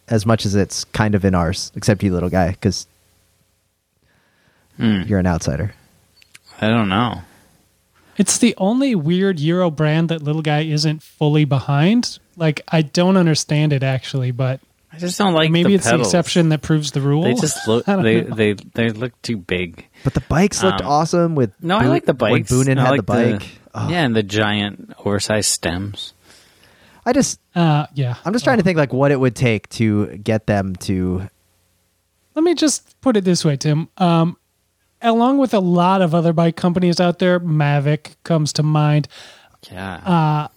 as 0.08 0.26
much 0.26 0.44
as 0.44 0.54
it's 0.54 0.84
kind 0.84 1.14
of 1.14 1.24
in 1.24 1.34
ours, 1.34 1.72
except 1.74 2.02
you 2.02 2.12
little 2.12 2.28
guy 2.28 2.52
cuz 2.60 2.86
Hmm. 4.78 5.02
you're 5.06 5.18
an 5.18 5.26
outsider. 5.26 5.74
I 6.60 6.68
don't 6.68 6.88
know. 6.88 7.22
it's 8.16 8.38
the 8.38 8.54
only 8.58 8.94
weird 8.94 9.38
Euro 9.40 9.70
brand 9.70 10.08
that 10.08 10.22
little 10.22 10.42
guy 10.42 10.60
isn't 10.62 11.02
fully 11.02 11.44
behind. 11.44 12.18
Like 12.36 12.62
I 12.68 12.82
don't 12.82 13.16
understand 13.16 13.72
it 13.72 13.82
actually, 13.82 14.30
but 14.30 14.60
I 14.92 14.98
just 14.98 15.18
don't 15.18 15.34
like. 15.34 15.50
maybe 15.50 15.70
the 15.70 15.74
it's 15.74 15.90
the 15.90 16.00
exception 16.00 16.48
that 16.48 16.62
proves 16.62 16.92
the 16.92 17.00
rule. 17.00 17.22
They 17.24 17.34
just 17.34 17.66
look. 17.68 17.88
I 17.88 18.00
they 18.00 18.20
they 18.22 18.52
they 18.54 18.88
look 18.90 19.20
too 19.22 19.36
big. 19.36 19.86
But 20.04 20.14
the 20.14 20.20
bikes 20.22 20.62
looked 20.62 20.80
Um, 20.80 20.86
awesome 20.88 21.34
with 21.34 21.52
No, 21.60 21.76
I 21.76 21.86
like 21.88 22.06
the 22.06 22.14
bikes. 22.14 22.50
When 22.50 22.64
Boonen 22.64 22.78
I 22.78 22.82
had 22.84 22.90
like 22.92 22.98
the 23.00 23.02
bike. 23.02 23.42
Oh, 23.74 23.88
Yeah, 23.90 24.04
and 24.04 24.16
the 24.16 24.22
giant 24.22 24.94
oversized 25.04 25.50
stems. 25.50 26.14
I 27.04 27.12
just 27.12 27.38
uh, 27.54 27.86
yeah. 27.94 28.16
I'm 28.24 28.32
just 28.32 28.44
trying 28.44 28.58
to 28.58 28.64
think 28.64 28.78
like 28.78 28.92
what 28.92 29.10
it 29.12 29.20
would 29.20 29.36
take 29.36 29.68
to 29.70 30.06
get 30.16 30.46
them 30.46 30.74
to 30.76 31.28
Let 32.34 32.44
me 32.44 32.54
just 32.54 32.98
put 33.02 33.16
it 33.16 33.24
this 33.24 33.44
way, 33.44 33.56
Tim. 33.58 33.88
Um, 33.98 34.38
along 35.03 35.38
with 35.38 35.55
a 35.55 35.61
lot 35.61 36.03
of 36.03 36.14
other 36.14 36.32
bike 36.32 36.57
companies 36.57 37.01
out 37.01 37.18
there, 37.18 37.40
Mavic 37.40 38.16
comes 38.24 38.53
to 38.55 38.62
mind. 38.62 39.09
Yeah. 39.70 39.94
Uh, 39.96 40.49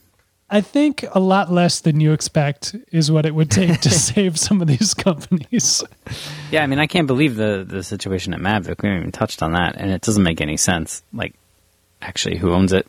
I 0.53 0.59
think 0.59 1.05
a 1.13 1.19
lot 1.19 1.49
less 1.49 1.79
than 1.79 2.01
you 2.01 2.11
expect 2.11 2.75
is 2.91 3.09
what 3.09 3.25
it 3.25 3.33
would 3.33 3.49
take 3.49 3.79
to 3.81 3.89
save 3.91 4.37
some 4.37 4.61
of 4.61 4.67
these 4.67 4.93
companies. 4.93 5.81
yeah, 6.51 6.61
I 6.61 6.67
mean, 6.67 6.79
I 6.79 6.87
can't 6.87 7.07
believe 7.07 7.35
the 7.35 7.65
the 7.67 7.83
situation 7.83 8.33
at 8.33 8.41
Mavic. 8.41 8.81
We 8.81 8.89
haven't 8.89 8.99
even 8.99 9.11
touched 9.13 9.41
on 9.41 9.53
that, 9.53 9.75
and 9.77 9.89
it 9.89 10.01
doesn't 10.01 10.23
make 10.23 10.41
any 10.41 10.57
sense. 10.57 11.03
Like, 11.13 11.35
actually, 12.01 12.37
who 12.37 12.51
owns 12.51 12.73
it? 12.73 12.85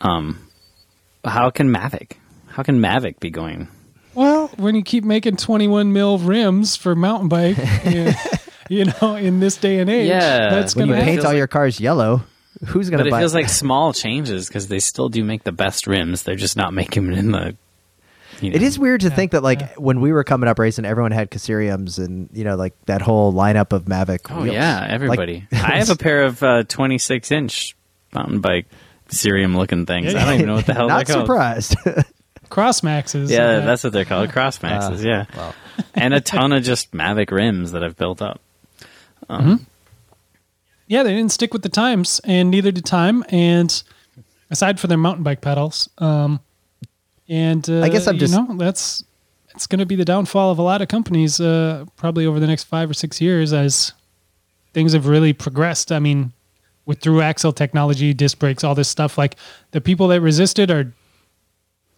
Um, 0.00 0.48
how 1.24 1.50
can 1.50 1.72
Mavic? 1.72 2.12
How 2.48 2.64
can 2.64 2.80
Mavic 2.80 3.20
be 3.20 3.30
going? 3.30 3.68
Well, 4.14 4.48
when 4.56 4.74
you 4.74 4.82
keep 4.82 5.04
making 5.04 5.36
21 5.36 5.92
mil 5.92 6.18
rims 6.18 6.74
for 6.74 6.96
mountain 6.96 7.28
bike, 7.28 7.56
you 8.70 8.86
know, 9.00 9.14
in 9.16 9.40
this 9.40 9.56
day 9.56 9.78
and 9.80 9.88
age, 9.90 10.08
Yeah, 10.08 10.50
that's 10.50 10.74
when 10.76 10.86
going 10.88 10.98
you 10.98 11.02
to 11.02 11.06
paint 11.06 11.16
feels 11.20 11.26
all 11.26 11.34
your 11.34 11.46
cars 11.46 11.80
yellow, 11.80 12.22
who's 12.66 12.90
going 12.90 13.02
But 13.02 13.10
to 13.10 13.16
it 13.16 13.18
feels 13.18 13.34
like 13.34 13.48
small 13.48 13.92
changes 13.92 14.48
because 14.48 14.68
they 14.68 14.78
still 14.80 15.08
do 15.08 15.24
make 15.24 15.44
the 15.44 15.52
best 15.52 15.86
rims. 15.86 16.22
They're 16.22 16.36
just 16.36 16.56
not 16.56 16.72
making 16.74 17.06
them 17.06 17.14
in 17.18 17.32
the. 17.32 17.56
You 18.40 18.50
know, 18.50 18.56
It 18.56 18.62
is 18.62 18.78
weird 18.78 19.00
to 19.00 19.10
think 19.10 19.32
that 19.32 19.42
like 19.42 19.60
yeah. 19.60 19.68
when 19.78 20.00
we 20.00 20.12
were 20.12 20.22
coming 20.22 20.48
up 20.48 20.60
racing, 20.60 20.84
everyone 20.84 21.10
had 21.10 21.30
Ksyriums 21.30 21.98
and 21.98 22.28
you 22.32 22.44
know 22.44 22.54
like 22.54 22.72
that 22.86 23.02
whole 23.02 23.32
lineup 23.32 23.72
of 23.72 23.86
Mavic. 23.86 24.30
Oh 24.30 24.42
wheels. 24.42 24.54
yeah, 24.54 24.80
Like, 24.80 24.90
everybody. 24.90 25.46
I 25.52 25.78
have 25.78 25.90
a 25.90 25.96
pair 25.96 26.22
of 26.22 26.40
uh, 26.42 26.62
26 26.62 27.32
inch 27.32 27.76
mountain 28.14 28.40
bike 28.40 28.66
Ksyrium 29.08 29.56
looking 29.56 29.86
things. 29.86 30.12
Yeah, 30.12 30.22
I 30.22 30.24
don't 30.26 30.34
even 30.34 30.46
know 30.46 30.54
what 30.54 30.66
the 30.66 30.74
hell 30.74 30.86
Not 30.88 31.06
they're 31.06 31.16
called. 31.16 31.26
surprised. 31.26 31.76
Crossmaxes. 32.48 33.28
Yeah, 33.30 33.46
uh, 33.46 33.66
that's 33.66 33.84
what 33.84 33.92
they're 33.92 34.04
called. 34.04 34.30
Crossmaxes. 34.30 35.04
Uh, 35.04 35.08
yeah, 35.08 35.24
well. 35.36 35.54
and 35.94 36.14
a 36.14 36.20
ton 36.20 36.52
of 36.52 36.62
just 36.62 36.92
Mavic 36.92 37.30
rims 37.30 37.72
that 37.72 37.82
I've 37.84 37.96
built 37.96 38.22
up. 38.22 38.40
Yeah, 39.28 41.02
they 41.02 41.14
didn't 41.14 41.32
stick 41.32 41.52
with 41.52 41.62
the 41.62 41.68
times, 41.68 42.20
and 42.24 42.50
neither 42.50 42.70
did 42.70 42.84
time. 42.84 43.24
And 43.28 43.82
aside 44.50 44.80
for 44.80 44.86
their 44.86 44.98
mountain 44.98 45.22
bike 45.22 45.40
pedals, 45.40 45.88
um, 45.98 46.40
and 47.28 47.68
uh, 47.68 47.82
I 47.82 47.88
guess 47.88 48.06
I'm 48.06 48.14
you 48.14 48.20
just- 48.20 48.32
know 48.34 48.56
that's 48.56 49.04
it's 49.54 49.66
going 49.66 49.80
to 49.80 49.86
be 49.86 49.96
the 49.96 50.04
downfall 50.04 50.50
of 50.52 50.58
a 50.58 50.62
lot 50.62 50.82
of 50.82 50.88
companies, 50.88 51.40
uh, 51.40 51.84
probably 51.96 52.26
over 52.26 52.38
the 52.38 52.46
next 52.46 52.64
five 52.64 52.88
or 52.88 52.94
six 52.94 53.20
years 53.20 53.52
as 53.52 53.92
things 54.72 54.92
have 54.92 55.06
really 55.08 55.32
progressed. 55.32 55.90
I 55.90 55.98
mean, 55.98 56.32
with 56.86 57.00
through 57.00 57.22
axle 57.22 57.52
technology, 57.52 58.14
disc 58.14 58.38
brakes, 58.38 58.62
all 58.62 58.74
this 58.76 58.88
stuff, 58.88 59.18
like 59.18 59.34
the 59.72 59.80
people 59.80 60.08
that 60.08 60.20
resisted 60.20 60.70
are, 60.70 60.92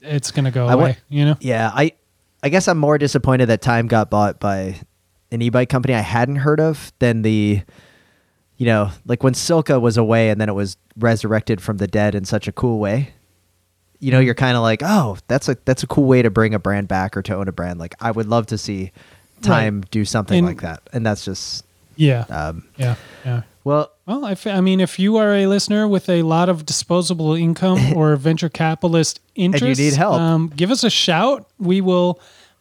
it's 0.00 0.30
going 0.30 0.46
to 0.46 0.50
go 0.50 0.66
I 0.68 0.72
away. 0.72 0.82
want- 0.84 0.98
you 1.10 1.24
know, 1.26 1.36
yeah, 1.40 1.70
I 1.74 1.92
I 2.42 2.48
guess 2.48 2.66
I'm 2.66 2.78
more 2.78 2.96
disappointed 2.98 3.46
that 3.46 3.60
Time 3.60 3.86
got 3.88 4.08
bought 4.10 4.40
by 4.40 4.80
an 5.32 5.42
e-bike 5.42 5.68
company 5.68 5.94
I 5.94 6.00
hadn't 6.00 6.36
heard 6.36 6.60
of 6.60 6.92
than 6.98 7.22
the 7.22 7.62
you 8.56 8.66
know, 8.66 8.90
like 9.06 9.22
when 9.22 9.32
Silca 9.32 9.80
was 9.80 9.96
away 9.96 10.28
and 10.28 10.38
then 10.38 10.48
it 10.50 10.54
was 10.54 10.76
resurrected 10.98 11.62
from 11.62 11.78
the 11.78 11.86
dead 11.86 12.14
in 12.14 12.26
such 12.26 12.46
a 12.46 12.52
cool 12.52 12.78
way. 12.78 13.10
You 14.00 14.12
know, 14.12 14.20
you're 14.20 14.34
kind 14.34 14.56
of 14.56 14.62
like, 14.62 14.82
"Oh, 14.84 15.16
that's 15.28 15.48
a 15.48 15.56
that's 15.64 15.82
a 15.82 15.86
cool 15.86 16.04
way 16.04 16.20
to 16.22 16.30
bring 16.30 16.52
a 16.54 16.58
brand 16.58 16.88
back 16.88 17.16
or 17.16 17.22
to 17.22 17.34
own 17.34 17.48
a 17.48 17.52
brand." 17.52 17.78
Like 17.80 17.94
I 18.00 18.10
would 18.10 18.26
love 18.26 18.46
to 18.46 18.58
see 18.58 18.92
Time 19.42 19.82
do 19.90 20.04
something 20.04 20.38
And- 20.38 20.46
like 20.46 20.60
that. 20.60 20.82
And 20.92 21.04
that's 21.06 21.24
just 21.24 21.64
yeah, 21.96 22.24
um 22.28 22.66
yeah, 22.76 22.96
yeah. 23.24 23.42
well, 23.64 23.90
Well, 24.06 24.24
I, 24.24 24.32
f- 24.32 24.46
I 24.46 24.60
mean, 24.60 24.80
if 24.80 24.98
you 24.98 25.16
are 25.18 25.34
a 25.34 25.46
listener 25.46 25.86
with 25.88 26.08
a 26.10 26.22
lot 26.22 26.48
of 26.50 26.64
disposable 26.66 27.34
income 27.34 27.92
or 27.96 28.16
venture 28.16 28.48
capitalist 28.50 29.20
interest, 29.34 29.78
you 29.80 29.86
need 29.90 29.96
help. 29.96 30.20
um, 30.20 30.48
give 30.54 30.70
us 30.70 30.82
a 30.84 30.90
shout. 30.90 31.46
We 31.58 31.80
will 31.80 32.20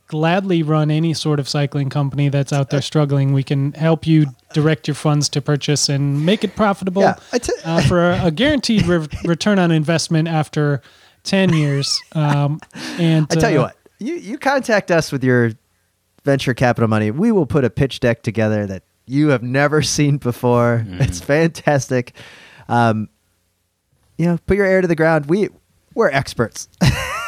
gladly 0.09 0.63
run 0.63 0.89
any 0.91 1.13
sort 1.13 1.39
of 1.39 1.47
cycling 1.47 1.89
company 1.89 2.29
that's 2.29 2.51
out 2.51 2.71
there 2.71 2.81
struggling. 2.81 3.31
We 3.31 3.43
can 3.43 3.73
help 3.73 4.05
you 4.05 4.25
direct 4.53 4.87
your 4.87 4.95
funds 4.95 5.29
to 5.29 5.41
purchase 5.41 5.87
and 5.87 6.25
make 6.25 6.43
it 6.43 6.55
profitable 6.55 7.03
Yeah, 7.03 7.15
I 7.31 7.37
t- 7.37 7.53
uh, 7.63 7.81
for 7.83 8.11
a, 8.11 8.25
a 8.25 8.31
guaranteed 8.31 8.85
re- 8.87 9.07
return 9.23 9.59
on 9.59 9.71
investment 9.71 10.27
after 10.27 10.81
10 11.23 11.53
years. 11.53 12.01
Um, 12.13 12.59
and 12.99 13.27
I 13.29 13.35
tell 13.35 13.51
you 13.51 13.59
uh, 13.59 13.63
what, 13.63 13.77
you 13.99 14.15
you 14.15 14.37
contact 14.39 14.89
us 14.89 15.11
with 15.11 15.23
your 15.23 15.51
venture 16.25 16.55
capital 16.55 16.87
money. 16.87 17.11
We 17.11 17.31
will 17.31 17.45
put 17.45 17.63
a 17.63 17.69
pitch 17.69 17.99
deck 17.99 18.23
together 18.23 18.65
that 18.65 18.83
you 19.05 19.29
have 19.29 19.43
never 19.43 19.81
seen 19.83 20.17
before. 20.17 20.85
It's 20.87 21.21
fantastic. 21.21 22.13
Um, 22.67 23.09
you 24.17 24.25
know, 24.25 24.39
put 24.47 24.57
your 24.57 24.65
ear 24.65 24.81
to 24.81 24.87
the 24.87 24.95
ground. 24.95 25.27
We 25.27 25.49
we're 25.93 26.09
experts. 26.09 26.67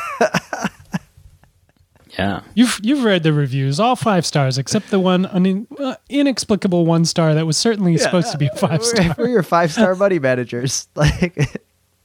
Yeah, 2.22 2.42
You've 2.54 2.80
you've 2.84 3.04
read 3.04 3.24
the 3.24 3.34
reviews, 3.34 3.80
all 3.80 3.96
five 3.96 4.26
stars 4.26 4.58
except 4.58 4.90
the 4.92 5.00
one 5.00 5.26
un- 5.26 5.68
uh, 5.80 5.96
inexplicable 6.10 6.86
one 6.86 7.04
star 7.06 7.34
that 7.34 7.46
was 7.46 7.58
certainly 7.58 7.98
supposed 7.98 8.32
to 8.32 8.38
be 8.38 8.48
a 8.48 8.56
five 8.56 8.80
We're, 8.82 8.86
star. 8.86 9.16
we're 9.18 9.28
your 9.30 9.44
five 9.44 9.72
star 9.72 9.96
money 9.96 10.20
managers. 10.20 10.88
Like, 10.96 11.36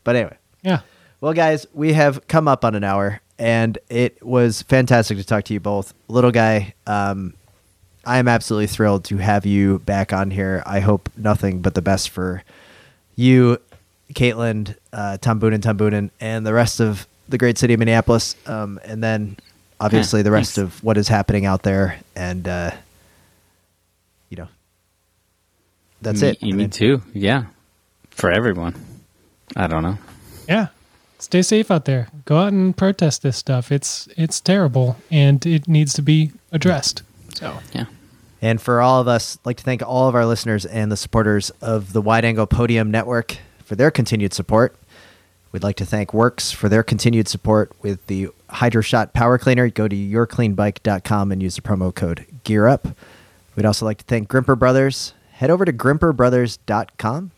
but 0.04 0.16
anyway. 0.16 0.36
Yeah. 0.62 0.80
Well, 1.20 1.32
guys, 1.32 1.66
we 1.74 1.92
have 1.92 2.26
come 2.28 2.48
up 2.48 2.64
on 2.64 2.74
an 2.74 2.84
hour, 2.84 3.20
and 3.38 3.76
it 3.90 4.24
was 4.24 4.62
fantastic 4.62 5.18
to 5.18 5.24
talk 5.24 5.44
to 5.44 5.54
you 5.54 5.60
both. 5.60 5.92
Little 6.08 6.30
guy, 6.30 6.74
um, 6.86 7.34
I 8.04 8.18
am 8.18 8.28
absolutely 8.28 8.68
thrilled 8.68 9.04
to 9.06 9.16
have 9.18 9.44
you 9.44 9.80
back 9.80 10.12
on 10.12 10.30
here. 10.30 10.62
I 10.64 10.80
hope 10.80 11.10
nothing 11.16 11.60
but 11.62 11.74
the 11.74 11.82
best 11.82 12.10
for 12.10 12.42
you, 13.16 13.58
Caitlin, 14.14 14.76
uh, 14.92 15.18
Tom 15.18 15.40
Boonen, 15.40 15.60
Tom 15.60 15.76
Boonen, 15.76 16.10
and 16.20 16.46
the 16.46 16.54
rest 16.54 16.80
of 16.80 17.06
the 17.28 17.38
great 17.38 17.58
city 17.58 17.74
of 17.74 17.80
Minneapolis. 17.80 18.36
Um, 18.46 18.78
and 18.84 19.02
then 19.02 19.36
obviously 19.80 20.20
Yeah, 20.20 20.24
the 20.24 20.30
rest 20.32 20.56
thanks. 20.56 20.74
of 20.76 20.84
what 20.84 20.96
is 20.98 21.08
happening 21.08 21.44
out 21.46 21.62
there. 21.62 21.98
And, 22.14 22.46
uh, 22.48 22.70
you 24.30 24.36
know, 24.36 24.48
that's 26.02 26.22
me, 26.22 26.28
it. 26.28 26.38
I 26.42 26.46
Me 26.46 26.52
mean, 26.52 26.70
too. 26.70 27.02
Yeah, 27.14 27.44
for 28.10 28.30
everyone. 28.30 28.74
I 29.54 29.66
don't 29.66 29.82
know. 29.82 29.98
Yeah. 30.48 30.68
Stay 31.18 31.40
safe 31.42 31.70
out 31.70 31.86
there. 31.86 32.08
Go 32.26 32.36
out 32.38 32.52
and 32.52 32.76
protest 32.76 33.22
this 33.22 33.36
stuff. 33.38 33.72
It's 33.72 34.06
it's 34.18 34.38
terrible 34.40 34.96
and 35.10 35.44
it 35.46 35.66
needs 35.66 35.94
to 35.94 36.02
be 36.02 36.32
addressed. 36.52 37.02
So 37.34 37.58
Yeah. 37.72 37.86
And 38.42 38.60
for 38.60 38.82
all 38.82 39.00
of 39.00 39.08
us, 39.08 39.38
I'd 39.40 39.46
like 39.46 39.56
to 39.56 39.62
thank 39.64 39.82
all 39.82 40.08
of 40.08 40.14
our 40.14 40.26
listeners 40.26 40.66
and 40.66 40.92
the 40.92 40.96
supporters 40.96 41.48
of 41.62 41.94
the 41.94 42.02
Wide 42.02 42.24
Angle 42.26 42.46
Podium 42.46 42.90
Network 42.90 43.38
for 43.64 43.76
their 43.76 43.90
continued 43.90 44.34
support. 44.34 44.76
We'd 45.52 45.62
like 45.62 45.76
to 45.76 45.86
thank 45.86 46.10
WORX 46.10 46.54
for 46.54 46.68
their 46.68 46.82
continued 46.82 47.28
support 47.28 47.72
with 47.82 48.06
the 48.06 48.28
Hydroshot 48.50 49.12
Power 49.12 49.38
Cleaner. 49.38 49.70
Go 49.70 49.88
to 49.88 49.96
yourcleanbike.com 49.96 51.32
and 51.32 51.42
use 51.42 51.56
the 51.56 51.62
promo 51.62 51.94
code 51.94 52.26
GEARUP. 52.44 52.94
We'd 53.54 53.64
also 53.66 53.86
like 53.86 53.98
to 53.98 54.04
thank 54.04 54.28
Grimpeur 54.28 54.56
Brothers. 54.56 55.14
Head 55.32 55.50
over 55.50 55.64
to 55.64 55.72
grimpeurbrothers.com 55.72 57.30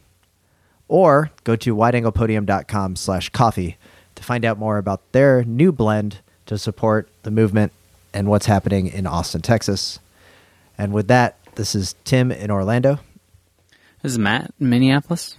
or 0.89 1.31
go 1.45 1.55
to 1.57 1.77
wideanglepodium.com 1.77 2.97
slash 2.97 3.29
coffee 3.31 3.77
to 4.15 4.23
find 4.23 4.45
out 4.45 4.59
more 4.59 4.79
about 4.79 5.13
their 5.13 5.45
new 5.45 5.71
blend 5.71 6.19
to 6.47 6.59
support 6.59 7.09
the 7.23 7.31
movement 7.31 7.73
and 8.13 8.29
what's 8.29 8.47
happening 8.47 8.89
in 8.89 9.07
Austin, 9.07 9.43
Texas. 9.43 10.01
And 10.77 10.93
with 10.93 11.09
that, 11.09 11.37
this 11.57 11.75
is 11.75 11.95
Tim 12.05 12.33
in 12.33 12.51
Orlando. 12.51 13.01
This 14.03 14.13
is 14.13 14.19
Matt 14.19 14.55
in 14.59 14.69
Minneapolis. 14.71 15.37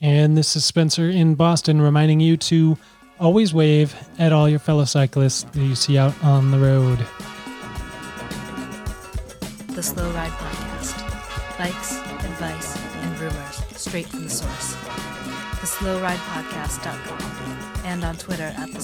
And 0.00 0.36
this 0.36 0.56
is 0.56 0.64
Spencer 0.64 1.08
in 1.08 1.34
Boston 1.34 1.80
reminding 1.80 2.20
you 2.20 2.36
to 2.36 2.76
always 3.18 3.54
wave 3.54 3.94
at 4.18 4.32
all 4.32 4.48
your 4.48 4.58
fellow 4.58 4.84
cyclists 4.84 5.44
that 5.44 5.60
you 5.60 5.74
see 5.74 5.98
out 5.98 6.14
on 6.22 6.50
the 6.50 6.58
road. 6.58 6.98
The 9.68 9.82
Slow 9.82 10.10
Ride 10.12 10.30
Podcast. 10.30 11.58
Bikes, 11.58 11.98
advice, 12.24 12.76
and 12.76 13.18
rumors 13.18 13.62
straight 13.76 14.06
from 14.06 14.24
the 14.24 14.30
source. 14.30 14.74
TheSlowRidePodcast.com 15.60 17.84
and 17.84 18.04
on 18.04 18.16
Twitter 18.16 18.52
at 18.56 18.72
The 18.72 18.80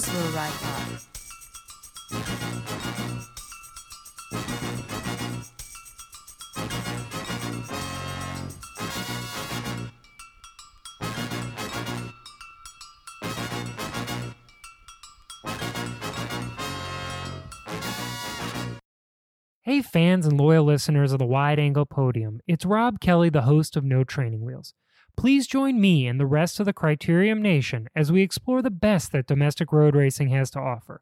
Hey, 19.73 19.81
fans 19.81 20.27
and 20.27 20.39
loyal 20.39 20.65
listeners 20.65 21.13
of 21.13 21.17
the 21.17 21.25
Wide 21.25 21.57
Angle 21.57 21.87
Podium. 21.87 22.41
It's 22.45 22.63
Rob 22.63 22.99
Kelly, 22.99 23.29
the 23.29 23.41
host 23.41 23.75
of 23.75 23.83
No 23.83 24.03
Training 24.03 24.45
Wheels. 24.45 24.75
Please 25.17 25.47
join 25.47 25.81
me 25.81 26.05
and 26.05 26.19
the 26.19 26.27
rest 26.27 26.59
of 26.59 26.67
the 26.67 26.73
Criterium 26.73 27.41
Nation 27.41 27.87
as 27.95 28.11
we 28.11 28.21
explore 28.21 28.61
the 28.61 28.69
best 28.69 29.11
that 29.11 29.25
domestic 29.25 29.71
road 29.71 29.95
racing 29.95 30.27
has 30.27 30.51
to 30.51 30.59
offer. 30.59 31.01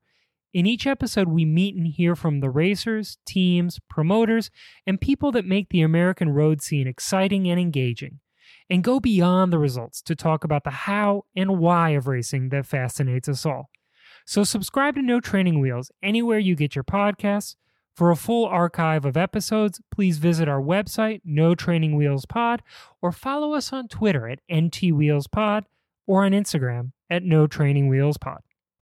In 0.53 0.65
each 0.65 0.87
episode, 0.87 1.27
we 1.27 1.43
meet 1.43 1.75
and 1.75 1.85
hear 1.85 2.15
from 2.15 2.39
the 2.39 2.49
racers, 2.49 3.17
teams, 3.25 3.77
promoters, 3.89 4.49
and 4.87 5.01
people 5.01 5.33
that 5.33 5.43
make 5.43 5.67
the 5.67 5.81
American 5.81 6.29
road 6.29 6.61
scene 6.61 6.87
exciting 6.87 7.49
and 7.49 7.59
engaging, 7.59 8.21
and 8.69 8.85
go 8.85 9.01
beyond 9.01 9.51
the 9.51 9.59
results 9.59 10.01
to 10.03 10.15
talk 10.15 10.45
about 10.45 10.63
the 10.63 10.69
how 10.69 11.25
and 11.35 11.59
why 11.59 11.89
of 11.89 12.07
racing 12.07 12.47
that 12.51 12.65
fascinates 12.65 13.27
us 13.27 13.45
all. 13.45 13.69
So, 14.25 14.45
subscribe 14.45 14.95
to 14.95 15.01
No 15.01 15.19
Training 15.19 15.59
Wheels 15.59 15.91
anywhere 16.01 16.39
you 16.39 16.55
get 16.55 16.73
your 16.73 16.85
podcasts. 16.85 17.57
For 17.95 18.09
a 18.09 18.15
full 18.15 18.45
archive 18.45 19.05
of 19.05 19.17
episodes, 19.17 19.81
please 19.91 20.17
visit 20.17 20.47
our 20.47 20.61
website, 20.61 21.21
No 21.25 21.55
Training 21.55 21.95
Wheels 21.95 22.25
Pod, 22.25 22.63
or 23.01 23.11
follow 23.11 23.53
us 23.53 23.73
on 23.73 23.87
Twitter 23.87 24.29
at 24.29 24.39
NT 24.51 24.93
Wheels 24.93 25.27
Pod 25.27 25.65
or 26.07 26.23
on 26.23 26.31
Instagram 26.31 26.91
at 27.09 27.23
No 27.23 27.47
Training 27.47 27.89
Wheels 27.89 28.17
Pod. 28.17 28.41